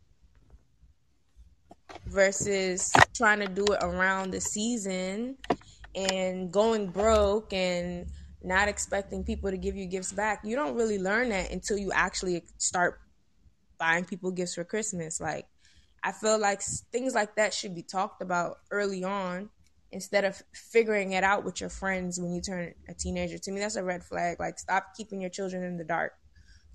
versus 2.08 3.10
trying 3.16 3.40
to 3.40 3.48
do 3.48 3.72
it 3.72 3.80
around 3.82 4.32
the 4.32 4.42
season 4.42 5.38
and 5.96 6.52
going 6.52 6.92
broke 6.92 7.54
and 7.54 8.08
not 8.42 8.68
expecting 8.68 9.24
people 9.24 9.52
to 9.52 9.58
give 9.58 9.76
you 9.76 9.88
gifts 9.88 10.14
back. 10.14 10.42
You 10.44 10.56
don't 10.56 10.76
really 10.76 11.00
learn 11.00 11.30
that 11.30 11.52
until 11.52 11.78
you 11.78 11.92
actually 11.92 12.44
start 12.58 13.00
buying 13.80 14.06
people 14.06 14.32
gifts 14.32 14.56
for 14.56 14.64
Christmas. 14.64 15.20
Like, 15.20 15.48
I 16.04 16.12
feel 16.12 16.40
like 16.40 16.62
things 16.92 17.14
like 17.14 17.36
that 17.36 17.54
should 17.54 17.76
be 17.76 17.84
talked 17.84 18.22
about 18.22 18.58
early 18.72 19.04
on 19.04 19.50
instead 19.92 20.26
of 20.26 20.42
figuring 20.54 21.12
it 21.14 21.24
out 21.24 21.44
with 21.44 21.62
your 21.62 21.70
friends 21.70 22.20
when 22.20 22.34
you 22.34 22.42
turn 22.42 22.74
a 22.88 22.94
teenager. 22.94 23.38
To 23.40 23.52
me, 23.52 23.60
that's 23.60 23.76
a 23.76 23.84
red 23.84 24.04
flag. 24.04 24.40
Like, 24.40 24.60
stop 24.60 24.88
keeping 24.96 25.22
your 25.22 25.30
children 25.30 25.64
in 25.64 25.78
the 25.78 25.84
dark. 25.84 26.14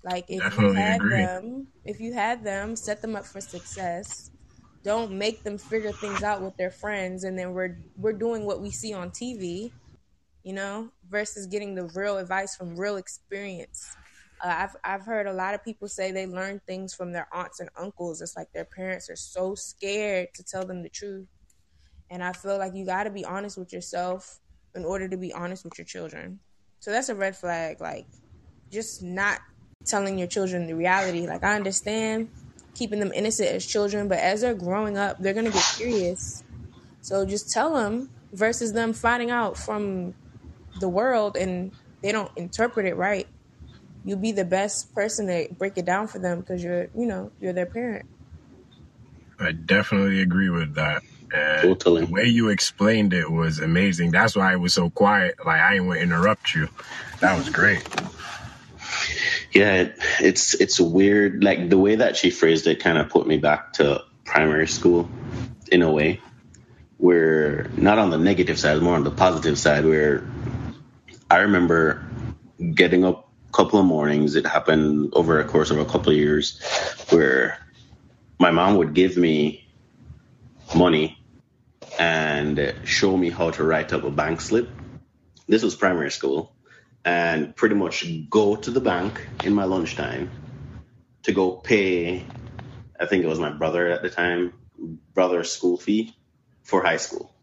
Like, 0.03 0.25
if 0.29 0.49
Definitely 0.49 0.51
you 0.51 0.71
had 0.73 1.01
agree. 1.01 1.09
them, 1.09 1.69
if 1.85 1.99
you 1.99 2.13
had 2.13 2.43
them, 2.43 2.75
set 2.75 3.01
them 3.01 3.15
up 3.15 3.25
for 3.25 3.41
success 3.41 4.31
don't 4.87 5.11
make 5.11 5.43
them 5.43 5.57
figure 5.57 5.91
things 5.91 6.23
out 6.23 6.41
with 6.41 6.55
their 6.55 6.71
friends 6.71 7.25
and 7.25 7.37
then 7.37 7.51
we're 7.51 7.77
we're 7.97 8.13
doing 8.13 8.45
what 8.45 8.61
we 8.61 8.71
see 8.71 8.93
on 8.93 9.11
TV, 9.11 9.73
you 10.43 10.53
know, 10.53 10.89
versus 11.09 11.45
getting 11.45 11.75
the 11.75 11.83
real 11.93 12.17
advice 12.17 12.55
from 12.55 12.73
real 12.77 12.95
experience. 12.95 13.85
Uh, 14.41 14.47
I've 14.47 14.75
I've 14.85 15.01
heard 15.05 15.27
a 15.27 15.33
lot 15.33 15.53
of 15.53 15.61
people 15.61 15.89
say 15.89 16.13
they 16.13 16.25
learn 16.25 16.61
things 16.65 16.93
from 16.93 17.11
their 17.11 17.27
aunts 17.33 17.59
and 17.59 17.69
uncles. 17.77 18.21
It's 18.21 18.37
like 18.37 18.47
their 18.53 18.63
parents 18.63 19.09
are 19.09 19.17
so 19.17 19.55
scared 19.55 20.29
to 20.35 20.43
tell 20.43 20.65
them 20.65 20.83
the 20.83 20.89
truth, 20.89 21.27
and 22.09 22.23
I 22.23 22.31
feel 22.31 22.57
like 22.57 22.73
you 22.73 22.85
got 22.85 23.03
to 23.03 23.09
be 23.09 23.25
honest 23.25 23.57
with 23.57 23.73
yourself 23.73 24.39
in 24.73 24.85
order 24.85 25.09
to 25.09 25.17
be 25.17 25.33
honest 25.33 25.65
with 25.65 25.77
your 25.77 25.85
children. 25.85 26.39
So 26.79 26.91
that's 26.91 27.09
a 27.09 27.15
red 27.15 27.35
flag. 27.35 27.81
Like 27.81 28.07
just 28.71 29.03
not 29.03 29.41
telling 29.83 30.17
your 30.17 30.29
children 30.29 30.65
the 30.65 30.75
reality. 30.75 31.27
Like 31.27 31.43
I 31.43 31.55
understand 31.57 32.29
keeping 32.77 32.99
them 32.99 33.11
innocent 33.13 33.49
as 33.49 33.65
children, 33.65 34.07
but 34.07 34.19
as 34.19 34.41
they're 34.41 34.53
growing 34.53 34.97
up, 34.97 35.17
they're 35.19 35.33
gonna 35.33 35.51
get 35.51 35.73
curious. 35.75 36.43
So 37.01 37.25
just 37.25 37.51
tell 37.51 37.73
them 37.73 38.09
versus 38.33 38.73
them 38.73 38.93
finding 38.93 39.31
out 39.31 39.57
from 39.57 40.13
the 40.79 40.89
world 40.89 41.35
and 41.37 41.71
they 42.03 42.11
don't 42.11 42.31
interpret 42.37 42.85
it 42.85 42.95
right. 42.95 43.27
You'll 44.03 44.19
be 44.19 44.31
the 44.31 44.45
best 44.45 44.93
person 44.93 45.27
to 45.27 45.47
break 45.57 45.77
it 45.77 45.85
down 45.85 46.07
for 46.07 46.19
them 46.19 46.39
because 46.39 46.63
you're, 46.63 46.87
you 46.95 47.07
know, 47.07 47.31
you're 47.39 47.53
their 47.53 47.65
parent. 47.65 48.05
I 49.39 49.51
definitely 49.51 50.21
agree 50.21 50.49
with 50.49 50.75
that. 50.75 51.01
And 51.33 51.61
Totally. 51.61 52.05
the 52.05 52.11
way 52.11 52.23
you 52.25 52.49
explained 52.49 53.13
it 53.13 53.29
was 53.29 53.59
amazing. 53.59 54.11
That's 54.11 54.35
why 54.35 54.53
I 54.53 54.55
was 54.55 54.73
so 54.73 54.89
quiet. 54.89 55.35
Like 55.45 55.59
I 55.59 55.73
didn't 55.73 55.87
want 55.87 55.99
to 55.99 56.03
interrupt 56.03 56.55
you. 56.55 56.69
That 57.19 57.37
was 57.37 57.49
great. 57.49 57.83
Yeah, 59.57 59.73
it, 59.73 59.97
it's 60.19 60.53
it's 60.53 60.79
weird. 60.79 61.43
Like 61.43 61.67
the 61.67 61.79
way 61.79 61.95
that 61.95 62.15
she 62.15 62.29
phrased 62.29 62.67
it 62.67 62.79
kind 62.79 62.99
of 62.99 63.09
put 63.09 63.25
me 63.25 63.37
back 63.37 63.73
to 63.73 64.03
primary 64.23 64.67
school 64.67 65.09
in 65.71 65.81
a 65.81 65.91
way, 65.91 66.21
where 66.97 67.67
not 67.75 67.97
on 67.97 68.11
the 68.11 68.19
negative 68.19 68.59
side, 68.59 68.79
more 68.83 68.93
on 68.93 69.03
the 69.03 69.09
positive 69.09 69.57
side. 69.57 69.83
Where 69.83 70.29
I 71.31 71.37
remember 71.37 72.05
getting 72.75 73.03
up 73.03 73.31
a 73.49 73.51
couple 73.51 73.79
of 73.79 73.87
mornings. 73.87 74.35
It 74.35 74.45
happened 74.45 75.13
over 75.13 75.39
a 75.39 75.43
course 75.43 75.71
of 75.71 75.79
a 75.79 75.85
couple 75.85 76.11
of 76.11 76.17
years, 76.19 76.61
where 77.09 77.57
my 78.37 78.51
mom 78.51 78.77
would 78.77 78.93
give 78.93 79.17
me 79.17 79.67
money 80.75 81.17
and 81.97 82.75
show 82.83 83.17
me 83.17 83.31
how 83.31 83.49
to 83.49 83.63
write 83.63 83.91
up 83.91 84.03
a 84.03 84.11
bank 84.11 84.39
slip. 84.39 84.69
This 85.47 85.63
was 85.63 85.73
primary 85.75 86.11
school 86.11 86.53
and 87.07 87.55
pretty 87.55 87.75
much 87.75 88.05
go 88.29 88.57
to 88.57 88.71
the 88.71 88.81
bank 88.81 89.25
in 89.45 89.53
my 89.53 89.63
lunchtime 89.63 90.29
to 91.23 91.31
go 91.31 91.51
pay 91.51 92.25
I 92.99 93.05
think 93.05 93.23
it 93.23 93.27
was 93.27 93.39
my 93.39 93.51
brother 93.51 93.89
at 93.89 94.01
the 94.01 94.09
time, 94.09 94.53
brother's 95.13 95.51
school 95.51 95.77
fee 95.77 96.15
for 96.63 96.81
high 96.83 96.97
school. 96.97 97.33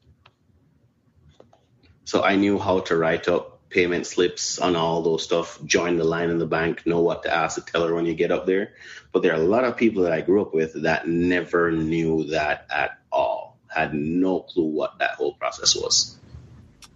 So 2.04 2.22
I 2.22 2.36
knew 2.36 2.58
how 2.58 2.80
to 2.80 2.96
write 2.96 3.28
up 3.28 3.70
payment 3.70 4.06
slips 4.06 4.58
on 4.58 4.76
all 4.76 5.02
those 5.02 5.24
stuff, 5.24 5.58
join 5.64 5.96
the 5.96 6.04
line 6.04 6.30
in 6.30 6.38
the 6.38 6.46
bank, 6.46 6.86
know 6.86 7.00
what 7.00 7.22
to 7.24 7.34
ask 7.34 7.56
the 7.56 7.62
teller 7.62 7.94
when 7.94 8.06
you 8.06 8.14
get 8.14 8.32
up 8.32 8.46
there. 8.46 8.74
But 9.12 9.22
there 9.22 9.32
are 9.32 9.40
a 9.40 9.46
lot 9.46 9.64
of 9.64 9.76
people 9.76 10.04
that 10.04 10.12
I 10.12 10.20
grew 10.20 10.42
up 10.42 10.54
with 10.54 10.82
that 10.82 11.08
never 11.08 11.72
knew 11.72 12.26
that 12.30 12.66
at 12.70 12.98
all. 13.12 13.58
had 13.68 13.94
no 13.94 14.40
clue 14.40 14.66
what 14.66 14.98
that 15.00 15.12
whole 15.12 15.34
process 15.34 15.74
was. 15.74 16.16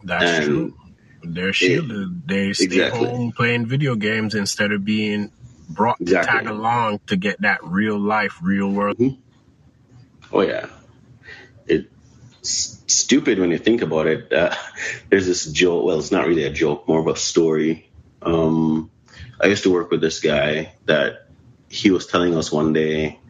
That's 0.04 0.24
And 0.24 0.44
true. 0.44 0.74
They're 1.22 1.52
shielded. 1.52 2.26
they 2.26 2.52
stay 2.52 2.64
exactly. 2.64 3.08
home 3.08 3.32
playing 3.32 3.66
video 3.66 3.94
games 3.94 4.34
instead 4.34 4.72
of 4.72 4.84
being 4.84 5.32
brought 5.68 5.98
to 5.98 6.14
tag 6.14 6.46
along 6.46 7.00
to 7.08 7.16
get 7.16 7.40
that 7.42 7.62
real 7.62 7.98
life, 7.98 8.38
real 8.42 8.70
world. 8.70 8.96
Oh 10.32 10.40
yeah, 10.40 10.66
it's 11.66 12.82
stupid 12.86 13.38
when 13.38 13.50
you 13.50 13.58
think 13.58 13.82
about 13.82 14.06
it. 14.06 14.32
Uh, 14.32 14.54
there's 15.10 15.26
this 15.26 15.46
joke. 15.46 15.84
Well, 15.84 15.98
it's 15.98 16.12
not 16.12 16.26
really 16.26 16.44
a 16.44 16.52
joke, 16.52 16.88
more 16.88 17.00
of 17.00 17.06
a 17.06 17.16
story. 17.16 17.90
Um, 18.22 18.90
I 19.40 19.46
used 19.46 19.62
to 19.64 19.72
work 19.72 19.90
with 19.90 20.00
this 20.00 20.20
guy 20.20 20.74
that 20.86 21.28
he 21.68 21.90
was 21.90 22.06
telling 22.06 22.36
us 22.36 22.50
one 22.50 22.72
day 22.72 23.20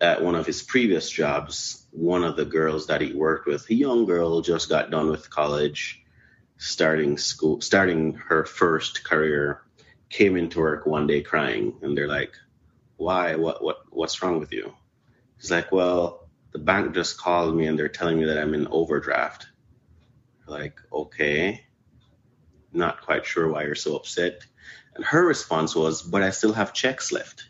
at 0.00 0.22
one 0.22 0.34
of 0.34 0.46
his 0.46 0.62
previous 0.62 1.10
jobs. 1.10 1.86
One 1.92 2.24
of 2.24 2.36
the 2.36 2.44
girls 2.44 2.88
that 2.88 3.00
he 3.00 3.12
worked 3.12 3.46
with, 3.46 3.68
a 3.70 3.74
young 3.74 4.04
girl, 4.04 4.40
just 4.42 4.68
got 4.68 4.90
done 4.90 5.10
with 5.10 5.30
college, 5.30 6.02
starting 6.58 7.18
school, 7.18 7.60
starting 7.60 8.14
her 8.14 8.44
first 8.44 9.04
career, 9.04 9.62
came 10.10 10.36
into 10.36 10.60
work 10.60 10.86
one 10.86 11.06
day 11.06 11.22
crying, 11.22 11.74
and 11.82 11.96
they're 11.96 12.08
like, 12.08 12.34
"Why? 12.96 13.36
What? 13.36 13.62
What? 13.62 13.78
What's 13.90 14.22
wrong 14.22 14.40
with 14.40 14.52
you?" 14.52 14.74
He's 15.40 15.50
like, 15.50 15.72
well, 15.72 16.28
the 16.52 16.58
bank 16.58 16.94
just 16.94 17.18
called 17.18 17.56
me 17.56 17.66
and 17.66 17.78
they're 17.78 17.88
telling 17.88 18.18
me 18.18 18.26
that 18.26 18.38
I'm 18.38 18.54
in 18.54 18.66
overdraft. 18.68 19.46
Like, 20.46 20.80
okay, 20.92 21.66
not 22.72 23.02
quite 23.02 23.26
sure 23.26 23.48
why 23.48 23.64
you're 23.64 23.74
so 23.74 23.96
upset. 23.96 24.40
And 24.94 25.04
her 25.04 25.26
response 25.26 25.74
was, 25.74 26.02
but 26.02 26.22
I 26.22 26.30
still 26.30 26.52
have 26.52 26.72
checks 26.72 27.12
left. 27.12 27.48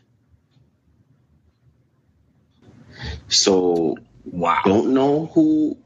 So, 3.29 3.97
Wow. 4.25 4.61
don't 4.65 4.93
know 4.93 5.27
who 5.27 5.77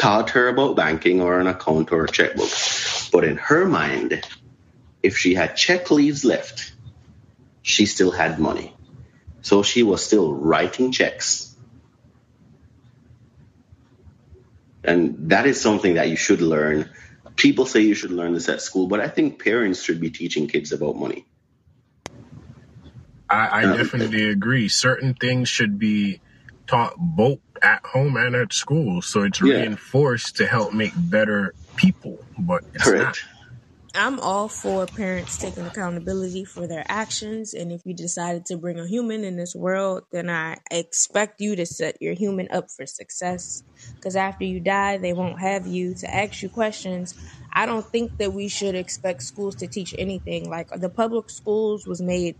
taught 0.00 0.30
her 0.30 0.48
about 0.48 0.76
banking 0.76 1.20
or 1.20 1.38
an 1.40 1.46
account 1.46 1.92
or 1.92 2.04
a 2.04 2.08
checkbook, 2.08 2.48
but 3.12 3.22
in 3.24 3.36
her 3.36 3.66
mind, 3.66 4.26
if 5.02 5.18
she 5.18 5.34
had 5.34 5.56
check 5.56 5.90
leaves 5.90 6.24
left, 6.24 6.72
she 7.60 7.84
still 7.84 8.10
had 8.10 8.38
money. 8.38 8.74
So 9.42 9.62
she 9.62 9.82
was 9.82 10.02
still 10.04 10.32
writing 10.32 10.90
checks. 10.90 11.54
And 14.82 15.28
that 15.30 15.46
is 15.46 15.60
something 15.60 15.94
that 15.94 16.08
you 16.08 16.16
should 16.16 16.40
learn. 16.40 16.88
People 17.36 17.66
say 17.66 17.80
you 17.80 17.94
should 17.94 18.10
learn 18.10 18.32
this 18.32 18.48
at 18.48 18.62
school, 18.62 18.86
but 18.88 19.00
I 19.00 19.08
think 19.08 19.42
parents 19.44 19.82
should 19.82 20.00
be 20.00 20.10
teaching 20.10 20.48
kids 20.48 20.72
about 20.72 20.96
money. 20.96 21.26
I, 23.28 23.46
I 23.46 23.64
Um, 23.64 23.76
definitely 23.76 24.24
agree. 24.30 24.68
Certain 24.68 25.12
things 25.12 25.48
should 25.48 25.78
be 25.78 26.20
taught 26.70 26.94
both 26.98 27.40
at 27.62 27.84
home 27.86 28.16
and 28.16 28.36
at 28.36 28.54
school. 28.54 29.02
So 29.02 29.24
it's 29.24 29.42
Yeah. 29.42 29.66
reinforced 29.66 30.36
to 30.38 30.46
help 30.46 30.74
make 30.74 30.92
better 30.96 31.54
people, 31.76 32.18
but 32.38 32.62
it's 32.74 32.84
Correct. 32.84 33.18
I'm 33.94 34.20
all 34.20 34.48
for 34.48 34.88
parents 34.88 35.38
taking 35.38 35.66
accountability 35.66 36.46
for 36.46 36.68
their 36.68 36.86
actions. 36.88 37.54
And 37.54 37.72
if 37.72 37.82
you 37.86 37.94
decided 37.94 38.46
to 38.46 38.58
bring 38.58 38.80
a 38.80 38.88
human 38.88 39.24
in 39.24 39.36
this 39.36 39.54
world, 39.54 40.04
then 40.12 40.30
I 40.30 40.58
expect 40.70 41.42
you 41.42 41.56
to 41.56 41.66
set 41.66 41.98
your 42.00 42.14
human 42.14 42.48
up 42.52 42.68
for 42.76 42.86
success. 42.86 43.64
Because 44.00 44.16
after 44.16 44.46
you 44.46 44.60
die, 44.60 44.98
they 44.98 45.12
won't 45.12 45.40
have 45.40 45.68
you 45.68 45.94
to 46.00 46.14
ask 46.14 46.42
you 46.42 46.50
questions. 46.50 47.14
I 47.54 47.66
don't 47.66 47.86
think 47.86 48.12
that 48.18 48.32
we 48.34 48.48
should 48.48 48.76
expect 48.76 49.24
schools 49.24 49.56
to 49.58 49.68
teach 49.68 49.94
anything. 49.98 50.50
Like 50.50 50.68
the 50.74 50.90
public 50.90 51.30
schools 51.30 51.86
was 51.86 52.02
made 52.02 52.36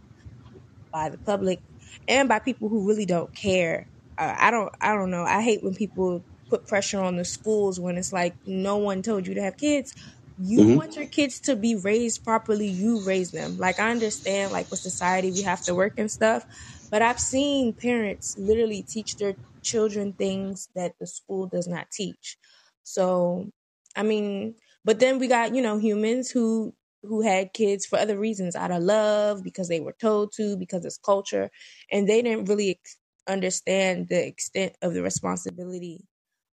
by 0.93 1.11
the 1.11 1.19
public 1.19 1.61
and 2.09 2.29
by 2.29 2.41
people 2.41 2.71
who 2.71 2.89
really 2.89 3.07
don't 3.07 3.35
care. 3.37 3.90
I 4.21 4.51
don't. 4.51 4.73
I 4.81 4.95
don't 4.95 5.11
know. 5.11 5.25
I 5.25 5.43
hate 5.43 5.63
when 5.63 5.75
people 5.75 6.27
put 6.49 6.67
pressure 6.67 7.01
on 7.01 7.17
the 7.17 7.25
schools 7.25 7.81
when 7.81 7.97
it's 7.97 8.13
like 8.13 8.37
no 8.47 8.77
one 8.79 9.03
told 9.03 9.27
you 9.27 9.35
to 9.35 9.43
have 9.43 9.57
kids. 9.57 9.93
You 10.37 10.65
Mhm. 10.65 10.77
want 10.77 10.97
your 10.97 11.07
kids 11.07 11.41
to 11.43 11.57
be 11.57 11.77
raised 11.77 12.25
properly. 12.25 12.67
You 12.69 13.03
raise 13.05 13.31
them. 13.31 13.59
Like 13.59 13.79
I 13.81 13.91
understand, 13.91 14.53
like 14.53 14.71
with 14.71 14.81
society, 14.81 15.31
we 15.33 15.43
have 15.43 15.63
to 15.65 15.75
work 15.75 15.95
and 15.99 16.11
stuff. 16.11 16.45
But 16.91 17.03
I've 17.03 17.21
seen 17.21 17.75
parents 17.75 18.35
literally 18.39 18.83
teach 18.83 19.17
their 19.17 19.37
children 19.63 20.15
things 20.15 20.69
that 20.75 20.95
the 20.99 21.07
school 21.07 21.47
does 21.47 21.69
not 21.69 21.91
teach. 21.91 22.39
So, 22.83 23.51
I 23.97 24.03
mean, 24.03 24.57
but 24.85 25.01
then 25.01 25.19
we 25.19 25.29
got 25.29 25.55
you 25.55 25.63
know 25.63 25.79
humans 25.79 26.31
who 26.31 26.75
who 27.03 27.23
had 27.23 27.53
kids 27.55 27.87
for 27.87 27.99
other 27.99 28.19
reasons 28.19 28.55
out 28.57 28.71
of 28.71 28.83
love 28.83 29.43
because 29.43 29.69
they 29.69 29.81
were 29.81 29.97
told 30.01 30.33
to 30.37 30.57
because 30.59 30.85
it's 30.85 30.99
culture 30.99 31.51
and 31.91 32.09
they 32.09 32.21
didn't 32.23 32.47
really 32.49 32.71
ex- 32.73 32.99
understand 33.31 34.09
the 34.09 34.27
extent 34.27 34.77
of 34.83 34.95
the 34.95 35.03
responsibility 35.03 36.07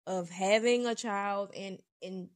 of 0.07 0.29
having 0.29 0.85
a 0.87 0.95
child 0.95 1.51
and 1.55 1.79
and 2.03 2.29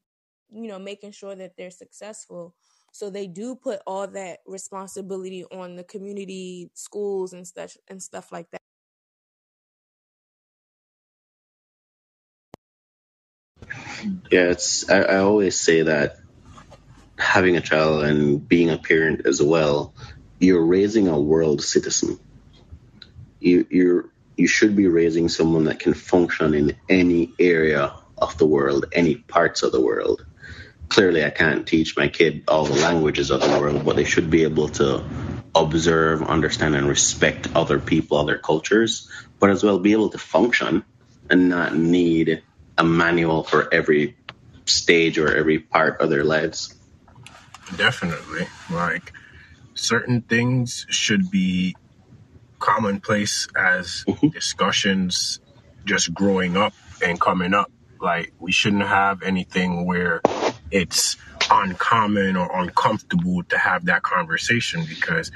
you 0.51 0.67
know 0.69 0.79
making 0.79 1.11
sure 1.11 1.35
that 1.35 1.53
they're 1.57 1.71
successful 1.71 2.55
so 2.93 3.09
they 3.09 3.27
do 3.27 3.55
put 3.55 3.81
all 3.87 4.07
that 4.07 4.39
responsibility 4.47 5.45
on 5.45 5.75
the 5.75 5.83
community 5.83 6.71
schools 6.75 7.33
and 7.33 7.47
stuff 7.47 7.77
and 7.89 8.01
stuff 8.03 8.31
like 8.31 8.49
that 8.51 8.61
Yeah, 14.31 14.51
it's. 14.51 14.89
I, 14.89 15.01
I 15.01 15.17
always 15.19 15.59
say 15.59 15.83
that 15.83 16.17
having 17.17 17.57
a 17.57 17.61
child 17.61 18.05
and 18.05 18.47
being 18.47 18.69
a 18.71 18.77
parent 18.77 19.25
as 19.27 19.41
well, 19.41 19.93
you're 20.39 20.65
raising 20.65 21.07
a 21.09 21.19
world 21.19 21.63
citizen. 21.63 22.19
You 23.39 23.67
you're 23.69 24.11
you 24.39 24.47
should 24.47 24.73
be 24.73 24.87
raising 24.87 25.27
someone 25.27 25.65
that 25.65 25.79
can 25.79 25.93
function 25.93 26.53
in 26.53 26.77
any 26.87 27.33
area 27.37 27.93
of 28.17 28.37
the 28.37 28.47
world, 28.47 28.85
any 28.93 29.15
parts 29.15 29.63
of 29.63 29.73
the 29.73 29.81
world. 29.81 30.25
Clearly, 30.87 31.25
I 31.25 31.29
can't 31.29 31.67
teach 31.67 31.97
my 31.97 32.07
kid 32.07 32.45
all 32.47 32.63
the 32.63 32.79
languages 32.81 33.31
of 33.31 33.41
the 33.41 33.59
world, 33.59 33.83
but 33.83 33.97
they 33.97 34.05
should 34.05 34.29
be 34.29 34.43
able 34.43 34.69
to 34.69 35.03
observe, 35.53 36.23
understand, 36.23 36.75
and 36.75 36.87
respect 36.87 37.49
other 37.53 37.79
people, 37.79 38.17
other 38.17 38.37
cultures, 38.37 39.11
but 39.39 39.49
as 39.49 39.61
well 39.61 39.77
be 39.77 39.91
able 39.91 40.09
to 40.09 40.17
function 40.17 40.85
and 41.29 41.49
not 41.49 41.75
need 41.75 42.41
a 42.77 42.83
manual 42.83 43.43
for 43.43 43.71
every 43.73 44.15
stage 44.65 45.19
or 45.19 45.35
every 45.35 45.59
part 45.59 45.99
of 45.99 46.09
their 46.09 46.23
lives. 46.23 46.73
Definitely. 47.75 48.47
Like 48.71 49.11
certain 49.73 50.21
things 50.21 50.85
should 50.89 51.29
be 51.29 51.75
commonplace 52.59 53.47
as 53.55 54.03
Mhm. 54.07 54.33
discussions 54.33 55.39
just 55.85 56.13
growing 56.13 56.57
up 56.57 56.73
and 57.01 57.19
coming 57.19 57.53
up. 57.53 57.71
Like 58.01 58.33
we 58.39 58.51
shouldn't 58.51 58.87
have 58.87 59.23
anything 59.23 59.85
where 59.85 60.21
it's 60.71 61.17
uncommon 61.51 62.35
or 62.35 62.49
uncomfortable 62.61 63.43
to 63.49 63.57
have 63.57 63.85
that 63.85 64.03
conversation 64.03 64.85
because 64.87 65.31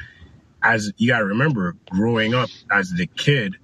as 0.61 0.91
you 0.97 1.07
got 1.09 1.19
to 1.19 1.25
remember 1.25 1.75
growing 1.89 2.33
up 2.33 2.49
as 2.71 2.91
the 2.91 3.07
kid 3.17 3.55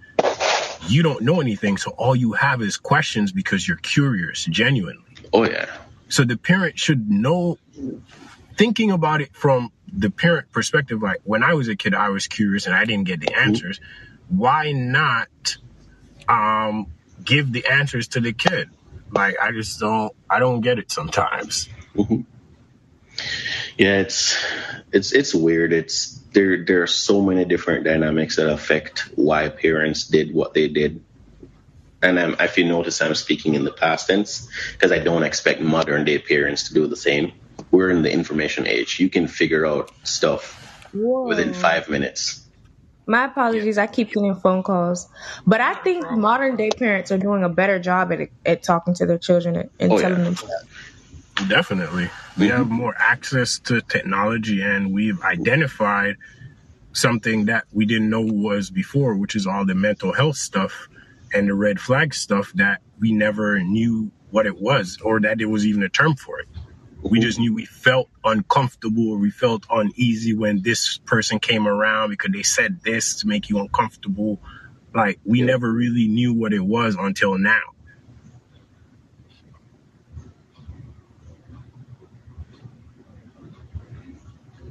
you 0.88 1.04
don't 1.04 1.22
know 1.22 1.40
anything 1.42 1.78
so 1.78 1.92
all 1.92 2.16
you 2.16 2.32
have 2.34 2.62
is 2.62 2.76
questions 2.78 3.32
because 3.32 3.68
you're 3.68 3.78
curious 3.78 4.46
genuinely 4.46 5.04
Oh 5.32 5.44
yeah, 5.44 5.68
so 6.08 6.24
the 6.24 6.38
parent 6.38 6.80
should 6.80 7.08
know, 7.10 7.60
thinking 8.58 8.90
about 8.92 9.22
it 9.22 9.36
from 9.36 9.72
the 9.94 10.10
parent 10.10 10.52
perspective, 10.52 11.02
like 11.02 11.22
when 11.24 11.44
I 11.44 11.54
was 11.54 11.68
a 11.68 11.76
kid, 11.76 11.94
I 11.94 12.10
was 12.10 12.28
curious 12.28 12.66
and 12.66 12.76
I 12.76 12.86
didn't 12.86 13.06
get 13.06 13.20
the 13.20 13.36
answers. 13.36 13.80
Why 14.30 14.72
not 14.72 15.58
um, 16.28 16.88
give 17.24 17.52
the 17.52 17.66
answers 17.66 18.10
to 18.10 18.20
the 18.20 18.34
kid? 18.34 18.70
Like 19.12 19.36
I 19.42 19.52
just 19.52 19.80
don't, 19.80 20.14
I 20.30 20.40
don't 20.40 20.62
get 20.62 20.80
it 20.80 20.92
sometimes. 20.92 21.70
yeah. 21.96 24.00
It's 24.00 24.38
it's 24.92 25.12
it's 25.12 25.34
weird. 25.34 25.74
It's 25.74 26.14
there. 26.34 26.64
There 26.64 26.84
are 26.84 26.88
so 26.88 27.22
many 27.22 27.46
different 27.46 27.86
dynamics 27.86 28.36
that 28.36 28.52
affect 28.52 29.10
why 29.16 29.50
parents 29.50 30.08
did 30.08 30.34
what 30.34 30.54
they 30.54 30.68
did. 30.68 31.04
And 32.02 32.18
um, 32.18 32.36
if 32.40 32.58
you 32.58 32.66
notice, 32.66 33.02
I'm 33.02 33.16
speaking 33.16 33.56
in 33.56 33.66
the 33.66 33.74
past 33.74 34.08
tense 34.08 34.48
because 34.72 34.92
I 34.92 35.00
don't 35.00 35.24
expect 35.24 35.60
modern 35.60 36.06
day 36.06 36.18
parents 36.18 36.70
to 36.70 36.74
do 36.74 36.88
the 36.88 36.96
same. 36.96 37.34
We're 37.72 37.90
in 37.90 38.02
the 38.02 38.12
information 38.12 38.68
age. 38.68 39.00
You 39.00 39.10
can 39.10 39.28
figure 39.28 39.66
out 39.66 39.92
stuff 40.04 40.56
within 40.94 41.54
five 41.54 41.90
minutes. 41.90 42.46
My 43.06 43.26
apologies. 43.26 43.78
I 43.78 43.88
keep 43.88 44.10
getting 44.12 44.36
phone 44.36 44.62
calls, 44.62 45.08
but 45.46 45.62
I 45.62 45.74
think 45.74 46.10
modern 46.12 46.58
day 46.58 46.70
parents 46.70 47.12
are 47.12 47.18
doing 47.18 47.44
a 47.44 47.50
better 47.50 47.80
job 47.80 48.12
at 48.12 48.30
at 48.46 48.62
talking 48.62 48.94
to 48.96 49.06
their 49.06 49.18
children 49.18 49.56
and, 49.56 49.70
and 49.80 49.92
Oh, 49.92 49.96
yeah. 49.96 50.02
telling 50.02 50.24
them 50.24 50.36
stuff. 50.36 50.50
Definitely. 51.48 52.10
We 52.38 52.48
mm-hmm. 52.48 52.58
have 52.58 52.70
more 52.70 52.94
access 52.98 53.60
to 53.60 53.82
technology 53.82 54.62
and 54.62 54.94
we've 54.94 55.22
identified 55.24 56.18
something 56.94 57.46
that 57.46 57.66
we 57.72 57.86
didn't 57.86 58.10
know 58.10 58.22
was 58.22 58.70
before, 58.70 59.16
which 59.16 59.36
is 59.36 59.48
all 59.48 59.66
the 59.66 59.76
mental 59.76 60.14
health 60.14 60.38
stuff 60.38 60.88
and 61.34 61.48
the 61.48 61.54
red 61.54 61.80
flag 61.80 62.14
stuff 62.14 62.52
that 62.54 62.82
we 63.00 63.12
never 63.12 63.60
knew 63.60 64.12
what 64.32 64.46
it 64.46 64.60
was 64.60 65.00
or 65.02 65.20
that 65.22 65.38
there 65.38 65.50
was 65.50 65.66
even 65.66 65.84
a 65.84 65.90
term 65.90 66.16
for 66.16 66.40
it. 66.40 66.48
We 67.02 67.20
just 67.20 67.40
knew 67.40 67.54
we 67.54 67.66
felt 67.66 68.10
uncomfortable 68.24 69.12
or 69.12 69.18
we 69.18 69.32
felt 69.32 69.66
uneasy 69.70 70.34
when 70.34 70.62
this 70.62 70.98
person 70.98 71.40
came 71.40 71.68
around 71.68 72.10
because 72.10 72.32
they 72.32 72.44
said 72.44 72.82
this 72.84 73.22
to 73.22 73.28
make 73.28 73.50
you 73.50 73.60
uncomfortable. 73.60 74.40
Like 74.94 75.20
we 75.24 75.40
yeah. 75.40 75.46
never 75.46 75.72
really 75.72 76.08
knew 76.08 76.34
what 76.34 76.54
it 76.54 76.60
was 76.60 76.96
until 77.00 77.38
now. 77.38 77.62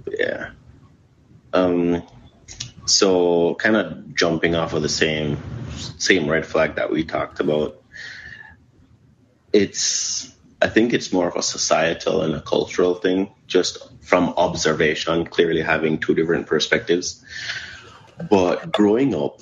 Yeah. 0.06 0.50
Um 1.52 2.02
so 2.84 3.54
kind 3.54 3.76
of 3.76 4.14
jumping 4.14 4.54
off 4.54 4.74
of 4.74 4.82
the 4.82 4.88
same 4.88 5.38
same 5.98 6.28
red 6.28 6.44
flag 6.44 6.76
that 6.76 6.90
we 6.90 7.04
talked 7.04 7.40
about. 7.40 7.82
It's 9.52 10.34
I 10.60 10.68
think 10.68 10.92
it's 10.92 11.12
more 11.12 11.28
of 11.28 11.36
a 11.36 11.42
societal 11.42 12.22
and 12.22 12.34
a 12.34 12.40
cultural 12.40 12.94
thing, 12.94 13.30
just 13.46 13.78
from 14.02 14.30
observation, 14.36 15.24
clearly 15.26 15.62
having 15.62 15.98
two 15.98 16.14
different 16.14 16.48
perspectives. 16.48 17.24
But 18.28 18.72
growing 18.72 19.14
up, 19.14 19.40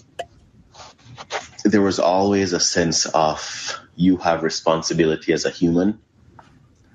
there 1.65 1.81
was 1.81 1.99
always 1.99 2.53
a 2.53 2.61
sense 2.61 3.07
of 3.07 3.81
you 3.97 4.19
have 4.19 4.43
responsibility 4.43 5.33
as 5.33 5.47
a 5.47 5.51
human. 5.51 6.01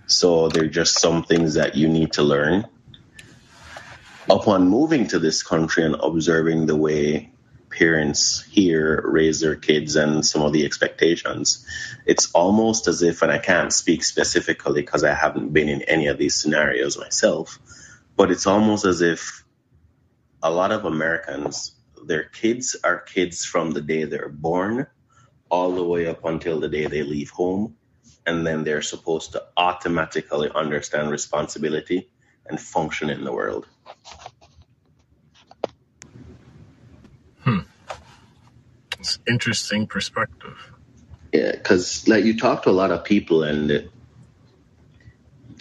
So 0.05 0.49
there 0.49 0.65
are 0.65 0.67
just 0.67 0.99
some 0.99 1.23
things 1.23 1.55
that 1.55 1.75
you 1.75 1.87
need 1.87 2.13
to 2.13 2.23
learn. 2.23 2.67
Upon 4.29 4.67
moving 4.67 5.07
to 5.07 5.19
this 5.19 5.41
country 5.41 5.83
and 5.83 5.95
observing 5.95 6.67
the 6.67 6.75
way 6.75 7.30
parents 7.71 8.43
here 8.49 9.01
raise 9.03 9.39
their 9.39 9.55
kids 9.55 9.95
and 9.95 10.25
some 10.25 10.41
of 10.41 10.53
the 10.53 10.65
expectations, 10.65 11.65
it's 12.05 12.31
almost 12.33 12.87
as 12.87 13.01
if, 13.01 13.21
and 13.21 13.31
I 13.31 13.39
can't 13.39 13.73
speak 13.73 14.03
specifically 14.03 14.81
because 14.81 15.03
I 15.03 15.13
haven't 15.13 15.53
been 15.53 15.69
in 15.69 15.81
any 15.83 16.07
of 16.07 16.17
these 16.17 16.35
scenarios 16.35 16.97
myself, 16.97 17.59
but 18.15 18.31
it's 18.31 18.47
almost 18.47 18.85
as 18.85 19.01
if 19.01 19.43
a 20.43 20.51
lot 20.51 20.71
of 20.71 20.85
Americans, 20.85 21.73
their 22.05 22.23
kids 22.23 22.75
are 22.83 22.99
kids 22.99 23.45
from 23.45 23.71
the 23.71 23.81
day 23.81 24.03
they're 24.05 24.29
born 24.29 24.87
all 25.49 25.71
the 25.73 25.83
way 25.83 26.07
up 26.07 26.25
until 26.25 26.59
the 26.59 26.69
day 26.69 26.87
they 26.87 27.03
leave 27.03 27.29
home. 27.29 27.75
And 28.25 28.45
then 28.45 28.63
they're 28.63 28.83
supposed 28.83 29.31
to 29.31 29.43
automatically 29.57 30.49
understand 30.53 31.09
responsibility 31.09 32.11
and 32.45 32.59
function 32.59 33.09
in 33.09 33.23
the 33.23 33.33
world. 33.33 33.67
Hmm. 37.43 37.59
It's 38.99 39.19
interesting 39.27 39.87
perspective. 39.87 40.71
Yeah, 41.33 41.51
because 41.51 42.07
like 42.07 42.25
you 42.25 42.37
talk 42.37 42.63
to 42.63 42.69
a 42.69 42.71
lot 42.71 42.91
of 42.91 43.03
people 43.03 43.43
and 43.43 43.89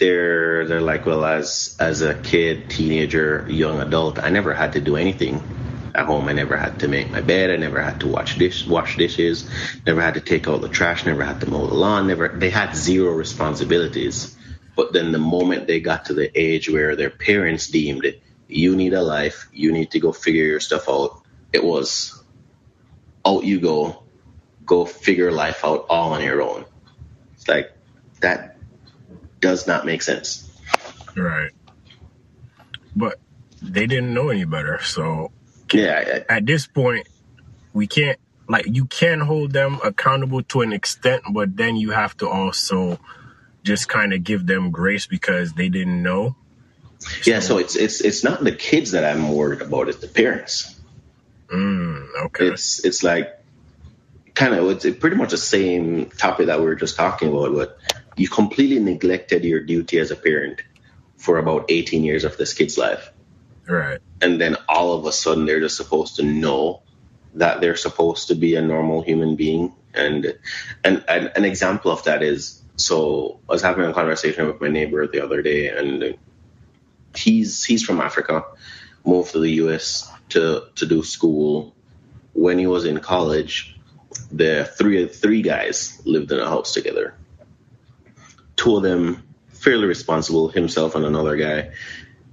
they're 0.01 0.65
they're 0.65 0.81
like, 0.81 1.05
well, 1.05 1.23
as 1.23 1.77
as 1.79 2.01
a 2.01 2.15
kid, 2.15 2.69
teenager, 2.69 3.45
young 3.49 3.79
adult, 3.79 4.19
I 4.19 4.29
never 4.29 4.53
had 4.53 4.73
to 4.73 4.81
do 4.81 4.95
anything 4.95 5.41
at 5.95 6.05
home. 6.05 6.27
I 6.27 6.33
never 6.33 6.57
had 6.57 6.79
to 6.79 6.87
make 6.87 7.09
my 7.09 7.21
bed. 7.21 7.51
I 7.51 7.57
never 7.57 7.81
had 7.81 7.99
to 8.01 8.07
wash 8.07 8.37
dish 8.37 8.65
wash 8.67 8.97
dishes. 8.97 9.49
Never 9.85 10.01
had 10.01 10.15
to 10.15 10.21
take 10.21 10.47
out 10.47 10.61
the 10.61 10.69
trash. 10.69 11.05
Never 11.05 11.23
had 11.23 11.39
to 11.41 11.49
mow 11.49 11.67
the 11.67 11.75
lawn. 11.75 12.07
Never 12.07 12.27
they 12.29 12.49
had 12.49 12.75
zero 12.75 13.13
responsibilities. 13.13 14.35
But 14.75 14.93
then 14.93 15.11
the 15.11 15.19
moment 15.19 15.67
they 15.67 15.79
got 15.79 16.05
to 16.05 16.13
the 16.13 16.31
age 16.39 16.69
where 16.69 16.95
their 16.95 17.09
parents 17.09 17.67
deemed 17.67 18.05
it, 18.05 18.23
you 18.47 18.75
need 18.75 18.93
a 18.93 19.01
life. 19.01 19.49
You 19.53 19.71
need 19.71 19.91
to 19.91 19.99
go 19.99 20.11
figure 20.11 20.45
your 20.45 20.59
stuff 20.59 20.89
out. 20.89 21.20
It 21.53 21.63
was 21.63 22.23
out 23.25 23.43
you 23.43 23.59
go, 23.59 24.03
go 24.65 24.85
figure 24.85 25.31
life 25.31 25.63
out 25.63 25.85
all 25.89 26.13
on 26.13 26.23
your 26.23 26.41
own. 26.41 26.65
It's 27.35 27.47
like 27.47 27.71
that 28.21 28.57
does 29.39 29.67
not 29.67 29.85
make 29.85 30.01
sense. 30.01 30.49
Right. 31.15 31.51
But 32.95 33.19
they 33.61 33.85
didn't 33.87 34.13
know 34.13 34.29
any 34.29 34.45
better. 34.45 34.81
So 34.83 35.31
Yeah, 35.73 36.23
I- 36.29 36.35
at 36.37 36.45
this 36.45 36.67
point, 36.67 37.07
we 37.73 37.87
can't, 37.87 38.19
like, 38.49 38.65
you 38.67 38.85
can 38.85 39.21
hold 39.21 39.53
them 39.53 39.79
accountable 39.83 40.43
to 40.43 40.61
an 40.61 40.73
extent, 40.73 41.23
but 41.31 41.55
then 41.57 41.75
you 41.77 41.91
have 41.91 42.15
to 42.17 42.27
also 42.29 42.99
just 43.63 43.87
kind 43.87 44.13
of 44.13 44.23
give 44.23 44.45
them 44.45 44.71
grace 44.71 45.05
because 45.07 45.53
they 45.53 45.69
didn't 45.69 46.01
know. 46.03 46.35
yeah. 47.23 47.39
So 47.39 47.57
it's 47.57 47.75
it's 47.75 48.01
it's 48.01 48.23
not 48.23 48.43
the 48.43 48.51
kids 48.51 48.91
that 48.91 49.03
I'm 49.05 49.31
worried 49.31 49.61
about; 49.61 49.87
it's 49.89 49.99
the 49.99 50.07
parents. 50.07 50.75
Mm, 51.51 52.07
okay. 52.25 52.47
It's 52.47 52.83
it's 52.85 53.03
like 53.03 53.37
kind 54.33 54.55
of 54.55 54.69
it's 54.85 54.97
pretty 54.97 55.15
much 55.15 55.31
the 55.31 55.37
same 55.37 56.09
topic 56.09 56.47
that 56.47 56.59
we 56.59 56.65
were 56.65 56.75
just 56.75 56.95
talking 56.95 57.29
about. 57.29 57.53
But 57.53 57.77
you 58.15 58.27
completely 58.27 58.79
neglected 58.79 59.43
your 59.43 59.61
duty 59.61 59.99
as 59.99 60.11
a 60.11 60.15
parent 60.15 60.61
for 61.17 61.37
about 61.37 61.65
18 61.69 62.03
years 62.03 62.23
of 62.23 62.37
this 62.37 62.53
kid's 62.53 62.77
life. 62.77 63.11
right. 63.67 63.99
and 64.21 64.41
then 64.41 64.57
all 64.67 64.93
of 64.93 65.05
a 65.05 65.11
sudden 65.11 65.45
they're 65.45 65.59
just 65.59 65.77
supposed 65.77 66.15
to 66.15 66.23
know 66.23 66.81
that 67.35 67.61
they're 67.61 67.75
supposed 67.75 68.27
to 68.29 68.35
be 68.35 68.55
a 68.55 68.61
normal 68.61 69.01
human 69.01 69.35
being 69.35 69.73
and 69.93 70.33
and, 70.83 71.03
and 71.07 71.31
an 71.35 71.45
example 71.45 71.91
of 71.91 72.03
that 72.03 72.23
is 72.23 72.61
so 72.75 73.39
I 73.47 73.53
was 73.53 73.61
having 73.61 73.85
a 73.85 73.93
conversation 73.93 74.47
with 74.47 74.59
my 74.59 74.67
neighbor 74.67 75.05
the 75.07 75.23
other 75.23 75.41
day 75.41 75.69
and 75.69 76.17
he's 77.15 77.63
he's 77.63 77.83
from 77.83 78.01
Africa 78.01 78.45
moved 79.05 79.31
to 79.33 79.39
the 79.39 79.51
US 79.63 80.11
to 80.31 80.63
to 80.75 80.85
do 80.85 81.03
school 81.03 81.75
when 82.33 82.57
he 82.57 82.67
was 82.67 82.85
in 82.85 82.99
college 82.99 83.77
the 84.31 84.69
three 84.77 85.07
three 85.07 85.41
guys 85.41 86.01
lived 86.05 86.31
in 86.31 86.39
a 86.39 86.47
house 86.47 86.73
together 86.73 87.15
two 88.55 88.77
of 88.77 88.83
them 88.83 89.23
fairly 89.49 89.85
responsible 89.85 90.49
himself 90.49 90.95
and 90.95 91.05
another 91.05 91.37
guy 91.37 91.71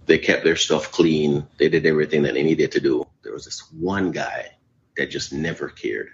they 0.09 0.19
kept 0.19 0.43
their 0.43 0.57
stuff 0.57 0.91
clean. 0.91 1.47
They 1.59 1.69
did 1.69 1.87
everything 1.87 2.23
that 2.23 2.33
they 2.35 2.43
needed 2.43 2.73
to 2.73 2.81
do. 2.81 3.07
There 3.23 3.35
was 3.35 3.45
this 3.45 3.71
one 3.71 4.11
guy 4.11 4.57
that 4.97 5.11
just 5.11 5.35
never 5.35 5.69
cared. 5.69 6.09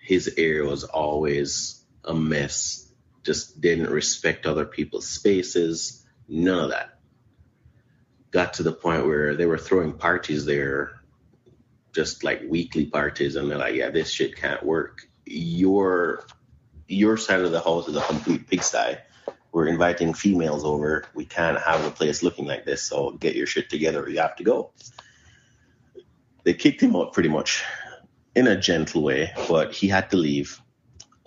His 0.00 0.34
area 0.36 0.64
was 0.64 0.84
always 0.84 1.82
a 2.04 2.14
mess. 2.14 2.86
Just 3.24 3.60
didn't 3.60 3.90
respect 3.90 4.46
other 4.46 4.66
people's 4.66 5.08
spaces. 5.08 6.06
None 6.28 6.64
of 6.64 6.70
that. 6.70 6.97
Got 8.30 8.54
to 8.54 8.62
the 8.62 8.72
point 8.72 9.06
where 9.06 9.34
they 9.34 9.46
were 9.46 9.58
throwing 9.58 9.94
parties 9.94 10.44
there, 10.44 11.00
just 11.94 12.24
like 12.24 12.42
weekly 12.48 12.86
parties, 12.86 13.36
and 13.36 13.50
they're 13.50 13.58
like, 13.58 13.74
"Yeah, 13.74 13.90
this 13.90 14.10
shit 14.10 14.36
can't 14.36 14.62
work. 14.62 15.06
Your 15.24 16.26
your 16.86 17.16
side 17.16 17.40
of 17.40 17.52
the 17.52 17.60
house 17.60 17.88
is 17.88 17.96
a 17.96 18.02
complete 18.02 18.48
pigsty." 18.48 18.98
we're 19.52 19.66
inviting 19.66 20.14
females 20.14 20.64
over. 20.64 21.04
We 21.14 21.24
can't 21.24 21.58
have 21.58 21.82
the 21.82 21.90
place 21.90 22.22
looking 22.22 22.46
like 22.46 22.64
this. 22.64 22.82
So 22.82 23.10
get 23.12 23.34
your 23.34 23.46
shit 23.46 23.70
together. 23.70 24.04
or 24.04 24.08
You 24.08 24.20
have 24.20 24.36
to 24.36 24.44
go. 24.44 24.72
They 26.44 26.54
kicked 26.54 26.80
him 26.80 26.94
out 26.94 27.12
pretty 27.12 27.28
much 27.28 27.64
in 28.34 28.46
a 28.46 28.60
gentle 28.60 29.02
way, 29.02 29.32
but 29.48 29.74
he 29.74 29.88
had 29.88 30.10
to 30.10 30.16
leave 30.16 30.60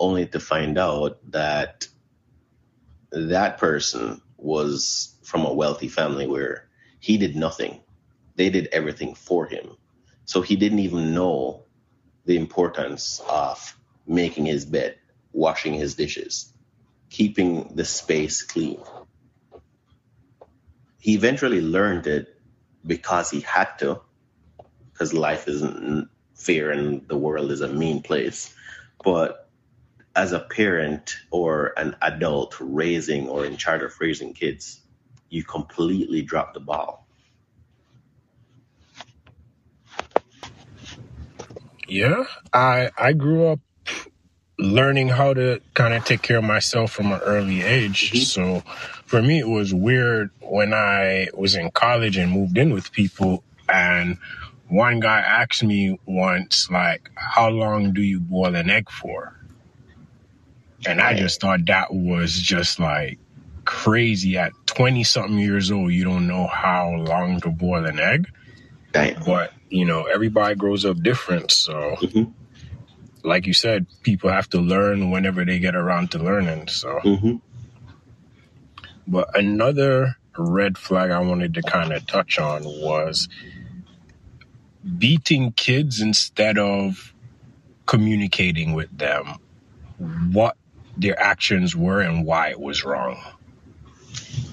only 0.00 0.26
to 0.26 0.40
find 0.40 0.78
out 0.78 1.18
that 1.30 1.86
that 3.10 3.58
person 3.58 4.22
was 4.36 5.14
from 5.22 5.44
a 5.44 5.52
wealthy 5.52 5.88
family 5.88 6.26
where 6.26 6.68
he 7.02 7.18
did 7.18 7.34
nothing. 7.34 7.80
They 8.36 8.48
did 8.48 8.68
everything 8.70 9.16
for 9.16 9.44
him. 9.46 9.76
So 10.24 10.40
he 10.40 10.54
didn't 10.54 10.78
even 10.78 11.14
know 11.14 11.64
the 12.24 12.36
importance 12.36 13.20
of 13.28 13.76
making 14.06 14.46
his 14.46 14.64
bed, 14.64 14.98
washing 15.32 15.74
his 15.74 15.96
dishes, 15.96 16.52
keeping 17.10 17.74
the 17.74 17.84
space 17.84 18.42
clean. 18.42 18.80
He 20.98 21.14
eventually 21.14 21.60
learned 21.60 22.06
it 22.06 22.40
because 22.86 23.30
he 23.30 23.40
had 23.40 23.80
to, 23.80 24.00
because 24.92 25.12
life 25.12 25.48
isn't 25.48 26.08
fair 26.36 26.70
and 26.70 27.08
the 27.08 27.16
world 27.16 27.50
is 27.50 27.62
a 27.62 27.68
mean 27.68 28.02
place. 28.02 28.54
But 29.04 29.50
as 30.14 30.30
a 30.30 30.38
parent 30.38 31.16
or 31.32 31.72
an 31.76 31.96
adult 32.00 32.54
raising 32.60 33.28
or 33.28 33.44
in 33.44 33.56
charge 33.56 33.82
of 33.82 34.00
raising 34.00 34.34
kids, 34.34 34.81
you 35.32 35.42
completely 35.42 36.20
drop 36.20 36.52
the 36.52 36.60
ball. 36.60 37.06
Yeah. 41.88 42.24
I, 42.52 42.90
I 42.98 43.14
grew 43.14 43.46
up 43.46 43.60
learning 44.58 45.08
how 45.08 45.32
to 45.32 45.60
kind 45.72 45.94
of 45.94 46.04
take 46.04 46.20
care 46.20 46.36
of 46.36 46.44
myself 46.44 46.92
from 46.92 47.12
an 47.12 47.20
early 47.20 47.62
age. 47.62 48.12
Mm-hmm. 48.12 48.18
So 48.18 48.60
for 49.06 49.22
me, 49.22 49.38
it 49.38 49.48
was 49.48 49.72
weird 49.72 50.30
when 50.40 50.74
I 50.74 51.28
was 51.32 51.54
in 51.54 51.70
college 51.70 52.18
and 52.18 52.30
moved 52.30 52.58
in 52.58 52.74
with 52.74 52.92
people. 52.92 53.42
And 53.70 54.18
one 54.68 55.00
guy 55.00 55.20
asked 55.20 55.64
me 55.64 55.98
once, 56.04 56.70
like, 56.70 57.10
how 57.14 57.48
long 57.48 57.94
do 57.94 58.02
you 58.02 58.20
boil 58.20 58.54
an 58.54 58.68
egg 58.68 58.90
for? 58.90 59.34
And 60.86 61.00
I 61.00 61.14
just 61.14 61.40
thought 61.40 61.64
that 61.66 61.94
was 61.94 62.34
just 62.34 62.78
like 62.78 63.18
crazy. 63.64 64.36
At 64.36 64.52
20 64.66 65.04
something 65.04 65.38
years 65.38 65.70
old, 65.70 65.92
you 65.92 66.04
don't 66.04 66.26
know 66.26 66.46
how 66.46 66.90
long 66.94 67.40
to 67.40 67.50
boil 67.50 67.84
an 67.86 67.98
egg. 68.00 68.28
Damn. 68.92 69.22
But, 69.24 69.52
you 69.68 69.84
know, 69.84 70.04
everybody 70.04 70.54
grows 70.54 70.84
up 70.84 71.02
different. 71.02 71.50
So, 71.50 71.96
Mhm. 72.00 72.32
like 73.22 73.46
you 73.46 73.54
said, 73.54 73.86
people 74.02 74.30
have 74.30 74.48
to 74.50 74.58
learn 74.60 75.10
whenever 75.10 75.44
they 75.44 75.58
get 75.58 75.74
around 75.74 76.10
to 76.12 76.18
learning. 76.18 76.68
So, 76.68 77.00
hmm 77.00 77.36
but 79.06 79.36
another 79.36 80.16
red 80.38 80.78
flag 80.78 81.10
I 81.10 81.18
wanted 81.18 81.54
to 81.54 81.62
kind 81.62 81.92
of 81.92 82.06
touch 82.06 82.38
on 82.38 82.62
was 82.64 83.28
beating 84.98 85.52
kids 85.52 86.00
instead 86.00 86.56
of 86.56 87.12
communicating 87.86 88.72
with 88.72 88.96
them 88.96 89.34
what 89.98 90.56
their 90.96 91.18
actions 91.20 91.74
were 91.76 92.00
and 92.00 92.24
why 92.24 92.48
it 92.50 92.60
was 92.60 92.84
wrong. 92.84 93.20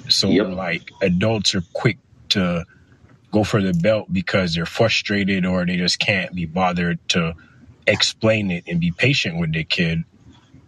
So, 0.09 0.29
Yep. 0.29 0.47
like, 0.47 0.91
adults 1.01 1.55
are 1.55 1.63
quick 1.73 1.97
to 2.29 2.65
go 3.31 3.43
for 3.43 3.61
the 3.61 3.73
belt 3.73 4.11
because 4.11 4.55
they're 4.55 4.65
frustrated 4.65 5.45
or 5.45 5.65
they 5.65 5.77
just 5.77 5.99
can't 5.99 6.33
be 6.33 6.45
bothered 6.45 6.99
to 7.09 7.35
explain 7.87 8.51
it 8.51 8.65
and 8.67 8.79
be 8.79 8.91
patient 8.91 9.39
with 9.39 9.53
their 9.53 9.63
kid. 9.63 10.03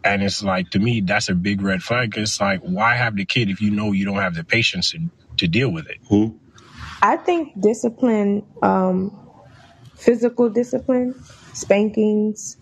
And 0.03 0.23
it's 0.23 0.43
like, 0.43 0.71
to 0.71 0.79
me, 0.79 1.01
that's 1.01 1.29
a 1.29 1.35
big 1.35 1.61
red 1.61 1.83
flag. 1.83 2.17
It's 2.17 2.41
like, 2.41 2.61
why 2.61 2.95
have 2.95 3.15
the 3.15 3.25
kid 3.25 3.49
if 3.49 3.61
you 3.61 3.71
know 3.71 3.91
you 3.91 4.05
don't 4.05 4.17
have 4.17 4.35
the 4.35 4.43
patience 4.43 4.91
to, 4.91 4.99
to 5.37 5.47
deal 5.47 5.69
with 5.71 5.87
it? 5.87 5.97
Hmm? 6.09 6.29
I 7.01 7.17
think 7.17 7.59
discipline, 7.61 8.43
um, 8.63 9.17
physical 9.95 10.49
discipline, 10.49 11.15
spankings, 11.53 12.57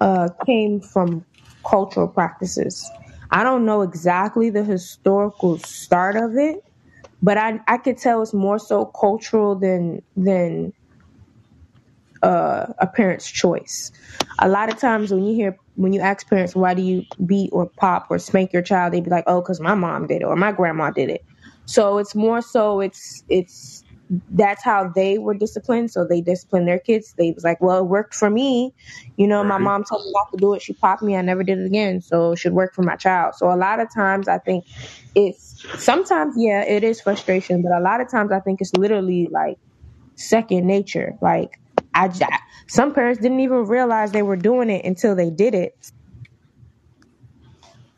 uh, 0.00 0.30
came 0.46 0.80
from 0.80 1.24
cultural 1.68 2.08
practices. 2.08 2.90
I 3.30 3.44
don't 3.44 3.64
know 3.66 3.82
exactly 3.82 4.50
the 4.50 4.64
historical 4.64 5.58
start 5.58 6.16
of 6.16 6.36
it, 6.36 6.64
but 7.22 7.38
I 7.38 7.60
I 7.68 7.78
could 7.78 7.98
tell 7.98 8.22
it's 8.22 8.34
more 8.34 8.58
so 8.58 8.86
cultural 8.86 9.54
than 9.56 10.02
than 10.16 10.72
uh, 12.22 12.66
a 12.78 12.86
parent's 12.86 13.30
choice. 13.30 13.92
A 14.38 14.48
lot 14.48 14.70
of 14.72 14.78
times 14.78 15.12
when 15.12 15.24
you 15.24 15.34
hear 15.34 15.56
when 15.76 15.92
you 15.92 16.00
ask 16.00 16.28
parents 16.28 16.56
why 16.56 16.74
do 16.74 16.82
you 16.82 17.04
beat 17.26 17.50
or 17.52 17.70
pop 17.76 18.06
or 18.10 18.18
spank 18.18 18.52
your 18.52 18.62
child, 18.62 18.92
they'd 18.92 19.04
be 19.04 19.10
like, 19.10 19.24
"Oh, 19.26 19.40
because 19.40 19.60
my 19.60 19.74
mom 19.74 20.06
did 20.06 20.22
it 20.22 20.24
or 20.24 20.36
my 20.36 20.52
grandma 20.52 20.90
did 20.90 21.10
it." 21.10 21.24
So 21.66 21.98
it's 21.98 22.14
more 22.14 22.40
so 22.42 22.80
it's 22.80 23.24
it's 23.28 23.84
that's 24.30 24.64
how 24.64 24.90
they 24.94 25.18
were 25.18 25.34
disciplined. 25.34 25.90
So 25.90 26.06
they 26.08 26.20
disciplined 26.20 26.68
their 26.68 26.78
kids. 26.78 27.14
They 27.18 27.32
was 27.32 27.44
like, 27.44 27.60
"Well, 27.60 27.80
it 27.80 27.84
worked 27.86 28.14
for 28.14 28.30
me. 28.30 28.74
You 29.16 29.26
know, 29.26 29.44
my 29.44 29.58
mom 29.58 29.84
told 29.84 30.02
me 30.04 30.12
not 30.14 30.26
to 30.32 30.38
do 30.40 30.54
it. 30.54 30.62
She 30.62 30.74
popped 30.74 31.02
me. 31.02 31.16
I 31.16 31.22
never 31.22 31.42
did 31.44 31.58
it 31.58 31.66
again. 31.66 32.00
So 32.00 32.32
it 32.32 32.38
should 32.38 32.52
work 32.54 32.74
for 32.74 32.82
my 32.82 32.96
child." 32.96 33.34
So 33.36 33.52
a 33.52 33.56
lot 33.56 33.80
of 33.80 33.88
times 33.94 34.28
I 34.28 34.38
think 34.38 34.64
it's 35.14 35.66
sometimes 35.78 36.34
yeah, 36.38 36.62
it 36.64 36.84
is 36.84 37.00
frustration, 37.00 37.62
but 37.62 37.72
a 37.72 37.80
lot 37.82 38.00
of 38.00 38.10
times 38.10 38.32
I 38.32 38.40
think 38.40 38.60
it's 38.60 38.74
literally 38.74 39.28
like 39.32 39.58
second 40.16 40.66
nature. 40.66 41.14
Like 41.22 41.50
I, 41.94 42.10
some 42.68 42.94
parents 42.94 43.20
didn't 43.20 43.40
even 43.40 43.66
realize 43.66 44.12
they 44.12 44.22
were 44.22 44.36
doing 44.36 44.70
it 44.70 44.84
until 44.84 45.14
they 45.14 45.30
did 45.30 45.54
it. 45.54 45.72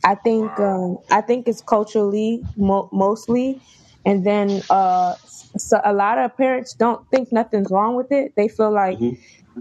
I 0.04 0.14
think 0.14 0.58
um, 0.58 0.98
I 1.11 1.20
think 1.20 1.46
it's 1.46 1.61
culturally 1.61 2.42
mo- 2.56 2.88
mostly, 2.92 3.61
and 4.05 4.24
then 4.24 4.62
uh, 4.70 5.14
so 5.24 5.80
a 5.84 5.92
lot 5.92 6.18
of 6.18 6.36
parents 6.36 6.74
don't 6.74 7.01
think 7.11 7.32
nothing's 7.32 7.70
wrong 7.70 7.96
with 7.96 8.11
it. 8.11 8.32
They 8.36 8.48
feel 8.48 8.72
like 8.72 8.98
Mhm. 8.98 9.18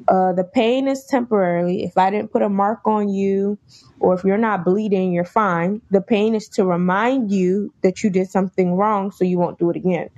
uh, 0.07 0.33
the 0.33 0.43
pain 0.43 0.87
is 0.87 1.05
temporary. 1.05 1.83
If 1.83 1.97
I 1.97 2.09
didn't 2.09 2.31
put 2.31 2.41
a 2.41 2.49
mark 2.49 2.79
on 2.85 3.09
you, 3.09 3.57
or 3.99 4.13
if 4.13 4.23
you're 4.23 4.37
not 4.37 4.63
bleeding, 4.65 5.11
you're 5.11 5.25
fine. 5.25 5.81
The 5.91 6.01
pain 6.01 6.35
is 6.35 6.47
to 6.49 6.65
remind 6.65 7.31
you 7.31 7.73
that 7.83 8.03
you 8.03 8.09
did 8.09 8.29
something 8.29 8.75
wrong, 8.75 9.11
so 9.11 9.23
you 9.25 9.37
won't 9.37 9.59
do 9.59 9.69
it 9.69 9.75
again. 9.75 10.09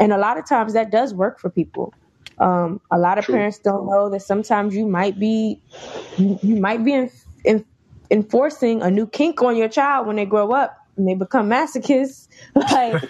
And 0.00 0.12
a 0.12 0.18
lot 0.18 0.38
of 0.38 0.48
times 0.48 0.72
that 0.74 0.90
does 0.90 1.14
work 1.14 1.38
for 1.38 1.50
people. 1.50 1.92
Um, 2.38 2.80
a 2.90 2.98
lot 2.98 3.18
of 3.18 3.24
True. 3.24 3.36
parents 3.36 3.58
don't 3.58 3.86
know 3.88 4.10
that 4.10 4.22
sometimes 4.22 4.74
you 4.74 4.86
might 4.86 5.18
be 5.18 5.60
you, 6.18 6.38
you 6.42 6.56
might 6.56 6.84
be 6.84 6.92
in, 6.92 7.10
in, 7.44 7.64
enforcing 8.10 8.82
a 8.82 8.90
new 8.90 9.06
kink 9.06 9.42
on 9.42 9.56
your 9.56 9.68
child 9.68 10.06
when 10.06 10.16
they 10.16 10.26
grow 10.26 10.52
up 10.52 10.76
and 10.96 11.08
they 11.08 11.14
become 11.14 11.48
masochists. 11.50 12.28
Like 12.70 13.00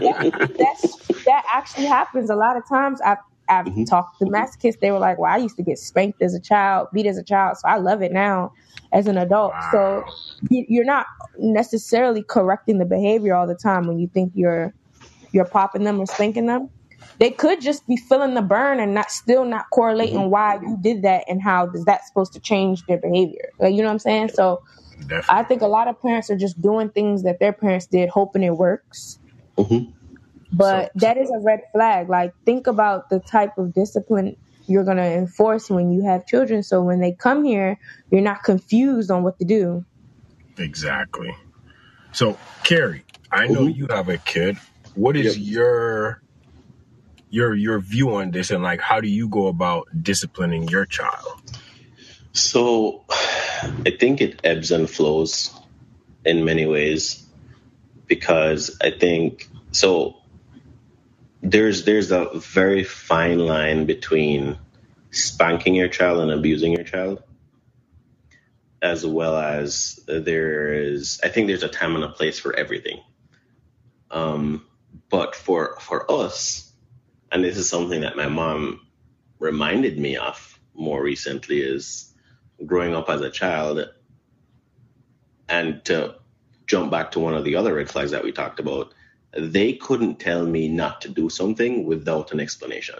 that, 0.00 0.16
that's 0.58 0.98
that 1.26 1.44
actually 1.52 1.86
happens 1.86 2.30
a 2.30 2.36
lot 2.36 2.56
of 2.56 2.64
times. 2.68 3.00
I've 3.02 3.18
I've 3.48 3.66
Mhm. 3.66 3.88
talked 3.88 4.18
to 4.20 4.26
masochists. 4.26 4.80
They 4.80 4.90
were 4.92 4.98
like, 5.00 5.18
"Well, 5.18 5.32
I 5.32 5.38
used 5.38 5.56
to 5.56 5.62
get 5.62 5.78
spanked 5.78 6.22
as 6.22 6.34
a 6.34 6.40
child, 6.40 6.88
beat 6.94 7.06
as 7.06 7.18
a 7.18 7.24
child, 7.24 7.58
so 7.58 7.68
I 7.68 7.78
love 7.78 8.02
it 8.02 8.12
now 8.12 8.52
as 8.92 9.06
an 9.08 9.18
adult." 9.18 9.54
So 9.72 9.80
Wow. 9.80 10.04
you- 10.50 10.66
you're 10.68 10.84
not 10.84 11.06
necessarily 11.38 12.22
correcting 12.22 12.78
the 12.78 12.86
behavior 12.86 13.34
all 13.34 13.46
the 13.46 13.56
time 13.62 13.86
when 13.88 13.98
you 13.98 14.08
think 14.14 14.32
you're 14.34 14.74
you're 15.32 15.46
popping 15.46 15.84
them 15.84 16.00
or 16.00 16.06
spanking 16.06 16.46
them. 16.46 16.70
They 17.20 17.30
could 17.30 17.60
just 17.60 17.86
be 17.86 17.96
feeling 17.96 18.34
the 18.34 18.42
burn 18.42 18.80
and 18.80 18.94
not 18.94 19.10
still 19.10 19.44
not 19.44 19.66
correlating 19.72 20.30
why 20.30 20.56
you 20.62 20.78
did 20.82 21.02
that 21.02 21.24
and 21.28 21.42
how 21.42 21.70
is 21.74 21.84
that 21.86 22.06
supposed 22.06 22.32
to 22.34 22.40
change 22.40 22.84
their 22.86 22.98
behavior. 22.98 23.50
Like 23.60 23.74
you 23.74 23.82
know 23.82 23.88
what 23.88 23.92
I'm 23.94 23.98
saying? 24.00 24.28
So 24.30 24.60
I 25.28 25.44
think 25.44 25.62
a 25.62 25.66
lot 25.68 25.88
of 25.88 26.00
parents 26.02 26.30
are 26.30 26.36
just 26.38 26.60
doing 26.60 26.90
things 26.90 27.24
that 27.24 27.38
their 27.40 27.52
parents 27.52 27.86
did, 27.86 28.10
hoping 28.10 28.42
it 28.44 28.56
works. 28.56 29.18
Mhm. 29.58 29.94
But 30.52 30.92
So, 30.94 31.00
that 31.00 31.18
is 31.18 31.30
a 31.30 31.40
red 31.40 31.60
flag. 31.74 32.08
Like 32.08 32.32
think 32.46 32.66
about 32.66 33.10
the 33.10 33.20
type 33.20 33.52
of 33.58 33.74
discipline 33.74 34.36
you're 34.68 34.84
gonna 34.84 35.02
enforce 35.04 35.70
when 35.70 35.92
you 35.92 36.04
have 36.04 36.26
children. 36.26 36.62
So 36.62 36.82
when 36.82 37.00
they 37.00 37.14
come 37.14 37.44
here, 37.44 37.78
you're 38.10 38.22
not 38.22 38.44
confused 38.44 39.10
on 39.10 39.24
what 39.24 39.38
to 39.40 39.46
do. 39.46 39.84
exactly. 40.58 41.30
So, 42.12 42.38
Carrie, 42.64 43.04
I 43.32 43.48
know 43.48 43.66
Mhm. 43.66 43.74
you 43.74 43.86
have 43.90 44.08
a 44.08 44.18
kid. 44.18 44.58
What 44.94 45.16
is 45.16 45.36
Yep. 45.36 45.36
your 45.38 46.22
your 47.30 47.54
your 47.54 47.80
view 47.80 48.14
on 48.14 48.30
this, 48.32 48.50
and 48.50 48.62
like, 48.62 48.80
how 48.80 49.00
do 49.00 49.08
you 49.08 49.28
go 49.28 49.48
about 49.48 49.88
disciplining 50.02 50.68
your 50.68 50.86
child? 50.86 51.42
So 52.32 53.04
I 53.62 53.90
think 53.98 54.20
it 54.20 54.40
ebbs 54.44 54.70
and 54.72 54.88
flows 54.88 55.54
in 56.24 56.44
many 56.44 56.66
ways 56.66 57.24
because 58.06 58.76
I 58.82 58.90
think 58.90 59.48
so 59.72 60.16
there's 61.42 61.84
there's 61.84 62.12
a 62.12 62.30
very 62.38 62.84
fine 62.84 63.38
line 63.40 63.86
between 63.86 64.58
spanking 65.10 65.74
your 65.74 65.88
child 65.88 66.20
and 66.20 66.30
abusing 66.32 66.72
your 66.72 66.84
child 66.84 67.22
as 68.82 69.06
well 69.06 69.36
as 69.36 70.00
there 70.06 70.72
is 70.74 71.20
I 71.24 71.28
think 71.28 71.48
there's 71.48 71.64
a 71.64 71.68
time 71.68 71.96
and 71.96 72.04
a 72.04 72.08
place 72.10 72.38
for 72.38 72.54
everything. 72.56 73.00
Um 74.10 74.66
but 75.10 75.34
for 75.36 75.78
for 75.80 76.10
us 76.10 76.72
and 77.32 77.44
this 77.44 77.56
is 77.56 77.68
something 77.68 78.02
that 78.02 78.16
my 78.16 78.28
mom 78.28 78.86
reminded 79.38 79.98
me 79.98 80.16
of 80.16 80.58
more 80.74 81.02
recently 81.02 81.60
is 81.60 82.14
growing 82.66 82.94
up 82.94 83.08
as 83.08 83.20
a 83.20 83.30
child 83.30 83.88
and 85.48 85.84
to 85.84 86.14
jump 86.66 86.90
back 86.90 87.12
to 87.12 87.20
one 87.20 87.34
of 87.34 87.44
the 87.44 87.56
other 87.56 87.74
red 87.74 87.88
flags 87.88 88.10
that 88.10 88.24
we 88.24 88.32
talked 88.32 88.60
about 88.60 88.92
they 89.32 89.74
couldn't 89.74 90.18
tell 90.18 90.44
me 90.44 90.68
not 90.68 91.02
to 91.02 91.08
do 91.08 91.28
something 91.28 91.84
without 91.84 92.32
an 92.32 92.40
explanation. 92.40 92.98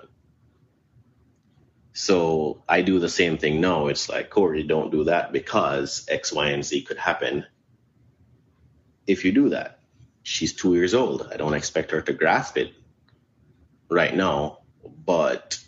So 1.93 2.63
i 2.69 2.83
do 2.83 2.99
the 2.99 3.09
same 3.09 3.39
thing 3.39 3.61
now. 3.61 3.89
It's 3.89 4.09
like 4.09 4.31
corey 4.31 4.63
don't 4.63 4.93
do 4.93 5.05
that 5.05 5.33
because 5.33 6.07
x 6.09 6.33
y 6.33 6.51
and 6.51 6.65
z 6.65 6.83
could 6.83 6.99
happen. 6.99 7.45
If 9.07 9.25
you 9.25 9.33
do 9.33 9.49
that 9.51 9.81
she's 10.23 10.53
two 10.53 10.75
years 10.75 10.95
old. 10.95 11.29
I 11.33 11.37
don't 11.37 11.55
expect 11.55 11.91
her 11.93 12.03
to 12.03 12.13
grasp 12.13 12.59
it 12.59 12.73
right 13.89 14.15
now 14.15 14.59
but 15.05 15.59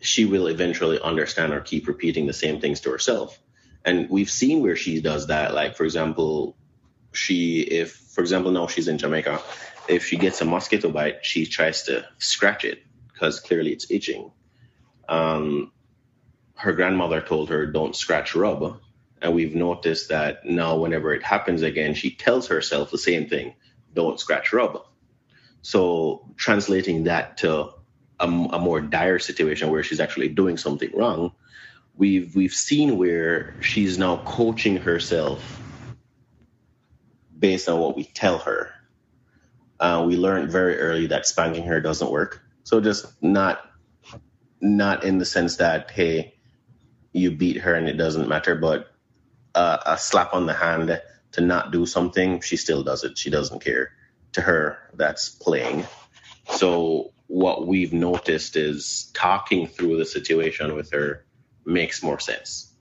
she 0.00 0.24
will 0.24 0.46
eventually 0.46 1.00
understand 1.00 1.52
or 1.52 1.60
keep 1.60 1.88
repeating 1.88 2.26
the 2.26 2.32
same 2.32 2.60
things 2.60 2.80
to 2.80 2.90
herself. 2.90 3.38
And 3.84 4.08
we've 4.10 4.30
seen 4.30 4.62
where 4.62 4.76
she 4.76 5.00
does 5.00 5.28
that. 5.28 5.54
Like, 5.54 5.76
for 5.76 5.84
example, 5.84 6.56
she, 7.12 7.60
if, 7.60 7.92
for 7.94 8.20
example, 8.20 8.50
now 8.50 8.66
she's 8.66 8.88
in 8.88 8.98
Jamaica, 8.98 9.40
if 9.88 10.06
she 10.06 10.16
gets 10.16 10.40
a 10.40 10.44
mosquito 10.44 10.90
bite, 10.90 11.24
she 11.24 11.46
tries 11.46 11.84
to 11.84 12.06
scratch 12.18 12.64
it 12.64 12.82
because 13.12 13.40
clearly 13.40 13.72
it's 13.72 13.90
itching. 13.90 14.30
Um, 15.08 15.72
her 16.54 16.72
grandmother 16.72 17.20
told 17.20 17.50
her, 17.50 17.66
don't 17.66 17.96
scratch 17.96 18.34
rub. 18.34 18.80
And 19.20 19.34
we've 19.34 19.54
noticed 19.54 20.10
that 20.10 20.44
now, 20.44 20.76
whenever 20.76 21.12
it 21.14 21.24
happens 21.24 21.62
again, 21.62 21.94
she 21.94 22.10
tells 22.10 22.48
herself 22.48 22.90
the 22.90 22.98
same 22.98 23.28
thing 23.28 23.54
don't 23.94 24.20
scratch 24.20 24.52
rub. 24.52 24.84
So, 25.62 26.30
translating 26.36 27.04
that 27.04 27.38
to 27.38 27.70
a, 28.20 28.26
a 28.26 28.58
more 28.58 28.80
dire 28.80 29.18
situation 29.18 29.70
where 29.70 29.82
she's 29.82 30.00
actually 30.00 30.28
doing 30.28 30.56
something 30.56 30.90
wrong, 30.94 31.32
we've 31.96 32.34
we've 32.34 32.52
seen 32.52 32.98
where 32.98 33.54
she's 33.60 33.98
now 33.98 34.18
coaching 34.18 34.76
herself 34.76 35.60
based 37.38 37.68
on 37.68 37.78
what 37.80 37.96
we 37.96 38.04
tell 38.04 38.38
her. 38.38 38.70
Uh, 39.80 40.04
we 40.06 40.16
learned 40.16 40.50
very 40.50 40.78
early 40.78 41.06
that 41.06 41.26
spanking 41.26 41.64
her 41.64 41.80
doesn't 41.80 42.10
work. 42.10 42.42
So 42.64 42.80
just 42.80 43.06
not 43.22 43.60
not 44.60 45.04
in 45.04 45.18
the 45.18 45.24
sense 45.24 45.56
that 45.56 45.90
hey, 45.90 46.34
you 47.12 47.30
beat 47.30 47.58
her 47.58 47.74
and 47.74 47.88
it 47.88 47.96
doesn't 47.96 48.28
matter, 48.28 48.54
but 48.54 48.92
uh, 49.54 49.78
a 49.86 49.98
slap 49.98 50.34
on 50.34 50.46
the 50.46 50.52
hand 50.52 51.00
to 51.32 51.40
not 51.40 51.70
do 51.70 51.86
something, 51.86 52.40
she 52.40 52.56
still 52.56 52.82
does 52.82 53.04
it. 53.04 53.18
She 53.18 53.30
doesn't 53.30 53.62
care. 53.62 53.92
To 54.32 54.42
her, 54.42 54.78
that's 54.94 55.30
playing. 55.30 55.86
So 56.50 57.12
what 57.28 57.66
we've 57.66 57.92
noticed 57.92 58.56
is 58.56 59.10
talking 59.14 59.68
through 59.68 59.98
the 59.98 60.04
situation 60.04 60.74
with 60.74 60.90
her 60.92 61.24
makes 61.64 62.02
more 62.02 62.18
sense. 62.18 62.72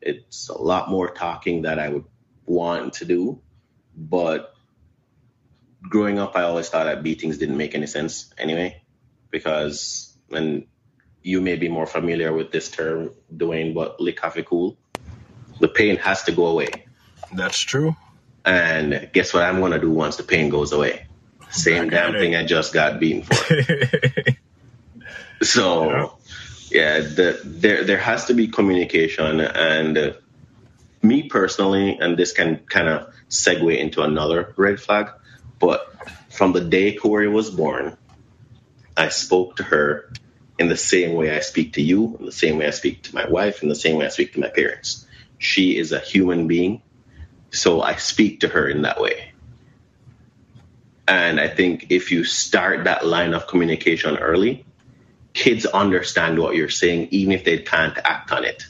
It's 0.00 0.48
a 0.48 0.58
lot 0.58 0.90
more 0.90 1.10
talking 1.10 1.62
that 1.62 1.78
I 1.78 1.90
would 1.90 2.06
want 2.46 2.94
to 2.94 3.04
do, 3.04 3.40
but 3.94 4.54
growing 5.82 6.18
up, 6.18 6.34
I 6.34 6.42
always 6.42 6.68
thought 6.68 6.84
that 6.84 7.02
beatings 7.02 7.38
didn't 7.38 7.58
make 7.58 7.74
any 7.74 7.86
sense 7.86 8.32
anyway, 8.38 8.82
because 9.30 10.16
and 10.30 10.66
you 11.22 11.42
may 11.42 11.56
be 11.56 11.68
more 11.68 11.86
familiar 11.86 12.32
with 12.32 12.50
this 12.50 12.70
term, 12.70 13.10
Dwayne, 13.34 13.74
but 13.74 13.98
cool. 14.46 14.78
The 15.60 15.68
pain 15.68 15.96
has 15.96 16.22
to 16.24 16.32
go 16.32 16.46
away. 16.46 16.86
That's 17.34 17.60
true. 17.60 17.94
And 18.46 19.10
guess 19.12 19.34
what 19.34 19.42
I'm 19.42 19.60
gonna 19.60 19.78
do 19.78 19.90
once 19.90 20.16
the 20.16 20.22
pain 20.22 20.48
goes 20.48 20.72
away? 20.72 21.06
Same 21.50 21.90
damn 21.90 22.12
thing. 22.12 22.36
I 22.36 22.44
just 22.44 22.72
got 22.72 23.00
beaten 23.00 23.22
for. 23.22 23.34
So, 25.42 26.18
yeah, 26.70 27.00
the, 27.00 27.40
there 27.44 27.84
there 27.84 27.98
has 27.98 28.26
to 28.26 28.34
be 28.34 28.48
communication, 28.48 29.40
and 29.40 29.96
uh, 29.96 30.12
me 31.02 31.28
personally, 31.28 31.98
and 31.98 32.16
this 32.16 32.32
can 32.32 32.58
kind 32.68 32.88
of 32.88 33.12
segue 33.30 33.78
into 33.78 34.02
another 34.02 34.52
red 34.56 34.80
flag. 34.80 35.10
But 35.58 35.90
from 36.30 36.52
the 36.52 36.60
day 36.60 36.94
Corey 36.94 37.28
was 37.28 37.50
born, 37.50 37.96
I 38.96 39.08
spoke 39.08 39.56
to 39.56 39.62
her 39.62 40.12
in 40.58 40.68
the 40.68 40.76
same 40.76 41.14
way 41.14 41.34
I 41.34 41.40
speak 41.40 41.74
to 41.74 41.82
you, 41.82 42.16
in 42.20 42.26
the 42.26 42.32
same 42.32 42.58
way 42.58 42.66
I 42.66 42.70
speak 42.70 43.04
to 43.04 43.14
my 43.14 43.26
wife, 43.26 43.62
in 43.62 43.70
the 43.70 43.74
same 43.74 43.96
way 43.96 44.04
I 44.04 44.10
speak 44.10 44.34
to 44.34 44.40
my 44.40 44.48
parents. 44.48 45.06
She 45.38 45.78
is 45.78 45.92
a 45.92 46.00
human 46.00 46.48
being, 46.48 46.82
so 47.50 47.80
I 47.80 47.94
speak 47.96 48.40
to 48.40 48.48
her 48.48 48.68
in 48.68 48.82
that 48.82 49.00
way. 49.00 49.29
And 51.06 51.40
I 51.40 51.48
think 51.48 51.86
if 51.90 52.12
you 52.12 52.24
start 52.24 52.84
that 52.84 53.04
line 53.04 53.34
of 53.34 53.46
communication 53.46 54.16
early, 54.16 54.64
kids 55.32 55.66
understand 55.66 56.38
what 56.38 56.54
you're 56.54 56.68
saying, 56.68 57.08
even 57.10 57.32
if 57.32 57.44
they 57.44 57.58
can't 57.58 57.96
act 57.98 58.32
on 58.32 58.44
it. 58.44 58.64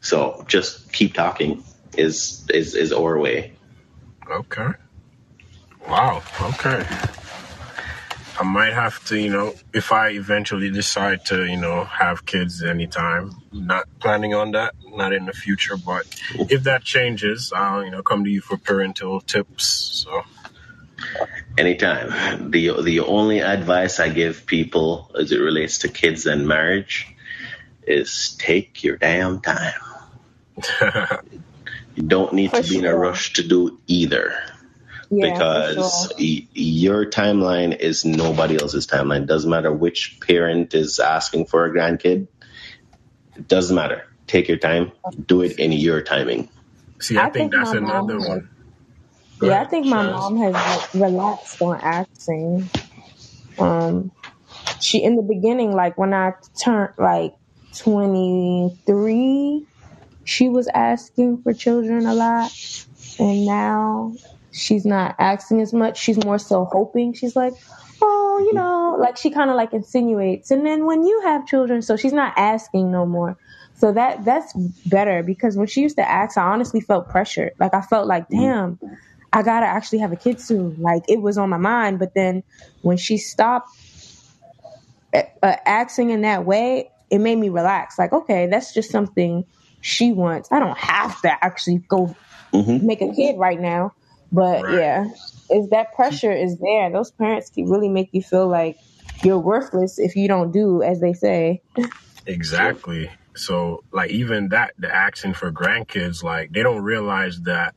So 0.00 0.44
just 0.48 0.92
keep 0.92 1.14
talking 1.14 1.62
is 1.96 2.46
is 2.52 2.74
is 2.74 2.92
our 2.92 3.18
way. 3.18 3.52
Okay. 4.28 4.68
Wow. 5.86 6.22
Okay. 6.40 6.84
I 8.40 8.44
might 8.44 8.72
have 8.72 9.04
to, 9.08 9.18
you 9.18 9.30
know, 9.30 9.54
if 9.74 9.92
I 9.92 10.08
eventually 10.10 10.70
decide 10.70 11.26
to, 11.26 11.44
you 11.44 11.58
know, 11.58 11.84
have 11.84 12.26
kids 12.26 12.62
anytime. 12.64 13.32
Not 13.52 13.86
planning 14.00 14.34
on 14.34 14.52
that, 14.52 14.74
not 14.86 15.12
in 15.12 15.26
the 15.26 15.34
future, 15.34 15.76
but 15.76 16.06
if 16.34 16.64
that 16.64 16.82
changes, 16.82 17.52
I'll, 17.54 17.84
you 17.84 17.90
know, 17.90 18.02
come 18.02 18.24
to 18.24 18.30
you 18.30 18.40
for 18.40 18.56
parental 18.56 19.20
tips. 19.20 19.66
So, 19.66 20.22
Anytime. 21.58 22.50
The 22.50 22.82
the 22.82 23.00
only 23.00 23.40
advice 23.40 24.00
I 24.00 24.08
give 24.08 24.46
people 24.46 25.10
as 25.18 25.32
it 25.32 25.40
relates 25.40 25.78
to 25.78 25.88
kids 25.88 26.26
and 26.26 26.48
marriage 26.48 27.08
is 27.86 28.36
take 28.38 28.82
your 28.84 28.96
damn 28.96 29.40
time. 29.40 29.74
You 31.96 32.04
don't 32.04 32.32
need 32.32 32.52
For 32.52 32.62
to 32.62 32.68
be 32.68 32.78
in 32.78 32.86
a 32.86 32.96
rush 32.96 33.34
to 33.34 33.46
do 33.46 33.80
either. 33.86 34.34
Yeah, 35.10 35.22
because 35.32 35.74
sure. 35.74 36.12
y- 36.18 36.48
your 36.54 37.06
timeline 37.06 37.78
is 37.78 38.04
nobody 38.04 38.60
else's 38.60 38.86
timeline. 38.86 39.26
Doesn't 39.26 39.50
matter 39.50 39.72
which 39.72 40.18
parent 40.26 40.74
is 40.74 40.98
asking 41.00 41.46
for 41.46 41.66
a 41.66 41.72
grandkid. 41.72 42.28
It 43.36 43.48
doesn't 43.48 43.76
matter. 43.76 44.04
Take 44.26 44.48
your 44.48 44.58
time. 44.58 44.92
Do 45.26 45.42
it 45.42 45.58
in 45.58 45.72
your 45.72 46.02
timing. 46.02 46.50
see, 47.00 47.20
I, 47.20 47.26
I 47.26 47.30
think, 47.30 47.30
think 47.30 47.52
that's 47.52 47.72
my 47.72 47.74
mom 47.74 48.08
another 48.08 48.20
one. 48.20 48.50
Go 49.38 49.48
Yeah, 49.48 49.62
I 49.62 49.66
think 49.66 49.86
my 49.86 50.02
Shaz. 50.02 50.02
mom 50.02 50.38
has 50.38 50.64
like, 50.66 50.94
relaxed 50.94 51.62
on 51.62 51.78
acting. 51.82 52.70
Um, 53.58 54.12
she 54.80 55.02
in 55.02 55.16
the 55.16 55.22
beginning, 55.22 55.72
like 55.72 55.98
when 55.98 56.14
I 56.14 56.32
turned 56.64 56.94
like 56.98 57.34
twenty 57.78 58.70
three, 58.86 59.66
she 60.24 60.48
was 60.48 60.68
asking 60.74 61.42
for 61.42 61.54
children 61.54 62.06
a 62.06 62.14
lot, 62.14 62.52
and 63.18 63.46
now 63.46 64.14
she's 64.52 64.84
not 64.84 65.14
asking 65.18 65.60
as 65.60 65.72
much. 65.72 65.98
She's 65.98 66.22
more 66.24 66.38
so 66.38 66.64
hoping. 66.64 67.12
She's 67.14 67.36
like, 67.36 67.54
oh, 68.02 68.42
you 68.46 68.54
know, 68.54 68.96
like 69.00 69.16
she 69.16 69.30
kind 69.30 69.50
of 69.50 69.56
like 69.56 69.72
insinuates, 69.72 70.50
and 70.50 70.64
then 70.64 70.86
when 70.86 71.04
you 71.04 71.20
have 71.24 71.46
children, 71.46 71.82
so 71.82 71.96
she's 71.96 72.12
not 72.12 72.34
asking 72.36 72.90
no 72.90 73.06
more. 73.06 73.36
So 73.76 73.92
that 73.92 74.24
that's 74.24 74.52
better 74.86 75.22
because 75.22 75.56
when 75.56 75.66
she 75.66 75.80
used 75.80 75.96
to 75.96 76.08
ask, 76.08 76.36
I 76.36 76.42
honestly 76.42 76.80
felt 76.80 77.08
pressured. 77.08 77.52
Like 77.58 77.74
I 77.74 77.80
felt 77.80 78.06
like, 78.06 78.28
damn, 78.28 78.78
I 79.32 79.42
gotta 79.42 79.66
actually 79.66 80.00
have 80.00 80.12
a 80.12 80.16
kid 80.16 80.40
soon. 80.40 80.76
Like 80.80 81.02
it 81.08 81.20
was 81.22 81.38
on 81.38 81.48
my 81.48 81.56
mind, 81.56 81.98
but 81.98 82.14
then 82.14 82.42
when 82.82 82.96
she 82.96 83.16
stopped 83.16 83.70
uh, 85.14 85.22
uh, 85.42 85.56
asking 85.66 86.10
in 86.10 86.22
that 86.22 86.44
way, 86.44 86.90
it 87.10 87.18
made 87.18 87.36
me 87.36 87.48
relax. 87.48 87.98
Like, 87.98 88.12
okay, 88.12 88.46
that's 88.46 88.74
just 88.74 88.90
something 88.90 89.44
she 89.80 90.12
wants. 90.12 90.50
I 90.52 90.58
don't 90.60 90.76
have 90.78 91.20
to 91.22 91.44
actually 91.44 91.78
go 91.88 92.14
hmm 92.52 92.78
make 92.84 93.00
a 93.00 93.12
kid 93.14 93.38
right 93.38 93.60
now. 93.60 93.92
But 94.32 94.62
Right. 94.62 94.74
yeah, 94.78 95.04
is 95.50 95.70
that 95.70 95.94
pressure 95.94 96.32
is 96.32 96.58
there? 96.58 96.90
Those 96.90 97.10
parents 97.10 97.50
can 97.50 97.68
really 97.68 97.88
make 97.88 98.10
you 98.12 98.22
feel 98.22 98.48
like 98.48 98.78
you're 99.24 99.38
worthless 99.38 99.98
if 99.98 100.16
you 100.16 100.28
don't 100.28 100.52
do 100.52 100.82
as 100.82 101.00
they 101.00 101.12
say. 101.12 101.62
Exactly. 102.26 103.10
So, 103.34 103.84
like, 103.92 104.10
even 104.10 104.48
that, 104.48 104.74
the 104.78 104.94
asking 104.94 105.34
for 105.34 105.52
grandkids, 105.52 106.22
like, 106.22 106.52
they 106.52 106.62
don't 106.62 106.82
realize 106.82 107.40
that 107.42 107.74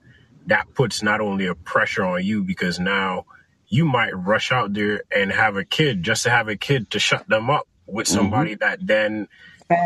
that 0.48 0.74
puts 0.74 1.02
not 1.02 1.22
only 1.22 1.46
a 1.48 1.56
pressure 1.56 2.04
on 2.04 2.24
you 2.24 2.44
because 2.44 2.80
now 2.80 3.26
you 3.68 3.86
might 3.86 4.16
rush 4.16 4.52
out 4.52 4.74
there 4.74 5.04
and 5.16 5.32
have 5.32 5.56
a 5.56 5.64
kid 5.64 6.04
just 6.04 6.24
to 6.24 6.30
have 6.30 6.48
a 6.48 6.56
kid 6.56 6.92
to 6.92 7.00
shut 7.00 7.28
them 7.28 7.50
up 7.50 7.68
with 7.88 8.08
mm-hmm. 8.08 8.16
somebody 8.16 8.56
that 8.56 8.86
then 8.86 9.28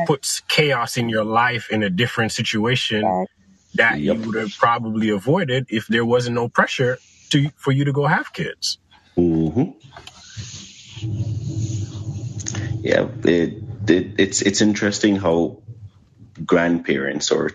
puts 0.06 0.42
chaos 0.42 0.98
in 0.98 1.10
your 1.10 1.24
life 1.24 1.70
in 1.70 1.84
a 1.84 1.90
different 1.90 2.32
situation. 2.32 3.28
That 3.76 4.00
Yep. 4.00 4.16
you 4.16 4.22
would 4.24 4.36
have 4.36 4.54
probably 4.58 5.10
avoided 5.10 5.68
if 5.70 5.88
there 5.88 6.06
wasn't 6.06 6.36
no 6.36 6.50
pressure 6.50 6.98
to 7.30 7.50
for 7.58 7.72
you 7.72 7.86
to 7.86 7.94
go 7.94 8.06
have 8.08 8.34
kids. 8.34 8.80
hmm 9.16 9.72
Yeah, 12.82 13.08
it, 13.24 13.64
it 13.90 14.20
it's 14.20 14.42
it's 14.42 14.62
interesting 14.62 15.18
how 15.18 15.62
grandparents 16.46 17.32
or 17.32 17.52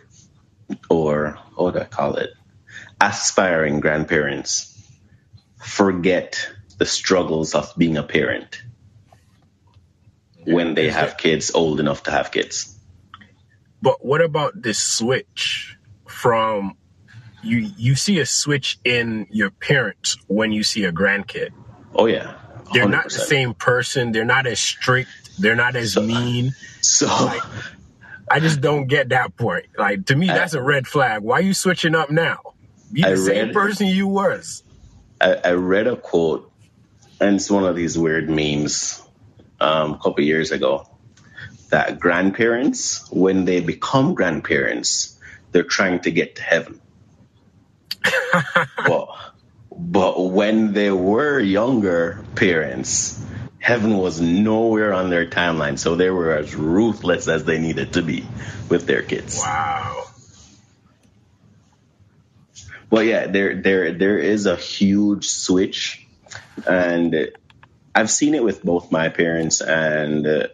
or 0.91 1.39
what 1.55 1.75
do 1.75 1.81
I 1.81 1.85
call 1.85 2.17
it, 2.17 2.31
aspiring 3.01 3.81
grandparents 3.81 4.69
forget 5.63 6.49
the 6.79 6.87
struggles 6.87 7.55
of 7.55 7.73
being 7.77 7.97
a 7.97 8.03
parent 8.03 8.63
when 10.45 10.75
they 10.75 10.91
have 10.91 11.17
kids 11.17 11.53
old 11.55 11.81
enough 11.81 12.05
to 12.05 12.11
have 12.11 12.33
kids. 12.33 12.77
But 13.81 14.05
what 14.05 14.21
about 14.21 14.61
this 14.61 14.79
switch 14.83 15.77
from 16.23 16.77
you 17.43 17.59
you 17.77 17.97
see 17.97 18.21
a 18.21 18.27
switch 18.27 18.79
in 18.85 19.27
your 19.31 19.51
parents 19.51 20.17
when 20.29 20.53
you 20.53 20.63
see 20.63 20.85
a 20.85 20.93
grandkid. 20.93 21.51
Oh 21.97 22.07
yeah, 22.07 22.35
They're 22.73 22.89
not 22.89 23.05
the 23.05 23.11
same 23.11 23.55
person, 23.55 24.13
they're 24.13 24.25
not 24.25 24.47
as 24.47 24.61
strict, 24.61 25.11
they're 25.41 25.57
not 25.57 25.75
as 25.75 25.95
So- 25.95 26.03
mean. 26.03 26.55
So 26.81 27.09
I 28.31 28.39
just 28.39 28.61
don't 28.61 28.87
get 28.87 29.09
that 29.09 29.37
point. 29.37 29.67
Like 29.77 30.07
to 30.07 30.17
me 30.17 30.31
I- 30.31 30.35
that's 30.35 30.55
a 30.55 30.63
red 30.63 30.87
flag. 30.87 31.23
Why 31.23 31.39
are 31.39 31.43
you 31.43 31.55
switching 31.55 31.97
up 31.97 32.09
now? 32.11 32.39
Be 32.93 33.03
the 33.03 33.17
same 33.17 33.47
read- 33.47 33.55
person 33.55 33.87
you 33.89 34.07
was. 34.07 34.63
I, 35.21 35.35
I 35.45 35.53
read 35.53 35.87
a 35.89 35.97
quote, 35.97 36.51
and 37.21 37.37
it's 37.37 37.51
one 37.51 37.65
of 37.65 37.75
these 37.75 37.99
weird 37.99 38.31
memes 38.31 39.03
um, 39.61 39.95
a 39.95 39.99
couple 39.99 40.23
years 40.25 40.53
ago 40.53 40.89
that 41.71 41.99
grandparents, 41.99 43.11
when 43.11 43.45
they 43.45 43.61
become 43.61 44.15
grandparents, 44.15 45.12
they're 45.53 45.63
trying 45.63 46.01
to 46.01 46.11
get 46.11 46.37
to 46.37 46.43
heaven. 46.43 46.81
but, 48.87 49.09
but 49.71 50.31
when 50.31 50.73
they 50.73 50.91
were 50.91 51.39
younger 51.39 52.25
parents, 52.35 53.25
heaven 53.59 53.97
was 53.97 54.21
nowhere 54.21 54.93
on 54.93 55.09
their 55.09 55.27
timeline, 55.27 55.79
so 55.79 55.95
they 55.95 56.11
were 56.11 56.35
as 56.35 56.55
ruthless 56.55 57.29
as 57.29 57.45
they 57.45 57.59
needed 57.59 57.93
to 57.95 58.03
be 58.03 58.27
with 58.69 58.87
their 58.87 59.03
kids. 59.03 59.39
Wow. 59.39 60.07
Well, 62.91 63.03
yeah, 63.03 63.27
there 63.27 63.63
there 63.63 63.93
there 63.93 64.19
is 64.19 64.45
a 64.45 64.55
huge 64.55 65.27
switch, 65.27 66.07
and 66.67 67.31
I've 67.95 68.11
seen 68.11 68.35
it 68.35 68.45
with 68.45 68.63
both 68.63 68.93
my 68.93 69.09
parents 69.09 69.63
and 69.63 70.27
uh, 70.27 70.49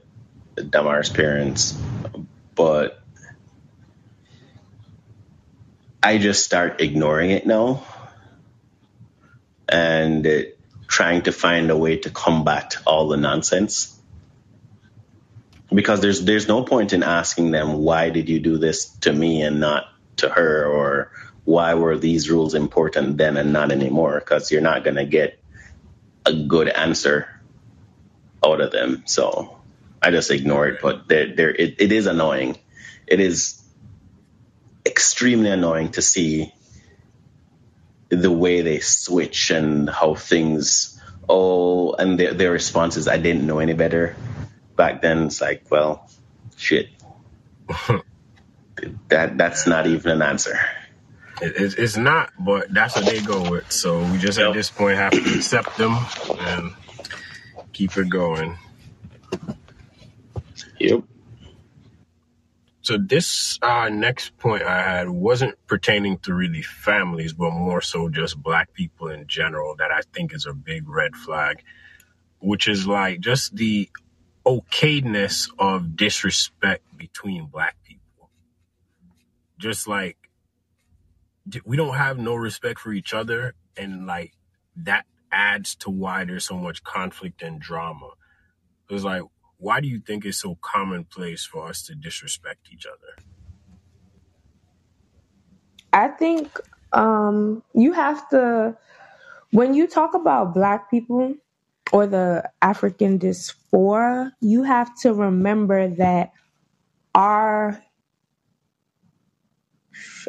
Damar's 0.54 1.10
parents, 1.10 1.76
but 2.54 3.02
I 6.02 6.18
just 6.18 6.44
start 6.44 6.80
ignoring 6.80 7.30
it 7.30 7.46
now 7.46 7.82
and 9.68 10.26
uh, 10.26 10.42
trying 10.86 11.22
to 11.22 11.32
find 11.32 11.70
a 11.70 11.76
way 11.76 11.98
to 11.98 12.10
combat 12.10 12.76
all 12.86 13.08
the 13.08 13.16
nonsense. 13.16 13.94
Because 15.72 16.00
there's 16.00 16.24
there's 16.24 16.48
no 16.48 16.62
point 16.62 16.92
in 16.92 17.02
asking 17.02 17.50
them 17.50 17.78
why 17.78 18.10
did 18.10 18.28
you 18.28 18.40
do 18.40 18.56
this 18.58 18.88
to 19.00 19.12
me 19.12 19.42
and 19.42 19.60
not 19.60 19.86
to 20.16 20.28
her? 20.28 20.66
Or 20.66 21.12
why 21.44 21.74
were 21.74 21.98
these 21.98 22.30
rules 22.30 22.54
important 22.54 23.18
then 23.18 23.36
and 23.36 23.52
not 23.52 23.70
anymore? 23.72 24.18
Because 24.20 24.50
you're 24.50 24.62
not 24.62 24.84
going 24.84 24.96
to 24.96 25.04
get 25.04 25.38
a 26.24 26.32
good 26.32 26.68
answer 26.68 27.28
out 28.44 28.60
of 28.60 28.70
them. 28.70 29.02
So 29.06 29.56
i 30.00 30.12
just 30.12 30.30
ignore 30.30 30.68
it 30.68 30.80
but 30.80 31.08
there 31.08 31.34
there 31.34 31.50
it, 31.50 31.74
it 31.80 31.92
is 31.92 32.06
annoying. 32.06 32.56
It 33.06 33.20
is 33.20 33.60
extremely 34.98 35.50
annoying 35.50 35.92
to 35.92 36.02
see 36.02 36.52
the 38.10 38.30
way 38.32 38.62
they 38.62 38.80
switch 38.80 39.50
and 39.50 39.90
how 39.90 40.14
things 40.14 41.00
oh 41.28 41.94
and 41.94 42.18
their, 42.20 42.34
their 42.34 42.52
responses 42.52 43.08
i 43.08 43.18
didn't 43.18 43.46
know 43.46 43.60
any 43.60 43.74
better 43.74 44.16
back 44.76 45.02
then 45.02 45.24
it's 45.26 45.40
like 45.42 45.64
well 45.70 46.10
shit 46.56 46.88
that 49.10 49.38
that's 49.38 49.66
not 49.66 49.86
even 49.86 50.12
an 50.12 50.22
answer 50.22 50.58
It, 51.40 51.54
it's 51.56 51.74
it's 51.76 51.96
not, 51.98 52.32
but 52.38 52.72
that's 52.72 52.96
what 52.96 53.06
they 53.06 53.20
go 53.22 53.44
with. 53.44 53.72
So 53.72 54.04
we 54.04 54.18
just 54.18 54.38
Yep. 54.38 54.48
at 54.48 54.52
this 54.52 54.70
point 54.70 54.98
have 54.98 55.20
to 55.24 55.32
accept 55.34 55.76
them 55.78 56.10
and 56.38 56.72
keep 57.72 57.96
it 57.98 58.08
going. 58.10 58.58
Yep. 60.80 61.04
So 62.88 62.96
this 62.96 63.58
uh, 63.60 63.90
next 63.90 64.38
point 64.38 64.62
I 64.62 64.82
had 64.82 65.10
wasn't 65.10 65.58
pertaining 65.66 66.16
to 66.20 66.32
really 66.32 66.62
families, 66.62 67.34
but 67.34 67.50
more 67.50 67.82
so 67.82 68.08
just 68.08 68.42
black 68.42 68.72
people 68.72 69.08
in 69.08 69.26
general 69.26 69.76
that 69.76 69.90
I 69.90 70.00
think 70.14 70.34
is 70.34 70.46
a 70.46 70.54
big 70.54 70.88
red 70.88 71.14
flag, 71.14 71.62
which 72.38 72.66
is 72.66 72.86
like 72.86 73.20
just 73.20 73.54
the 73.54 73.90
okayness 74.46 75.50
of 75.58 75.96
disrespect 75.96 76.82
between 76.96 77.44
black 77.44 77.76
people. 77.84 78.30
Just 79.58 79.86
like 79.86 80.16
we 81.66 81.76
don't 81.76 81.94
have 81.94 82.16
no 82.16 82.36
respect 82.36 82.80
for 82.80 82.94
each 82.94 83.12
other, 83.12 83.52
and 83.76 84.06
like 84.06 84.32
that 84.76 85.04
adds 85.30 85.74
to 85.74 85.90
why 85.90 86.24
there's 86.24 86.46
so 86.46 86.56
much 86.56 86.82
conflict 86.84 87.42
and 87.42 87.60
drama. 87.60 88.12
It's 88.88 89.04
like, 89.04 89.24
why 89.58 89.80
do 89.80 89.88
you 89.88 90.00
think 90.00 90.24
it's 90.24 90.38
so 90.40 90.56
commonplace 90.60 91.44
for 91.44 91.68
us 91.68 91.82
to 91.84 91.94
disrespect 91.94 92.68
each 92.72 92.86
other? 92.86 93.24
I 95.92 96.08
think 96.08 96.58
um, 96.92 97.62
you 97.74 97.92
have 97.92 98.28
to, 98.30 98.76
when 99.52 99.74
you 99.74 99.86
talk 99.86 100.14
about 100.14 100.54
black 100.54 100.90
people 100.90 101.34
or 101.92 102.06
the 102.06 102.50
African 102.62 103.18
diaspora, 103.18 104.32
you 104.40 104.62
have 104.64 104.90
to 105.02 105.14
remember 105.14 105.88
that 105.96 106.32
our 107.14 107.82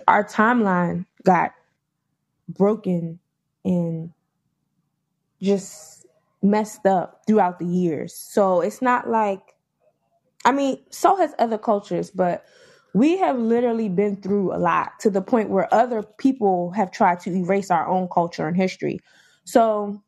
our 0.08 0.24
timeline 0.24 1.06
got 1.24 1.54
broken 2.50 3.20
and 3.66 4.12
just 5.42 5.99
messed 6.42 6.86
up 6.86 7.22
throughout 7.28 7.60
the 7.60 7.66
years. 7.66 8.16
So 8.16 8.62
it's 8.62 8.82
not 8.82 9.10
like 9.10 9.42
I 10.46 10.52
mean, 10.52 10.80
so 10.90 11.16
has 11.18 11.34
other 11.38 11.58
cultures, 11.58 12.12
but 12.12 12.46
we 12.94 13.18
have 13.18 13.38
literally 13.38 13.90
been 13.90 14.22
through 14.22 14.54
a 14.56 14.58
lot 14.58 15.00
to 15.02 15.10
the 15.10 15.22
point 15.22 15.50
where 15.50 15.72
other 15.74 16.02
people 16.02 16.72
have 16.72 16.92
tried 16.92 17.20
to 17.22 17.32
erase 17.32 17.70
our 17.70 17.88
own 17.88 18.08
culture 18.12 18.48
and 18.48 18.56
history. 18.56 19.00
So, 19.44 20.02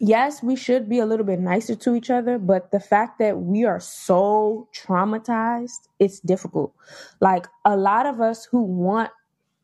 yes, 0.00 0.42
we 0.42 0.56
should 0.56 0.88
be 0.88 0.98
a 0.98 1.06
little 1.06 1.24
bit 1.24 1.40
nicer 1.40 1.74
to 1.76 1.94
each 1.94 2.10
other, 2.10 2.38
but 2.38 2.70
the 2.70 2.80
fact 2.80 3.18
that 3.20 3.38
we 3.38 3.64
are 3.64 3.80
so 3.80 4.68
traumatized, 4.74 5.88
it's 5.98 6.20
difficult. 6.20 6.74
Like 7.20 7.46
a 7.64 7.76
lot 7.76 8.06
of 8.06 8.20
us 8.20 8.44
who 8.44 8.62
want 8.62 9.10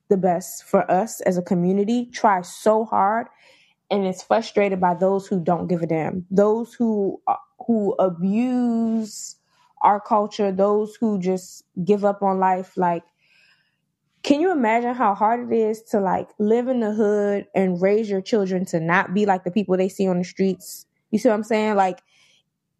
the 0.09 0.17
best 0.17 0.65
for 0.65 0.89
us 0.91 1.21
as 1.23 1.37
a 1.37 1.43
community 1.43 2.07
try 2.07 2.43
so 2.43 2.85
hard 2.85 3.27
and 3.93 4.07
it's 4.07 4.23
frustrated 4.23 4.81
by 4.81 4.95
those 4.95 5.27
who 5.29 5.39
don't 5.39 5.69
give 5.69 5.83
a 5.83 5.87
damn. 5.87 6.27
Those 6.31 6.75
who 6.75 7.21
uh, 7.29 7.37
who 7.67 7.93
abuse 7.93 9.37
our 9.83 10.01
culture 10.01 10.53
those 10.53 10.97
who 10.97 11.21
just 11.21 11.65
give 11.85 12.05
up 12.05 12.23
on 12.23 12.39
life. 12.41 12.77
Like 12.77 13.05
can 14.23 14.41
you 14.41 14.53
imagine 14.53 14.95
how 14.95 15.15
hard 15.15 15.53
it 15.53 15.57
is 15.57 15.83
to 15.83 16.01
like 16.01 16.29
live 16.39 16.69
in 16.69 16.81
the 16.81 16.93
hood 16.93 17.47
and 17.55 17.83
raise 17.83 18.09
your 18.09 18.21
children 18.21 18.65
to 18.67 18.81
not 18.81 19.13
be 19.13 19.27
like 19.27 19.45
the 19.45 19.51
people 19.51 19.77
they 19.77 19.89
see 19.89 20.09
on 20.09 20.19
the 20.19 20.25
streets? 20.25 20.87
You 21.11 21.19
see 21.19 21.29
what 21.29 21.35
i'm 21.35 21.43
saying? 21.45 21.75
Like 21.77 22.01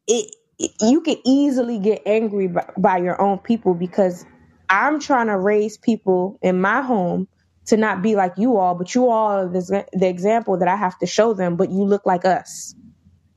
it, 0.07 0.35
it 0.59 0.71
you 0.81 1.03
can 1.03 1.17
easily 1.27 1.79
get 1.79 2.03
angry 2.07 2.49
by, 2.49 2.65
by 2.79 2.99
your 2.99 3.21
own 3.21 3.39
people 3.39 3.75
because 3.75 4.25
i'm 4.71 5.01
trying 5.01 5.27
to 5.27 5.39
raise 5.39 5.77
people 5.77 6.39
in 6.43 6.61
my 6.61 6.81
home 6.81 7.29
to 7.67 7.77
not 7.77 8.03
be 8.03 8.17
like 8.17 8.33
you 8.37 8.57
all 8.57 8.75
but 8.75 8.95
you 8.95 9.09
all 9.09 9.31
are 9.31 9.49
the, 9.49 9.87
the 9.93 10.09
example 10.09 10.59
that 10.59 10.69
i 10.69 10.77
have 10.77 10.99
to 10.99 11.07
show 11.07 11.33
them 11.33 11.57
but 11.57 11.71
you 11.71 11.85
look 11.85 12.05
like 12.07 12.25
us. 12.25 12.75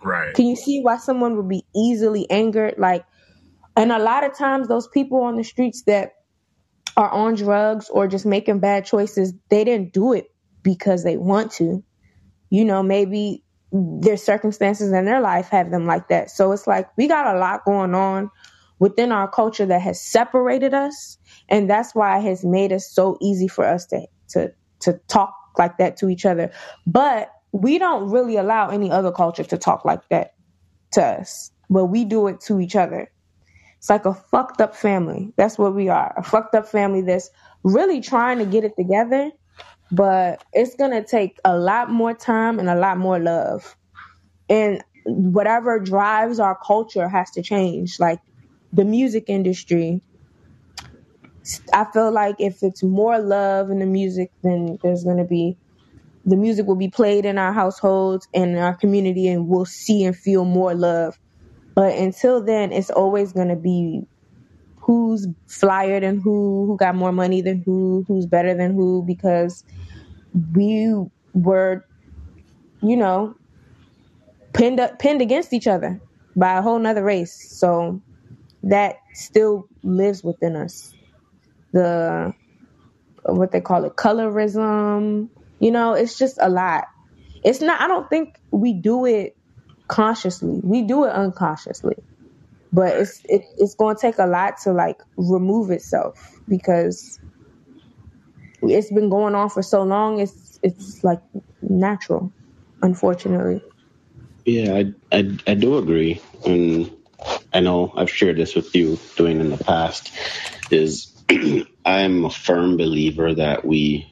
Right. 0.03 0.33
can 0.35 0.45
you 0.45 0.55
see 0.55 0.81
why 0.81 0.97
someone 0.97 1.35
would 1.35 1.49
be 1.49 1.65
easily 1.75 2.29
angered? 2.29 2.75
Like 2.77 3.05
and 3.75 3.91
a 3.91 3.99
lot 3.99 4.23
of 4.23 4.37
times 4.37 4.67
those 4.67 4.87
people 4.87 5.21
on 5.21 5.35
the 5.35 5.43
streets 5.43 5.83
that 5.87 6.11
are 6.95 7.09
on 7.09 7.35
drugs 7.35 7.89
or 7.89 8.07
just 8.07 8.25
making 8.25 8.59
bad 8.59 8.85
choices 8.85 9.33
they 9.49 9.63
didn't 9.63 9.93
do 9.93 10.13
it 10.13 10.27
because 10.63 11.03
they 11.03 11.17
want 11.17 11.51
to. 11.53 11.83
You 12.49 12.65
know 12.65 12.83
maybe 12.83 13.43
their 13.71 14.17
circumstances 14.17 14.91
in 14.91 15.05
their 15.05 15.21
life 15.21 15.49
have 15.49 15.71
them 15.71 15.85
like 15.85 16.07
that. 16.09 16.29
So 16.29 16.51
it's 16.51 16.67
like 16.67 16.87
we 16.97 17.07
got 17.07 17.35
a 17.35 17.39
lot 17.39 17.65
going 17.65 17.95
on 17.95 18.29
within 18.79 19.11
our 19.11 19.27
culture 19.27 19.65
that 19.65 19.81
has 19.81 20.01
separated 20.01 20.73
us 20.73 21.17
and 21.49 21.69
that's 21.69 21.95
why 21.95 22.17
it 22.17 22.23
has 22.23 22.43
made 22.43 22.71
it 22.71 22.81
so 22.81 23.17
easy 23.21 23.47
for 23.47 23.65
us 23.65 23.85
to 23.87 24.05
to 24.29 24.51
to 24.79 24.93
talk 25.07 25.35
like 25.57 25.77
that 25.77 25.97
to 25.97 26.09
each 26.09 26.25
other 26.25 26.51
but 26.85 27.31
we 27.51 27.77
don't 27.79 28.09
really 28.09 28.35
allow 28.35 28.69
any 28.69 28.91
other 28.91 29.11
culture 29.11 29.43
to 29.43 29.57
talk 29.57 29.85
like 29.85 30.07
that 30.09 30.33
to 30.91 31.01
us 31.01 31.51
but 31.69 31.85
we 31.85 32.05
do 32.05 32.27
it 32.27 32.39
to 32.41 32.59
each 32.59 32.75
other 32.75 33.09
it's 33.85 33.89
like 33.91 34.05
a 34.05 34.15
fucked 34.15 34.61
up 34.61 34.75
family. 34.75 35.31
That's 35.35 35.59
what 35.59 35.75
we 35.75 35.89
are. 35.89 36.11
A 36.17 36.23
fucked 36.23 36.55
up 36.55 36.67
family 36.67 37.01
that's 37.01 37.29
really 37.63 38.01
trying 38.01 38.39
to 38.39 38.45
get 38.45 38.63
it 38.63 38.75
together, 38.75 39.29
but 39.91 40.43
it's 40.53 40.75
going 40.75 40.89
to 40.89 41.03
take 41.07 41.37
a 41.45 41.55
lot 41.55 41.91
more 41.91 42.15
time 42.15 42.57
and 42.57 42.67
a 42.67 42.73
lot 42.73 42.97
more 42.97 43.19
love. 43.19 43.77
And 44.49 44.83
whatever 45.05 45.79
drives 45.79 46.39
our 46.39 46.57
culture 46.65 47.07
has 47.07 47.29
to 47.33 47.43
change. 47.43 47.99
Like 47.99 48.19
the 48.73 48.85
music 48.85 49.25
industry, 49.27 50.01
I 51.73 51.85
feel 51.85 52.11
like 52.11 52.35
if 52.39 52.63
it's 52.63 52.83
more 52.83 53.19
love 53.19 53.69
in 53.69 53.79
the 53.79 53.85
music, 53.85 54.31
then 54.43 54.79
there's 54.81 55.03
going 55.03 55.17
to 55.17 55.23
be 55.25 55.57
the 56.25 56.35
music 56.35 56.65
will 56.65 56.75
be 56.75 56.89
played 56.89 57.23
in 57.23 57.37
our 57.37 57.53
households 57.53 58.27
and 58.33 58.51
in 58.51 58.57
our 58.57 58.73
community, 58.73 59.27
and 59.27 59.47
we'll 59.47 59.65
see 59.65 60.03
and 60.03 60.15
feel 60.15 60.43
more 60.43 60.73
love. 60.73 61.19
But 61.75 61.95
until 61.95 62.41
then, 62.43 62.71
it's 62.71 62.89
always 62.89 63.31
going 63.31 63.49
to 63.49 63.55
be 63.55 64.01
who's 64.77 65.27
flyer 65.45 65.99
than 65.99 66.19
who, 66.19 66.65
who 66.65 66.77
got 66.77 66.95
more 66.95 67.11
money 67.11 67.41
than 67.41 67.61
who, 67.63 68.05
who's 68.07 68.25
better 68.25 68.55
than 68.55 68.73
who, 68.73 69.03
because 69.05 69.63
we 70.55 70.91
were, 71.33 71.85
you 72.81 72.97
know, 72.97 73.35
pinned 74.53 74.79
up, 74.79 74.97
pinned 74.97 75.21
against 75.21 75.53
each 75.53 75.67
other 75.67 76.01
by 76.35 76.57
a 76.57 76.61
whole 76.63 76.79
nother 76.79 77.03
race. 77.03 77.51
So 77.51 78.01
that 78.63 78.95
still 79.13 79.67
lives 79.83 80.23
within 80.23 80.55
us. 80.55 80.94
The 81.75 82.33
what 83.25 83.51
they 83.51 83.61
call 83.61 83.85
it, 83.85 83.95
colorism. 83.97 85.29
You 85.59 85.71
know, 85.71 85.93
it's 85.93 86.17
just 86.17 86.37
a 86.41 86.49
lot. 86.49 86.85
It's 87.43 87.61
not. 87.61 87.81
I 87.81 87.87
don't 87.87 88.09
think 88.09 88.39
we 88.51 88.73
do 88.73 89.05
it 89.05 89.37
consciously. 89.87 90.59
We 90.63 90.83
do 90.83 91.05
it 91.05 91.11
unconsciously, 91.11 91.95
but 92.71 92.95
it's 92.95 93.21
it, 93.25 93.43
it's 93.57 93.75
going 93.75 93.95
to 93.95 94.01
take 94.01 94.19
a 94.19 94.25
lot 94.25 94.55
to 94.63 94.73
like 94.73 94.97
remove 95.17 95.71
itself 95.71 96.39
because 96.47 97.19
it's 98.61 98.91
been 98.91 99.09
going 99.09 99.35
on 99.35 99.49
for 99.49 99.61
so 99.61 99.83
long. 99.83 100.19
It's 100.19 100.59
it's 100.63 101.03
like 101.03 101.21
natural, 101.61 102.33
unfortunately. 102.81 103.61
Yeah, 104.45 104.75
I, 104.75 104.93
I, 105.11 105.37
I 105.47 105.53
do 105.55 105.77
agree. 105.77 106.21
And 106.45 106.91
I 107.53 107.59
know 107.61 107.91
I've 107.95 108.11
shared 108.11 108.37
this 108.37 108.55
with 108.55 108.75
you 108.75 108.99
doing 109.15 109.39
in 109.39 109.49
the 109.49 109.57
past 109.57 110.11
is 110.71 111.14
I'm 111.85 112.25
a 112.25 112.29
firm 112.29 112.77
believer 112.77 113.33
that 113.33 113.65
we 113.65 114.11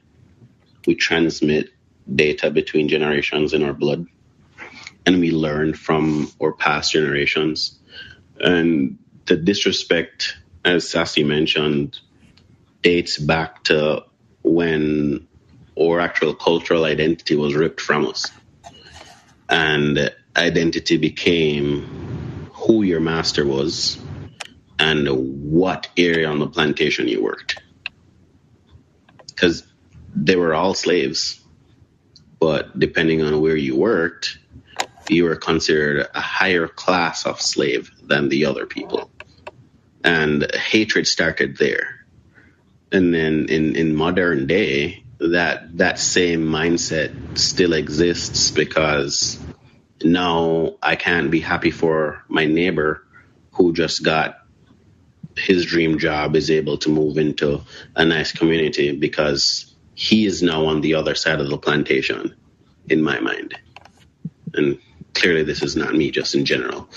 we 0.86 0.96
transmit 0.96 1.70
data 2.14 2.52
between 2.52 2.90
generations 2.90 3.54
in 3.54 3.64
our 3.64 3.74
blood 3.74 4.06
and 5.06 5.20
we 5.20 5.32
learn 5.32 5.74
from 5.74 6.32
our 6.42 6.52
past 6.52 6.92
generations. 6.92 7.78
And 8.40 8.98
the 9.26 9.38
disrespect, 9.38 10.38
as 10.66 10.90
Sassy 10.90 11.24
mentioned, 11.24 12.00
dates 12.82 13.18
back 13.18 13.64
to 13.66 14.04
when 14.44 15.28
our 15.80 16.00
actual 16.00 16.34
cultural 16.34 16.84
identity 16.86 17.36
was 17.36 17.56
ripped 17.56 17.82
from 17.82 18.08
us. 18.08 18.32
And 19.50 20.14
identity 20.36 20.98
became 20.98 22.50
who 22.54 22.84
your 22.84 23.00
master 23.00 23.46
was 23.46 23.98
and 24.84 25.08
what 25.50 25.88
area 25.96 26.28
on 26.28 26.40
the 26.40 26.48
plantation 26.48 27.08
you 27.08 27.24
worked. 27.24 27.62
Because 29.28 29.66
they 30.14 30.36
were 30.36 30.54
all 30.54 30.74
slaves, 30.74 31.42
but 32.38 32.78
depending 32.78 33.22
on 33.22 33.40
where 33.40 33.56
you 33.56 33.78
worked, 33.78 34.38
you 35.08 35.24
were 35.24 35.38
considered 35.38 36.08
a 36.14 36.20
higher 36.20 36.68
class 36.68 37.26
of 37.26 37.40
slave 37.40 37.92
than 38.04 38.28
the 38.28 38.46
other 38.46 38.66
people. 38.66 39.10
And 40.04 40.54
hatred 40.54 41.08
started 41.08 41.56
there. 41.58 42.06
And 42.92 43.14
then 43.14 43.48
in, 43.48 43.78
in 43.78 43.96
modern 43.96 44.48
day, 44.48 45.06
that 45.20 45.78
that 45.78 45.98
same 45.98 46.46
mindset 46.46 47.38
still 47.38 47.72
exists 47.72 48.52
because 48.52 49.40
now 50.04 50.76
I 50.84 50.98
can't 50.98 51.32
be 51.32 51.40
happy 51.40 51.72
for 51.72 52.26
my 52.28 52.46
neighbor 52.46 53.08
who 53.54 53.72
just 53.72 54.04
got 54.04 54.43
his 55.38 55.66
dream 55.66 56.00
job 56.00 56.36
is 56.36 56.52
able 56.52 56.78
to 56.80 56.90
move 56.90 57.18
into 57.18 57.62
a 57.96 58.06
nice 58.06 58.32
community 58.32 58.96
because 58.96 59.74
he 59.96 60.26
is 60.26 60.42
now 60.42 60.66
on 60.66 60.82
the 60.82 60.96
other 60.96 61.16
side 61.16 61.40
of 61.40 61.50
the 61.50 61.58
plantation, 61.58 62.36
in 62.90 63.02
my 63.02 63.20
mind. 63.20 63.56
And 64.54 64.80
clearly, 65.14 65.44
this 65.44 65.64
is 65.64 65.76
not 65.76 65.94
me, 65.94 66.12
just 66.12 66.36
in 66.36 66.46
general. 66.46 66.90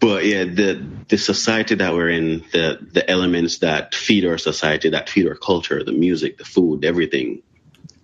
But 0.00 0.24
yeah, 0.26 0.44
the 0.44 0.84
the 1.08 1.16
society 1.16 1.76
that 1.76 1.92
we're 1.92 2.10
in, 2.10 2.44
the 2.52 2.78
the 2.92 3.08
elements 3.08 3.58
that 3.58 3.94
feed 3.94 4.24
our 4.26 4.38
society, 4.38 4.90
that 4.90 5.08
feed 5.08 5.28
our 5.28 5.36
culture, 5.36 5.84
the 5.84 5.92
music, 5.92 6.38
the 6.38 6.44
food, 6.44 6.84
everything, 6.84 7.42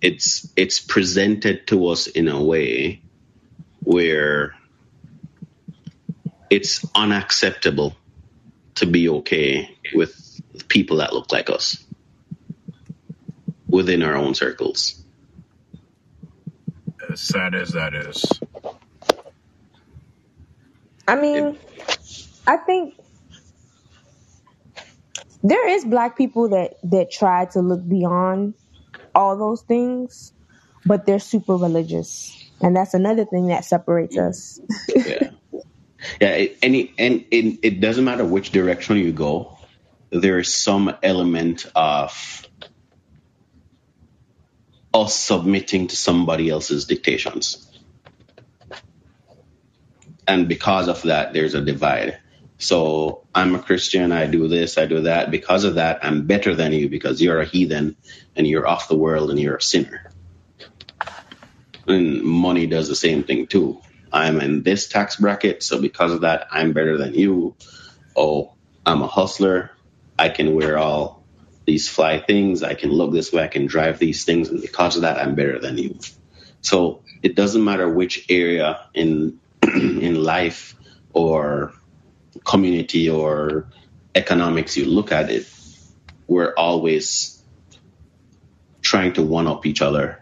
it's 0.01 0.47
it's 0.55 0.79
presented 0.79 1.67
to 1.67 1.87
us 1.87 2.07
in 2.07 2.29
a 2.29 2.41
way 2.41 3.01
where 3.83 4.55
it's 6.49 6.85
unacceptable 6.95 7.95
to 8.79 8.85
be 8.85 9.09
okay 9.09 9.77
with 9.93 10.41
people 10.67 10.97
that 10.97 11.13
look 11.13 11.31
like 11.31 11.49
us 11.49 11.83
within 13.67 14.01
our 14.01 14.15
own 14.15 14.33
circles. 14.33 15.03
As 17.11 17.19
sad 17.19 17.55
as 17.55 17.73
that 17.73 17.93
is. 17.93 18.25
I 21.07 21.15
mean, 21.15 21.57
I 22.47 22.57
think 22.57 22.95
there 25.43 25.67
is 25.69 25.83
black 25.85 26.17
people 26.17 26.49
that 26.49 26.75
that 26.83 27.11
try 27.11 27.45
to 27.45 27.61
look 27.61 27.87
beyond 27.87 28.53
all 29.15 29.37
those 29.37 29.61
things, 29.63 30.33
but 30.85 31.05
they're 31.05 31.19
super 31.19 31.55
religious, 31.55 32.49
and 32.61 32.75
that's 32.75 32.93
another 32.93 33.25
thing 33.25 33.47
that 33.47 33.65
separates 33.65 34.17
us. 34.17 34.59
Yeah. 34.95 35.28
Yeah, 36.21 36.31
it, 36.31 36.57
any 36.61 36.93
and 36.97 37.25
it, 37.31 37.59
it 37.63 37.81
doesn't 37.81 38.05
matter 38.05 38.25
which 38.25 38.51
direction 38.51 38.97
you 38.97 39.11
go. 39.11 39.57
There 40.09 40.39
is 40.39 40.53
some 40.53 40.95
element 41.03 41.65
of 41.75 42.47
us 44.93 45.15
submitting 45.15 45.87
to 45.87 45.95
somebody 45.95 46.49
else's 46.49 46.85
dictations, 46.85 47.67
and 50.27 50.47
because 50.47 50.87
of 50.87 51.03
that, 51.03 51.33
there's 51.33 51.53
a 51.55 51.61
divide. 51.61 52.19
So 52.59 53.25
I'm 53.33 53.55
a 53.55 53.59
Christian. 53.59 54.11
I 54.11 54.27
do 54.27 54.47
this. 54.47 54.77
I 54.77 54.85
do 54.85 55.01
that. 55.01 55.31
Because 55.31 55.63
of 55.63 55.75
that, 55.75 56.03
I'm 56.03 56.27
better 56.27 56.55
than 56.55 56.73
you 56.73 56.89
because 56.89 57.21
you're 57.21 57.39
a 57.39 57.45
heathen 57.45 57.95
and 58.35 58.45
you're 58.45 58.67
off 58.67 58.89
the 58.89 58.97
world 58.97 59.29
and 59.31 59.39
you're 59.39 59.55
a 59.55 59.61
sinner. 59.61 60.11
And 61.87 62.21
money 62.23 62.67
does 62.67 62.89
the 62.89 62.95
same 62.95 63.23
thing 63.23 63.47
too. 63.47 63.81
I'm 64.11 64.41
in 64.41 64.63
this 64.63 64.87
tax 64.87 65.17
bracket, 65.17 65.63
so 65.63 65.81
because 65.81 66.13
of 66.13 66.21
that, 66.21 66.47
I'm 66.51 66.73
better 66.73 66.97
than 66.97 67.13
you. 67.13 67.55
Oh, 68.15 68.55
I'm 68.85 69.01
a 69.01 69.07
hustler. 69.07 69.71
I 70.17 70.29
can 70.29 70.55
wear 70.55 70.77
all 70.77 71.23
these 71.65 71.87
fly 71.89 72.19
things. 72.19 72.63
I 72.63 72.73
can 72.73 72.91
look 72.91 73.13
this 73.13 73.31
way. 73.31 73.43
I 73.43 73.47
can 73.47 73.67
drive 73.67 73.99
these 73.99 74.25
things, 74.25 74.49
and 74.49 74.61
because 74.61 74.95
of 74.95 75.03
that, 75.03 75.19
I'm 75.19 75.35
better 75.35 75.59
than 75.59 75.77
you. 75.77 75.99
So 76.61 77.03
it 77.23 77.35
doesn't 77.35 77.63
matter 77.63 77.89
which 77.89 78.25
area 78.29 78.79
in 78.93 79.39
in 79.63 80.15
life 80.23 80.75
or 81.13 81.73
community 82.45 83.09
or 83.09 83.69
economics 84.15 84.77
you 84.77 84.85
look 84.85 85.11
at 85.11 85.29
it. 85.29 85.47
We're 86.27 86.53
always 86.55 87.43
trying 88.81 89.13
to 89.13 89.23
one 89.23 89.47
up 89.47 89.65
each 89.65 89.81
other 89.81 90.18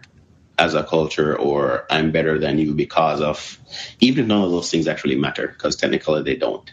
as 0.58 0.74
a 0.74 0.82
culture 0.82 1.36
or 1.38 1.86
I'm 1.90 2.10
better 2.10 2.38
than 2.38 2.58
you 2.58 2.74
because 2.74 3.20
of 3.20 3.58
even 4.00 4.24
if 4.24 4.28
none 4.28 4.42
of 4.42 4.50
those 4.50 4.70
things 4.70 4.88
actually 4.88 5.16
matter 5.16 5.48
because 5.48 5.76
technically 5.76 6.22
they 6.22 6.36
don't. 6.36 6.70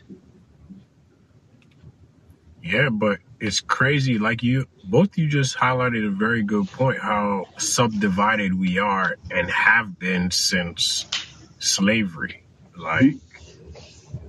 Yeah, 2.64 2.90
but 2.90 3.20
it's 3.40 3.62
crazy. 3.62 4.18
Like 4.18 4.42
you, 4.42 4.66
both 4.84 5.18
you 5.20 5.28
just 5.28 5.56
highlighted 5.56 6.08
a 6.08 6.10
very 6.10 6.42
good 6.42 6.68
point 6.68 7.00
how 7.00 7.46
subdivided 7.58 8.58
we 8.58 8.80
are 8.80 9.18
and 9.30 9.50
have 9.52 10.00
been 10.00 10.32
since 10.32 11.06
slavery. 11.60 12.44
Like 12.76 13.18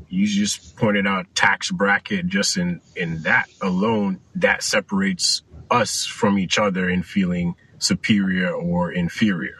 you 0.08 0.26
just 0.26 0.76
pointed 0.76 1.06
out 1.06 1.34
tax 1.34 1.70
bracket 1.70 2.26
just 2.26 2.58
in 2.58 2.80
in 2.94 3.22
that 3.22 3.48
alone 3.62 4.20
that 4.34 4.62
separates 4.62 5.42
us 5.70 6.04
from 6.04 6.38
each 6.38 6.58
other 6.58 6.88
in 6.88 7.02
feeling 7.02 7.56
superior 7.78 8.50
or 8.50 8.92
inferior. 8.92 9.56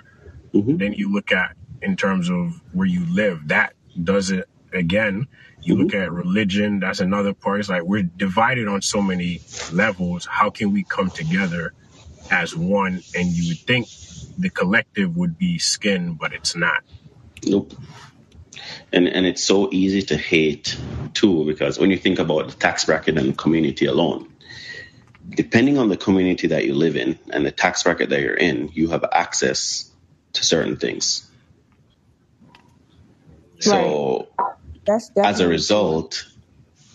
Mhm. 0.55 0.79
Then 0.79 0.93
you 0.93 1.13
look 1.13 1.33
at 1.33 1.57
in 1.83 1.97
terms 1.97 2.31
of 2.31 2.61
where 2.73 2.87
you 2.87 3.05
live, 3.13 3.49
that 3.49 3.75
does 4.03 4.31
it 4.31 4.49
again. 4.73 5.27
You 5.63 5.77
look 5.77 5.95
at 5.95 6.13
religion, 6.13 6.81
that's 6.81 7.01
another 7.01 7.33
part. 7.33 7.61
It's 7.61 7.69
like 7.69 7.83
we're 7.83 8.03
divided 8.03 8.69
on 8.69 8.83
so 8.83 9.03
many 9.03 9.41
levels. 9.73 10.27
How 10.31 10.51
can 10.51 10.73
we 10.73 10.85
come 10.85 11.11
together 11.11 11.73
as 12.31 12.55
one? 12.55 13.03
And 13.17 13.29
you 13.29 13.49
would 13.49 13.59
think 13.59 13.89
the 14.39 14.51
collective 14.51 15.17
would 15.17 15.39
be 15.39 15.59
skin, 15.59 16.15
but 16.15 16.33
it's 16.33 16.55
not. 16.55 16.85
Nope. 17.45 17.75
And 18.93 19.09
and 19.09 19.27
it's 19.27 19.45
so 19.45 19.69
easy 19.73 20.03
to 20.03 20.17
hate 20.17 20.77
too 21.15 21.45
because 21.45 21.79
when 21.79 21.91
you 21.91 21.99
think 21.99 22.19
about 22.19 22.49
the 22.49 22.55
tax 22.55 22.85
bracket 22.85 23.19
and 23.19 23.37
community 23.37 23.87
alone, 23.87 24.29
depending 25.29 25.79
on 25.79 25.89
the 25.89 25.97
community 25.97 26.49
that 26.49 26.65
you 26.65 26.75
live 26.75 26.97
in 26.97 27.19
and 27.31 27.45
the 27.45 27.51
tax 27.51 27.83
bracket 27.83 28.11
that 28.11 28.21
you're 28.21 28.35
in, 28.35 28.71
you 28.73 28.89
have 28.89 29.05
access 29.13 29.91
to 30.35 30.45
certain 30.45 30.77
things. 30.77 31.29
So 33.59 34.29
That's 34.85 35.11
as 35.17 35.41
a 35.41 35.49
result, 35.49 36.27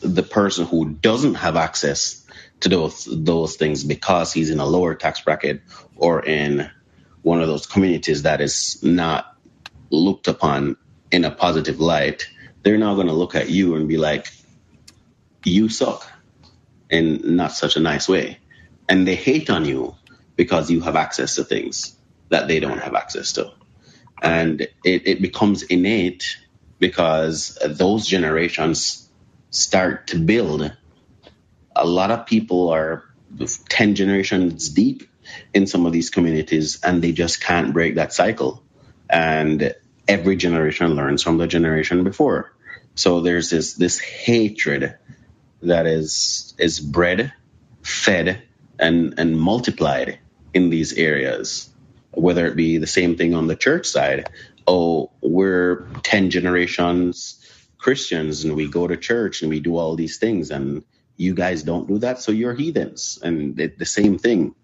the 0.02 0.24
person 0.24 0.66
who 0.66 0.90
doesn't 0.90 1.36
have 1.36 1.56
access 1.56 2.26
to 2.62 2.70
those 2.70 3.08
those 3.12 3.56
things 3.56 3.84
because 3.84 4.32
he's 4.32 4.50
in 4.50 4.60
a 4.60 4.66
lower 4.66 4.96
tax 4.96 5.22
bracket 5.22 5.62
or 5.96 6.24
in 6.24 6.70
one 7.24 7.42
of 7.42 7.48
those 7.48 7.66
communities 7.66 8.24
that 8.24 8.42
is 8.42 8.82
not 8.84 9.36
looked 9.90 10.28
upon 10.28 10.78
in 11.12 11.26
a 11.26 11.32
positive 11.32 11.80
light, 11.80 12.30
they're 12.64 12.78
now 12.78 12.96
going 12.96 13.08
to 13.08 13.14
look 13.14 13.36
at 13.36 13.50
you 13.50 13.76
and 13.76 13.88
be 13.88 13.98
like, 13.98 14.32
"You 15.44 15.70
suck," 15.70 16.11
in 16.92 17.36
not 17.38 17.54
such 17.54 17.78
a 17.78 17.80
nice 17.80 18.10
way, 18.10 18.40
and 18.90 19.08
they 19.08 19.16
hate 19.16 19.50
on 19.50 19.66
you 19.66 19.96
because 20.36 20.70
you 20.70 20.82
have 20.82 20.96
access 20.96 21.36
to 21.36 21.44
things 21.44 21.96
that 22.30 22.48
they 22.48 22.60
don't 22.60 22.80
have 22.80 22.96
access 22.96 23.34
to, 23.34 23.52
and 24.22 24.62
it, 24.62 25.08
it 25.08 25.22
becomes 25.22 25.64
innate 25.64 26.38
because 26.80 27.58
those 27.66 28.08
generations 28.08 29.10
start 29.52 30.08
to 30.08 30.18
build. 30.20 30.76
A 31.76 31.86
lot 31.86 32.12
of 32.12 32.26
people 32.26 32.70
are 32.70 33.04
10 33.70 33.96
generations 33.96 34.70
deep 34.70 35.04
in 35.54 35.68
some 35.68 35.86
of 35.86 35.94
these 35.94 36.10
communities 36.10 36.80
and 36.84 37.02
they 37.02 37.12
just 37.12 37.42
can't 37.42 37.74
break 37.74 37.96
that 37.96 38.14
cycle. 38.14 38.64
And 39.10 39.74
every 40.08 40.36
generation 40.36 40.96
learns 40.96 41.24
from 41.24 41.38
the 41.38 41.48
generation 41.48 42.04
before. 42.04 42.54
So 42.96 43.22
there's 43.22 43.50
this 43.50 43.76
this 43.76 44.00
hatred 44.00 44.98
that 45.64 45.88
is 45.88 46.56
is 46.60 46.80
bred 46.80 47.34
fed 47.84 48.44
and 48.80 49.16
and 49.20 49.40
multiplied 49.40 50.20
in 50.54 50.70
these 50.70 50.94
areas 50.94 51.70
whether 52.12 52.48
it 52.48 52.56
be 52.56 52.78
the 52.78 52.88
same 52.88 53.18
thing 53.18 53.34
on 53.36 53.48
the 53.48 53.56
church 53.56 53.88
side 53.88 54.30
oh 54.68 55.12
we're 55.22 55.88
10 56.04 56.30
generations 56.32 57.40
christians 57.78 58.46
and 58.46 58.56
we 58.56 58.70
go 58.70 58.88
to 58.88 58.98
church 58.98 59.42
and 59.42 59.50
we 59.50 59.60
do 59.60 59.78
all 59.78 59.96
these 59.96 60.18
things 60.18 60.52
and 60.52 60.84
you 61.18 61.36
guys 61.36 61.64
don't 61.64 61.88
do 61.88 62.00
that 62.00 62.20
so 62.22 62.32
you're 62.32 62.56
heathens 62.56 63.20
and 63.24 63.60
it, 63.60 63.78
the 63.80 63.86
same 63.86 64.18
thing 64.18 64.56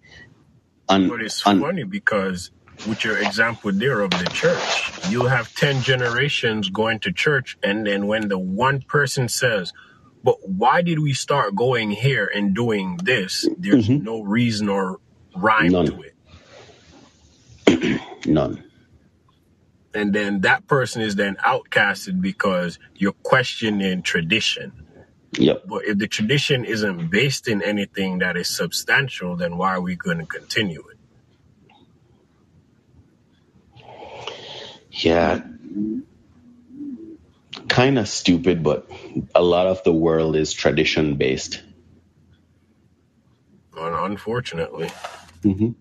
un, 0.90 1.10
But 1.10 1.22
it's 1.22 1.42
un, 1.46 1.60
funny 1.60 1.84
because 1.84 2.52
with 2.88 3.04
your 3.06 3.18
example 3.20 3.72
there 3.74 4.02
of 4.02 4.12
the 4.12 4.30
church, 4.34 4.92
you'll 5.10 5.28
have 5.30 5.54
10 5.56 5.82
generations 5.84 6.70
going 6.70 7.00
to 7.02 7.12
church. 7.12 7.58
And 7.64 7.88
then 7.88 8.08
when 8.08 8.30
the 8.30 8.40
one 8.40 8.82
person 8.82 9.28
says, 9.30 9.74
but 10.24 10.38
why 10.48 10.82
did 10.82 11.00
we 11.00 11.14
start 11.14 11.56
going 11.56 11.92
here 11.92 12.30
and 12.34 12.56
doing 12.56 13.02
this? 13.04 13.50
There's 13.58 13.90
Mhm. 13.90 14.00
no 14.00 14.22
reason 14.22 14.70
or 14.70 15.00
rhyme 15.36 15.72
none 15.72 15.86
to 15.86 16.02
it. 16.04 16.16
none 18.26 18.64
And 19.94 20.14
then 20.14 20.42
that 20.42 20.68
person 20.68 21.02
is 21.04 21.16
then 21.16 21.38
outcasted 21.46 22.22
because 22.22 22.80
you're 22.96 23.16
questioning 23.24 24.04
tradition. 24.04 24.74
yep 25.40 25.64
But 25.66 25.86
if 25.86 25.98
the 26.00 26.08
tradition 26.08 26.66
isn't 26.66 27.10
based 27.10 27.48
in 27.48 27.62
anything 27.64 28.20
that 28.20 28.38
is 28.38 28.50
substantial, 28.50 29.36
then 29.38 29.58
why 29.58 29.72
are 29.76 29.82
we 29.82 29.96
going 29.96 30.20
to 30.20 30.26
continue 30.28 30.84
it? 30.92 30.98
yeah 34.92 35.42
kind 37.88 37.98
of 38.00 38.10
stupid 38.10 38.64
but 38.64 38.86
a 39.34 39.42
lot 39.42 39.66
of 39.66 39.82
the 39.86 39.94
world 39.94 40.36
is 40.36 40.52
tradition 40.52 41.16
based 41.16 41.64
Un- 43.78 44.12
Unfortunately. 44.12 44.90
hmm 45.42 45.72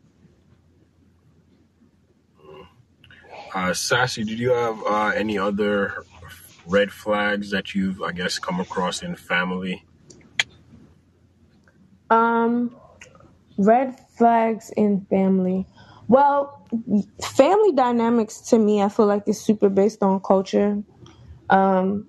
Uh, 3.53 3.73
Sassy, 3.73 4.23
did 4.23 4.39
you 4.39 4.51
have 4.51 4.79
uh, 4.87 5.07
any 5.17 5.39
other 5.39 6.05
red 6.67 6.93
flags 6.93 7.51
that 7.53 7.75
you've, 7.75 8.03
I 8.03 8.13
guess, 8.13 8.39
come 8.39 8.61
across 8.61 9.03
in 9.03 9.17
family? 9.17 9.83
Um, 12.11 12.77
Red 13.57 13.99
flags 14.19 14.71
in 14.77 15.07
family. 15.09 15.67
Well, 16.07 16.69
family 17.23 17.73
dynamics 17.73 18.41
to 18.51 18.59
me, 18.59 18.83
I 18.83 18.91
feel 18.91 19.07
like 19.07 19.23
is 19.27 19.41
super 19.41 19.71
based 19.71 20.03
on 20.03 20.21
culture. 20.21 20.83
Um, 21.51 22.09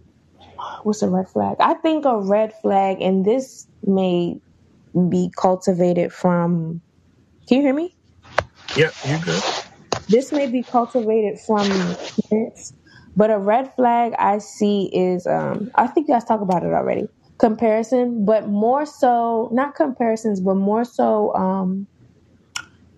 what's 0.83 1.01
a 1.01 1.09
red 1.09 1.29
flag? 1.29 1.57
I 1.59 1.75
think 1.75 2.05
a 2.05 2.19
red 2.19 2.53
flag, 2.61 3.01
and 3.01 3.25
this 3.25 3.67
may 3.83 4.39
be 5.09 5.31
cultivated 5.37 6.13
from. 6.13 6.81
Can 7.47 7.57
you 7.57 7.63
hear 7.63 7.73
me? 7.73 7.95
Yeah, 8.75 8.91
you're 9.05 9.19
good. 9.19 9.43
This 10.09 10.31
may 10.31 10.47
be 10.47 10.63
cultivated 10.63 11.39
from 11.45 11.67
parents, 12.29 12.73
but 13.15 13.29
a 13.29 13.37
red 13.37 13.73
flag 13.75 14.13
I 14.17 14.39
see 14.39 14.89
is. 14.93 15.27
Um, 15.27 15.71
I 15.75 15.87
think 15.87 16.07
you 16.07 16.13
guys 16.13 16.25
talked 16.25 16.43
about 16.43 16.63
it 16.63 16.73
already. 16.73 17.07
Comparison, 17.39 18.25
but 18.25 18.47
more 18.47 18.85
so 18.85 19.49
not 19.51 19.75
comparisons, 19.75 20.41
but 20.41 20.55
more 20.55 20.83
so 20.83 21.33
um, 21.35 21.87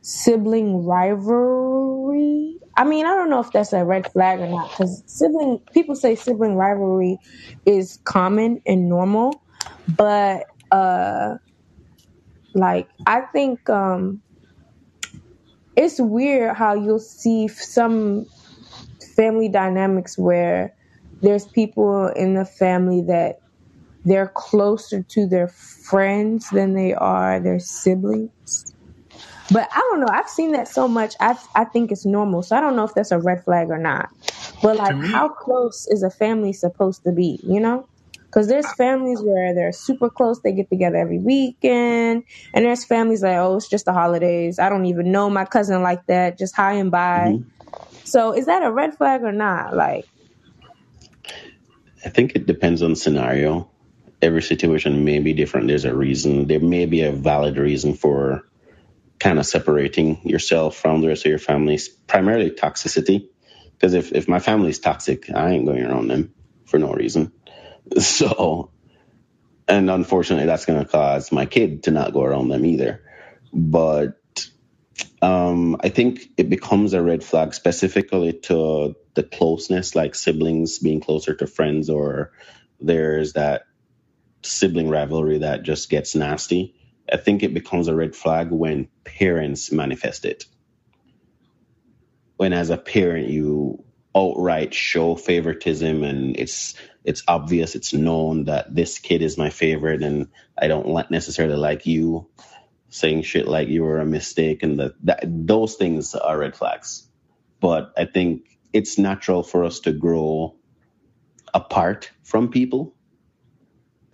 sibling 0.02 0.86
rivalry. 0.86 2.59
I 2.80 2.86
mean, 2.86 3.06
I 3.06 3.10
don't 3.10 3.30
know 3.30 3.42
if 3.42 3.52
that's 3.52 3.74
a 3.74 3.84
red 3.84 4.10
flag 4.10 4.40
or 4.40 4.48
not 4.48 4.70
because 4.70 5.04
sibling 5.06 5.60
people 5.74 5.96
say 5.96 6.16
sibling 6.16 6.56
rivalry 6.56 7.18
is 7.66 8.00
common 8.06 8.62
and 8.66 8.88
normal, 8.88 9.44
but 9.98 10.46
uh, 10.72 11.36
like 12.54 12.88
I 13.06 13.20
think 13.34 13.70
um, 13.70 14.22
it's 15.76 16.00
weird 16.00 16.56
how 16.56 16.74
you'll 16.74 17.00
see 17.00 17.50
some 17.50 18.26
family 19.14 19.50
dynamics 19.50 20.18
where 20.18 20.74
there's 21.22 21.48
people 21.48 22.08
in 22.16 22.36
the 22.36 22.46
family 22.46 23.02
that 23.08 23.42
they're 24.06 24.32
closer 24.36 25.04
to 25.04 25.28
their 25.28 25.50
friends 25.50 26.50
than 26.52 26.76
they 26.76 26.94
are 26.94 27.42
their 27.42 27.60
siblings. 27.60 28.74
But 29.52 29.68
I 29.72 29.80
don't 29.80 30.00
know. 30.00 30.08
I've 30.12 30.30
seen 30.30 30.52
that 30.52 30.68
so 30.68 30.88
much. 30.88 31.16
I 31.20 31.38
I 31.56 31.66
think 31.66 31.92
it's 31.92 32.06
normal. 32.06 32.44
So 32.44 32.56
I 32.56 32.62
don't 32.62 32.76
know 32.76 32.84
if 32.84 32.94
that's 32.94 33.12
a 33.12 33.20
red 33.20 33.44
flag 33.44 33.70
or 33.70 33.78
not. 33.78 34.10
But 34.62 34.78
like, 34.78 34.96
me- 34.96 35.08
how 35.08 35.30
close 35.30 35.88
is 35.88 36.04
a 36.04 36.10
family 36.10 36.54
supposed 36.54 37.04
to 37.04 37.12
be? 37.12 37.40
You 37.44 37.60
know, 37.60 37.88
because 38.26 38.48
there's 38.48 38.72
families 38.74 39.22
where 39.22 39.56
they're 39.56 39.72
super 39.72 40.10
close. 40.10 40.40
They 40.42 40.52
get 40.52 40.70
together 40.70 40.98
every 40.98 41.20
weekend, 41.20 42.24
and 42.54 42.66
there's 42.66 42.86
families 42.86 43.24
like, 43.24 43.38
oh, 43.38 43.58
it's 43.58 43.68
just 43.68 43.86
the 43.86 43.94
holidays. 43.94 44.60
I 44.60 44.70
don't 44.70 44.86
even 44.86 45.12
know 45.12 45.30
my 45.30 45.46
cousin 45.46 45.82
like 45.82 46.06
that. 46.08 46.38
Just 46.38 46.56
high 46.56 46.74
and 46.74 46.92
by. 46.92 47.34
Mm-hmm. 47.34 47.50
So 48.04 48.34
is 48.34 48.46
that 48.46 48.64
a 48.64 48.72
red 48.72 48.98
flag 48.98 49.24
or 49.24 49.32
not? 49.32 49.76
Like, 49.76 50.08
I 52.06 52.10
think 52.10 52.36
it 52.36 52.46
depends 52.46 52.82
on 52.82 52.96
scenario. 52.96 53.70
Every 54.22 54.42
situation 54.42 55.06
may 55.06 55.20
be 55.20 55.34
different. 55.34 55.68
There's 55.68 55.86
a 55.86 55.96
reason. 55.96 56.48
There 56.48 56.60
may 56.60 56.86
be 56.86 57.02
a 57.02 57.12
valid 57.12 57.58
reason 57.58 57.94
for 57.94 58.49
kind 59.20 59.40
of 59.40 59.46
separating 59.46 60.28
yourself 60.28 60.78
from 60.78 61.02
the 61.02 61.08
rest 61.10 61.26
of 61.26 61.30
your 61.30 61.40
family. 61.40 61.76
It's 61.76 61.90
primarily 61.90 62.52
toxicity. 62.52 63.30
Because 63.74 63.94
if, 63.94 64.12
if 64.12 64.28
my 64.28 64.40
family's 64.40 64.80
toxic, 64.80 65.30
I 65.34 65.52
ain't 65.52 65.66
going 65.66 65.86
around 65.86 66.10
them 66.10 66.34
for 66.66 66.80
no 66.80 66.94
reason. 66.94 67.32
So, 68.00 68.70
and 69.68 69.90
unfortunately, 69.90 70.46
that's 70.46 70.66
going 70.66 70.84
to 70.84 70.90
cause 70.90 71.32
my 71.32 71.48
kid 71.48 71.84
to 71.84 71.92
not 71.92 72.14
go 72.14 72.24
around 72.24 72.50
them 72.50 72.64
either. 72.66 73.02
But 73.52 74.20
um, 75.22 75.78
I 75.84 75.90
think 75.90 76.22
it 76.38 76.50
becomes 76.50 76.94
a 76.94 77.02
red 77.02 77.24
flag 77.24 77.54
specifically 77.54 78.34
to 78.44 78.96
the 79.16 79.24
closeness, 79.24 79.96
like 79.96 80.16
siblings 80.16 80.80
being 80.80 81.02
closer 81.02 81.34
to 81.36 81.48
friends, 81.48 81.90
or 81.90 82.32
there's 82.80 83.34
that 83.34 83.64
sibling 84.44 84.90
rivalry 84.90 85.40
that 85.40 85.64
just 85.64 85.90
gets 85.90 86.16
nasty. 86.16 86.76
I 87.12 87.18
think 87.18 87.44
it 87.44 87.54
becomes 87.54 87.88
a 87.88 87.96
red 87.96 88.16
flag 88.16 88.52
when 88.52 88.88
parents 89.04 89.72
manifest 89.72 90.26
it. 90.26 90.46
When, 92.38 92.54
as 92.54 92.70
a 92.70 92.78
parent, 92.78 93.30
you 93.30 93.84
outright 94.16 94.74
show 94.74 95.16
favoritism 95.16 96.04
and 96.04 96.38
it's 96.38 96.76
it's 97.04 97.24
obvious, 97.28 97.76
it's 97.76 97.94
known 97.94 98.46
that 98.46 98.74
this 98.74 99.00
kid 99.00 99.22
is 99.22 99.38
my 99.38 99.50
favorite, 99.50 100.04
and 100.04 100.28
I 100.58 100.68
don't 100.68 100.88
necessarily 101.12 101.56
like 101.56 101.86
you 101.86 102.28
saying 102.90 103.24
shit 103.24 103.48
like 103.48 103.68
you 103.70 103.84
were 103.84 104.00
a 104.00 104.06
mistake, 104.06 104.64
and 104.64 104.80
that, 104.80 104.94
that 105.04 105.22
those 105.26 105.76
things 105.76 106.16
are 106.16 106.38
red 106.38 106.56
flags. 106.56 107.08
But 107.60 107.94
I 107.98 108.06
think 108.06 108.60
it's 108.74 108.98
natural 108.98 109.44
for 109.44 109.64
us 109.64 109.82
to 109.82 109.92
grow 109.92 110.56
apart 111.54 112.12
from 112.24 112.50
people. 112.50 112.96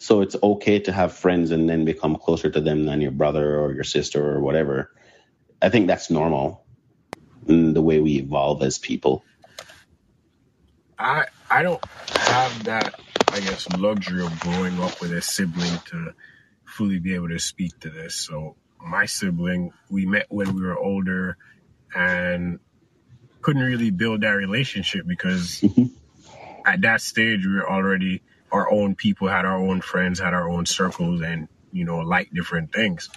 So 0.06 0.22
it's 0.22 0.36
okay 0.44 0.78
to 0.82 0.92
have 0.92 1.14
friends 1.14 1.50
and 1.50 1.68
then 1.68 1.84
become 1.84 2.16
closer 2.16 2.52
to 2.52 2.62
them 2.62 2.86
than 2.86 3.02
your 3.02 3.10
brother 3.10 3.60
or 3.60 3.74
your 3.74 3.84
sister 3.84 4.24
or 4.24 4.40
whatever. 4.40 4.92
I 5.64 5.70
think 5.70 5.88
that's 5.88 6.12
normal 6.12 6.64
in 7.48 7.74
the 7.74 7.82
way 7.82 8.00
we 8.00 8.18
evolve 8.18 8.62
as 8.62 8.78
people. 8.78 9.26
I 11.00 11.26
I 11.50 11.64
don't 11.64 11.84
have 12.10 12.66
that 12.66 13.00
I 13.32 13.40
guess 13.40 13.68
luxury 13.80 14.24
of 14.24 14.40
growing 14.42 14.80
up 14.80 15.02
with 15.02 15.12
a 15.12 15.24
sibling 15.24 15.80
to 15.86 16.14
fully 16.66 17.00
be 17.00 17.16
able 17.16 17.30
to 17.30 17.40
speak 17.40 17.80
to 17.80 17.90
this. 17.90 18.14
So 18.14 18.58
my 18.80 19.08
sibling, 19.08 19.74
we 19.90 20.06
met 20.06 20.28
when 20.30 20.54
we 20.54 20.62
were 20.62 20.78
older 20.78 21.36
and 21.96 22.60
couldn't 23.42 23.64
really 23.64 23.90
build 23.90 24.22
that 24.22 24.38
relationship 24.38 25.08
because 25.08 25.66
at 26.66 26.82
that 26.82 27.02
stage 27.02 27.44
we 27.44 27.56
were 27.56 27.68
already 27.68 28.22
our 28.56 28.72
own 28.72 28.96
people, 28.96 29.28
had 29.28 29.46
our 29.46 29.58
own 29.58 29.82
friends, 29.82 30.20
had 30.20 30.34
our 30.34 30.50
own 30.50 30.66
circles 30.66 31.22
and, 31.22 31.48
you 31.72 31.86
know, 31.86 32.00
like 32.00 32.32
different 32.32 32.72
things. 32.72 33.10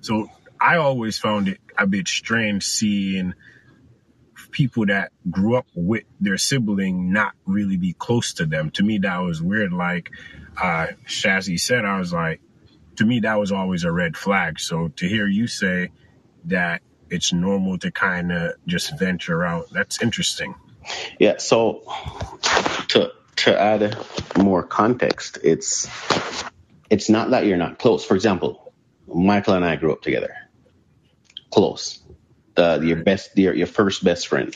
So 0.00 0.28
I 0.60 0.76
always 0.76 1.18
found 1.18 1.48
it 1.48 1.58
a 1.76 1.86
bit 1.86 2.06
strange 2.06 2.64
seeing 2.64 3.34
people 4.50 4.86
that 4.86 5.12
grew 5.30 5.56
up 5.56 5.66
with 5.74 6.04
their 6.20 6.36
sibling 6.36 7.12
not 7.12 7.32
really 7.46 7.78
be 7.78 7.94
close 7.94 8.34
to 8.34 8.44
them. 8.46 8.70
To 8.72 8.82
me, 8.82 8.98
that 8.98 9.18
was 9.18 9.40
weird. 9.40 9.72
Like 9.72 10.10
uh, 10.60 10.88
Sassy 11.06 11.56
said, 11.56 11.84
I 11.84 11.98
was 11.98 12.12
like, 12.12 12.40
to 12.96 13.04
me, 13.06 13.20
that 13.20 13.38
was 13.38 13.50
always 13.50 13.84
a 13.84 13.90
red 13.90 14.16
flag. 14.16 14.60
So 14.60 14.88
to 14.88 15.08
hear 15.08 15.26
you 15.26 15.46
say 15.46 15.90
that 16.44 16.82
it's 17.08 17.32
normal 17.32 17.78
to 17.78 17.90
kind 17.90 18.30
of 18.30 18.52
just 18.66 18.98
venture 18.98 19.44
out, 19.44 19.66
that's 19.72 20.02
interesting. 20.02 20.54
Yeah. 21.18 21.38
So 21.38 21.82
to 22.88 23.12
to 23.36 23.58
add 23.60 23.96
more 24.38 24.62
context, 24.62 25.38
it's 25.42 25.88
it's 26.90 27.08
not 27.08 27.30
that 27.30 27.46
you're 27.46 27.56
not 27.58 27.78
close. 27.78 28.04
For 28.04 28.14
example, 28.14 28.72
Michael 29.08 29.54
and 29.54 29.64
I 29.64 29.76
grew 29.76 29.92
up 29.92 30.02
together, 30.02 30.34
close. 31.50 32.00
Uh, 32.56 32.80
your 32.82 32.96
best, 32.96 33.36
your 33.38 33.54
your 33.54 33.66
first 33.66 34.04
best 34.04 34.28
friend. 34.28 34.54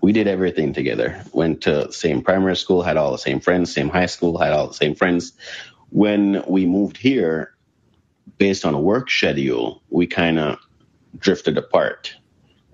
We 0.00 0.12
did 0.12 0.28
everything 0.28 0.72
together. 0.74 1.24
Went 1.32 1.62
to 1.62 1.86
the 1.86 1.92
same 1.92 2.22
primary 2.22 2.56
school, 2.56 2.82
had 2.82 2.96
all 2.96 3.12
the 3.12 3.18
same 3.18 3.40
friends. 3.40 3.72
Same 3.74 3.88
high 3.88 4.06
school, 4.06 4.38
had 4.38 4.52
all 4.52 4.68
the 4.68 4.74
same 4.74 4.94
friends. 4.94 5.32
When 5.90 6.42
we 6.48 6.66
moved 6.66 6.96
here, 6.98 7.54
based 8.38 8.64
on 8.64 8.74
a 8.74 8.80
work 8.80 9.10
schedule, 9.10 9.82
we 9.90 10.06
kind 10.06 10.38
of 10.38 10.58
drifted 11.18 11.58
apart. 11.58 12.14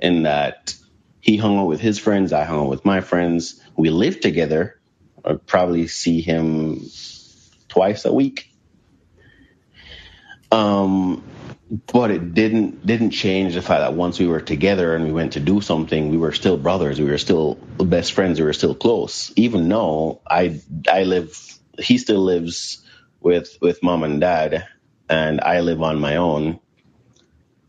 In 0.00 0.24
that 0.24 0.74
he 1.20 1.36
hung 1.36 1.58
out 1.58 1.66
with 1.66 1.80
his 1.80 1.98
friends, 1.98 2.32
I 2.32 2.44
hung 2.44 2.60
out 2.60 2.68
with 2.70 2.84
my 2.84 3.00
friends. 3.00 3.60
We 3.76 3.90
lived 3.90 4.22
together. 4.22 4.77
I'd 5.24 5.46
probably 5.46 5.88
see 5.88 6.22
him 6.22 6.82
twice 7.68 8.04
a 8.06 8.12
week. 8.14 8.46
Um, 10.52 11.24
but 11.92 12.10
it 12.10 12.34
didn't 12.34 12.86
didn't 12.86 13.12
change 13.12 13.54
the 13.54 13.62
fact 13.62 13.80
that 13.80 13.94
once 13.94 14.18
we 14.18 14.26
were 14.26 14.40
together 14.40 14.96
and 14.96 15.04
we 15.04 15.12
went 15.12 15.34
to 15.34 15.40
do 15.40 15.60
something, 15.60 16.10
we 16.10 16.18
were 16.18 16.32
still 16.32 16.56
brothers. 16.58 17.00
We 17.00 17.10
were 17.10 17.18
still 17.18 17.56
best 17.78 18.12
friends. 18.14 18.40
We 18.40 18.46
were 18.46 18.54
still 18.54 18.74
close. 18.74 19.32
Even 19.36 19.68
though 19.68 20.22
I 20.28 20.60
I 20.90 21.04
live, 21.04 21.36
he 21.78 21.98
still 21.98 22.20
lives 22.22 22.84
with 23.20 23.58
with 23.62 23.82
mom 23.82 24.04
and 24.04 24.20
dad, 24.20 24.66
and 25.10 25.40
I 25.42 25.60
live 25.60 25.82
on 25.82 26.00
my 26.00 26.16
own. 26.16 26.60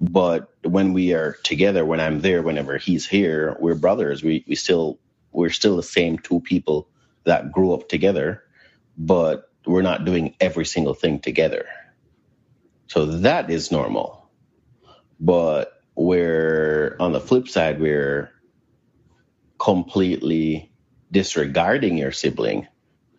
But 0.02 0.50
when 0.64 0.94
we 0.94 1.14
are 1.14 1.38
together, 1.44 1.86
when 1.86 2.02
I'm 2.02 2.22
there, 2.22 2.44
whenever 2.44 2.78
he's 2.78 3.08
here, 3.08 3.58
we're 3.60 3.76
brothers. 3.76 4.24
We 4.24 4.46
we 4.48 4.56
still 4.56 5.00
we're 5.34 5.52
still 5.52 5.78
the 5.78 5.84
same 5.84 6.20
two 6.20 6.42
people 6.42 6.89
that 7.26 7.52
grew 7.52 7.74
up 7.74 7.90
together, 7.90 8.44
but 8.98 9.46
we're 9.66 9.82
not 9.84 10.06
doing 10.06 10.36
every 10.40 10.66
single 10.66 10.94
thing 10.94 11.20
together. 11.20 11.66
So 12.88 13.06
that 13.06 13.50
is 13.50 13.72
normal. 13.72 14.30
But 15.20 15.74
we're 15.96 16.98
on 17.00 17.14
the 17.14 17.22
flip 17.22 17.50
side, 17.50 17.82
we're 17.82 18.32
completely 19.60 20.72
disregarding 21.12 21.98
your 21.98 22.12
sibling, 22.12 22.68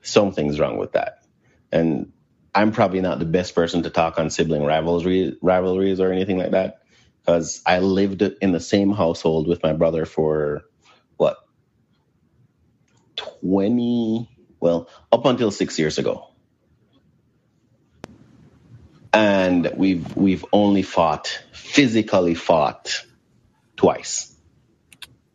something's 0.02 0.60
wrong 0.60 0.78
with 0.78 0.92
that. 0.92 1.18
And 1.72 2.12
I'm 2.54 2.72
probably 2.72 3.00
not 3.00 3.18
the 3.18 3.26
best 3.26 3.54
person 3.54 3.82
to 3.84 3.90
talk 3.90 4.18
on 4.18 4.30
sibling 4.30 4.64
rivalry, 4.64 5.38
rivalries 5.42 6.00
or 6.00 6.12
anything 6.12 6.38
like 6.38 6.52
that 6.52 6.80
because 7.24 7.62
I 7.66 7.80
lived 7.80 8.22
in 8.22 8.52
the 8.52 8.60
same 8.60 8.92
household 8.92 9.48
with 9.48 9.62
my 9.62 9.72
brother 9.72 10.06
for 10.06 10.62
20 13.42 14.30
well 14.60 14.88
up 15.12 15.26
until 15.26 15.50
6 15.50 15.78
years 15.78 15.98
ago 15.98 16.26
and 19.12 19.72
we've 19.76 20.16
we've 20.16 20.44
only 20.52 20.82
fought 20.82 21.42
physically 21.52 22.34
fought 22.34 23.04
twice. 23.76 24.34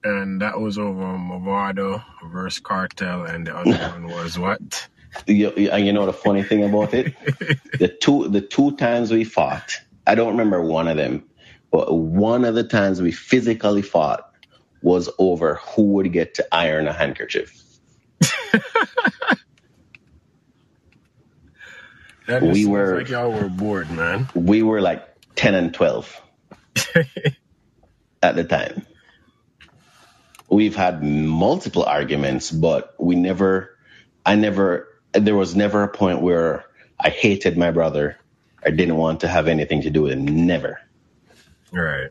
And 0.04 0.42
that 0.42 0.60
was 0.60 0.80
over 0.80 1.18
Mavado 1.18 2.04
versus 2.32 2.62
Kartel, 2.62 3.26
and 3.26 3.48
the 3.48 3.56
other 3.56 3.78
one 3.80 4.08
was 4.10 4.40
what? 4.40 4.90
You- 5.28 5.50
and 5.72 5.86
you 5.86 5.94
know 5.94 6.08
the 6.08 6.14
funny 6.14 6.44
thing 6.44 6.64
about 6.64 6.94
it, 6.94 7.16
the 7.80 7.90
two 7.90 8.30
the 8.30 8.42
two 8.42 8.78
times 8.78 9.12
we 9.12 9.26
fought, 9.26 9.80
I 10.08 10.16
don't 10.16 10.34
remember 10.34 10.62
one 10.64 10.90
of 10.90 10.98
them, 10.98 11.26
but 11.72 11.94
one 11.96 12.46
of 12.46 12.56
the 12.56 12.66
times 12.66 13.02
we 13.02 13.12
physically 13.14 13.84
fought 13.84 14.30
was 14.82 15.10
over 15.20 15.56
who 15.56 15.84
would 15.94 16.14
get 16.14 16.36
to 16.36 16.48
iron 16.56 16.88
a 16.88 16.94
handkerchief. 16.94 17.65
That 22.28 22.42
We 22.44 22.66
were- 22.66 22.98
like 23.00 23.10
y'all 23.10 23.32
were 23.32 23.50
bored, 23.50 23.92
man. 23.92 24.30
We 24.36 24.64
were 24.64 24.82
like 24.82 25.04
ten 25.36 25.56
and 25.56 25.74
twelve 25.74 26.22
at 28.24 28.36
the 28.36 28.44
time. 28.46 28.86
We've 30.50 30.76
had 30.76 31.04
multiple 31.04 31.84
arguments, 31.84 32.52
but 32.52 32.96
we 33.00 33.16
never, 33.16 33.78
I 34.26 34.36
never, 34.36 34.88
there 35.14 35.36
was 35.36 35.56
never 35.56 35.84
a 35.84 35.90
point 35.90 36.22
where 36.22 36.66
I 37.00 37.10
hated 37.10 37.58
my 37.58 37.72
brother 37.72 38.18
or 38.66 38.72
didn't 38.72 38.98
want 38.98 39.22
to 39.22 39.30
have 39.30 39.48
anything 39.50 39.84
to 39.84 39.92
do 39.92 40.04
with 40.04 40.14
him. 40.14 40.48
Never. 40.48 40.80
Right. 41.72 42.10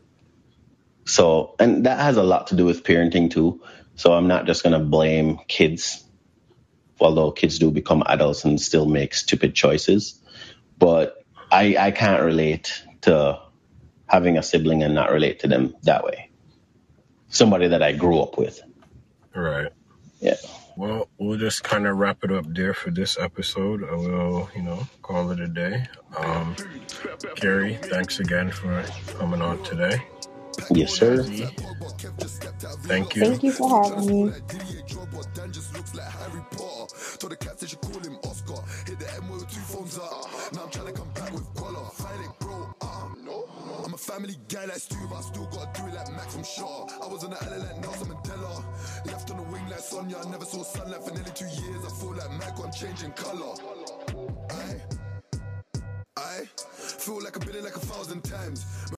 So, 1.07 1.55
and 1.59 1.87
that 1.87 1.99
has 1.99 2.17
a 2.17 2.23
lot 2.23 2.49
to 2.49 2.57
do 2.57 2.65
with 2.65 2.83
parenting 2.85 3.31
too. 3.31 3.61
So 3.97 4.13
I'm 4.13 4.29
not 4.29 4.47
just 4.47 4.63
going 4.63 4.79
to 4.79 4.85
blame 4.85 5.39
kids, 5.49 6.04
although 6.99 7.31
kids 7.31 7.59
do 7.59 7.71
become 7.71 8.03
adults 8.07 8.45
and 8.45 8.59
still 8.59 8.85
make 8.85 9.13
stupid 9.13 9.53
choices. 9.55 10.19
But 10.77 11.23
I, 11.51 11.75
I 11.77 11.91
can't 11.91 12.23
relate 12.23 12.83
to 13.01 13.39
having 14.07 14.37
a 14.37 14.43
sibling 14.43 14.83
and 14.83 14.93
not 14.93 15.11
relate 15.11 15.39
to 15.39 15.47
them 15.47 15.75
that 15.83 16.03
way. 16.03 16.29
Somebody 17.29 17.69
that 17.69 17.81
I 17.81 17.91
grew 17.93 18.19
up 18.19 18.37
with. 18.37 18.61
Right. 19.33 19.71
Yeah. 20.19 20.35
Well, 20.77 21.07
we'll 21.17 21.37
just 21.37 21.63
kind 21.63 21.87
of 21.87 21.97
wrap 21.97 22.23
it 22.23 22.31
up 22.31 22.45
there 22.47 22.73
for 22.73 22.91
this 22.91 23.17
episode. 23.17 23.81
and 23.83 23.99
We'll, 23.99 24.49
you 24.55 24.61
know, 24.61 24.87
call 25.01 25.31
it 25.31 25.39
a 25.39 25.47
day. 25.47 25.85
Um, 26.17 26.55
Gary, 27.35 27.77
thanks 27.81 28.19
again 28.19 28.51
for 28.51 28.83
coming 29.17 29.41
on 29.41 29.63
today. 29.63 30.01
Yes, 30.71 30.93
sir. 30.93 31.23
Thank 32.83 33.15
you. 33.15 33.21
Thank 33.25 33.43
you 33.43 33.51
for 33.51 33.69
having 33.69 34.07
me. 34.07 34.33
Dan 35.33 35.51
just 35.51 35.73
looks 35.75 35.93
like 35.93 36.07
Harry 36.07 36.41
Potter. 36.51 36.95
Told 37.19 37.31
the 37.31 37.35
cat 37.35 37.59
they 37.59 37.67
should 37.67 37.81
call 37.81 37.99
him 37.99 38.17
Oscar. 38.23 38.61
Hit 38.87 38.99
the 38.99 39.13
M 39.15 39.29
with 39.29 39.49
two 39.49 39.59
phones 39.61 39.97
up. 39.97 40.29
Now 40.53 40.63
I'm 40.63 40.69
trying 40.71 40.87
to 40.87 40.93
come 40.93 41.09
back 41.13 41.31
with 41.33 41.53
collar. 41.55 41.83
Fight 41.93 42.19
it, 42.23 42.39
bro. 42.39 42.73
Um, 42.81 43.17
no. 43.25 43.49
I'm 43.83 43.93
a 43.93 43.97
family 43.97 44.35
guy 44.47 44.65
like 44.65 44.77
Stu, 44.77 44.95
but 45.09 45.17
I 45.17 45.21
still 45.21 45.45
gotta 45.47 45.81
do 45.81 45.87
it 45.87 45.93
like 45.95 46.11
Max 46.11 46.33
from 46.33 46.43
Shaw. 46.43 46.87
I 47.03 47.07
was 47.07 47.23
on 47.23 47.31
the 47.31 47.43
island 47.43 47.63
like 47.63 47.81
Nelson 47.81 48.07
Mandela. 48.07 48.63
Left 49.05 49.29
on 49.31 49.37
the 49.37 49.43
wing 49.43 49.67
like 49.69 49.79
Sonya. 49.79 50.17
I 50.25 50.29
never 50.29 50.45
saw 50.45 50.63
sunlight 50.63 51.03
for 51.03 51.11
nearly 51.13 51.31
two 51.31 51.45
years. 51.45 51.83
I 51.85 51.89
feel 51.99 52.13
like 52.13 52.31
Mac 52.39 52.59
on 52.59 52.71
changing 52.71 53.11
color. 53.11 53.55
I, 54.51 54.81
I 56.17 56.45
feel 56.77 57.21
like 57.21 57.35
I've 57.35 57.45
been 57.45 57.57
in 57.57 57.63
like 57.63 57.75
a 57.75 57.79
thousand 57.79 58.23
times. 58.23 58.65